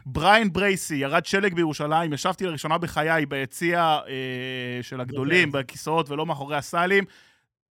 [0.07, 5.53] בריין ברייסי, ירד שלג בירושלים, ישבתי לראשונה בחיי ביציע אה, של הגדולים.
[5.53, 7.05] בכיסאות ולא מאחורי הסלים.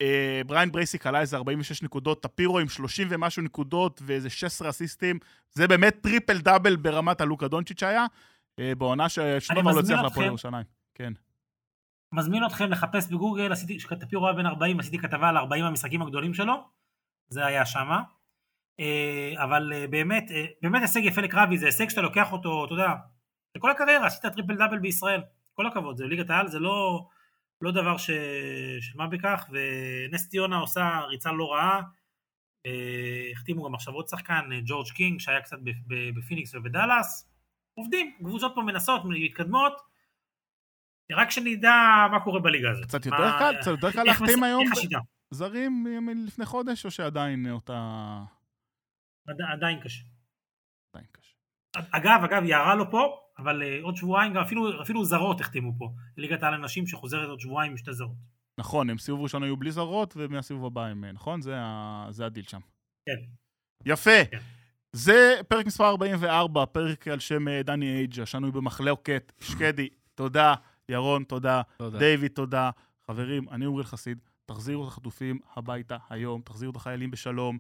[0.01, 5.19] אה, בריין ברייסי קלע איזה 46 נקודות, טפירו עם 30 ומשהו נקודות ואיזה 16 אסיסטים.
[5.53, 8.07] זה באמת טריפל דאבל ברמת הלוקה דונצ'יץ' היה,
[8.59, 10.65] אה, בעונה ששום דבר לא הצליח להפועל ירושלים.
[10.95, 11.13] כן.
[12.13, 16.35] מזמין אתכם לחפש בגוגל, עשיתי, כשטפירו היה בן 40, עשיתי כתבה על 40 המשחקים הגדולים
[16.35, 16.55] שלו,
[17.29, 18.03] זה היה שמה.
[18.81, 22.75] אה, אבל אה, באמת, אה, באמת הישג יפה לקרבי, זה הישג שאתה לוקח אותו, אתה
[22.75, 22.93] יודע,
[23.57, 25.21] לכל הקריירה, עשית טריפל דאבל בישראל,
[25.55, 27.07] כל הכבוד, זה ליגת העל, זה לא,
[27.61, 28.11] לא דבר ש...
[28.81, 31.81] של מה בכך, ונס ציונה עושה ריצה לא רעה,
[33.33, 35.57] החתימו גם עכשיו עוד שחקן, ג'ורג' קינג, שהיה קצת
[36.17, 37.31] בפיניקס ובדאלאס,
[37.75, 39.73] עובדים, קבוצות פה מנסות, מתקדמות,
[41.13, 42.85] רק שנדע מה קורה בליגה הזאת.
[42.85, 44.65] קצת מה- יותר קל, קצת יותר קל להחתים היום?
[45.31, 48.23] זרים מלפני חודש, או שעדיין אותה...
[49.29, 50.05] עד- עדיין קשה.
[50.95, 51.35] עדיין קשה.
[51.91, 55.93] אגב, אגב, יערה לא פה, אבל אה, עוד שבועיים גם אפילו, אפילו זרות החתימו פה.
[56.17, 58.17] ליגת העל הנשים שחוזרת עוד שבועיים עם שתי זרות.
[58.59, 61.41] נכון, הם סיבוב ראשון היו בלי זרות, ומהסיבוב הבא הם, נכון?
[61.43, 62.07] זה, ה...
[62.11, 62.61] זה הדיל שם.
[63.07, 63.13] כן.
[63.87, 64.25] יפה.
[64.31, 64.39] כן.
[64.93, 69.33] זה פרק מספר 44, פרק על שם אה, דני אייג'ה, שנוי במחלוקת.
[69.41, 70.55] שקדי, תודה.
[70.89, 71.63] ירון, תודה.
[71.77, 71.99] תודה.
[71.99, 72.71] דיוויד, תודה.
[73.07, 77.59] חברים, אני אוריאל חסיד, תחזירו את החטופים הביתה היום, תחזירו את החיילים בשלום.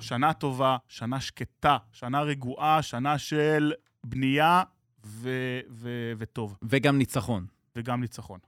[0.00, 3.72] שנה טובה, שנה שקטה, שנה רגועה, שנה של
[4.04, 4.62] בנייה
[5.06, 7.46] ו- ו- וטוב, וגם ניצחון.
[7.76, 8.38] וגם ניצחון.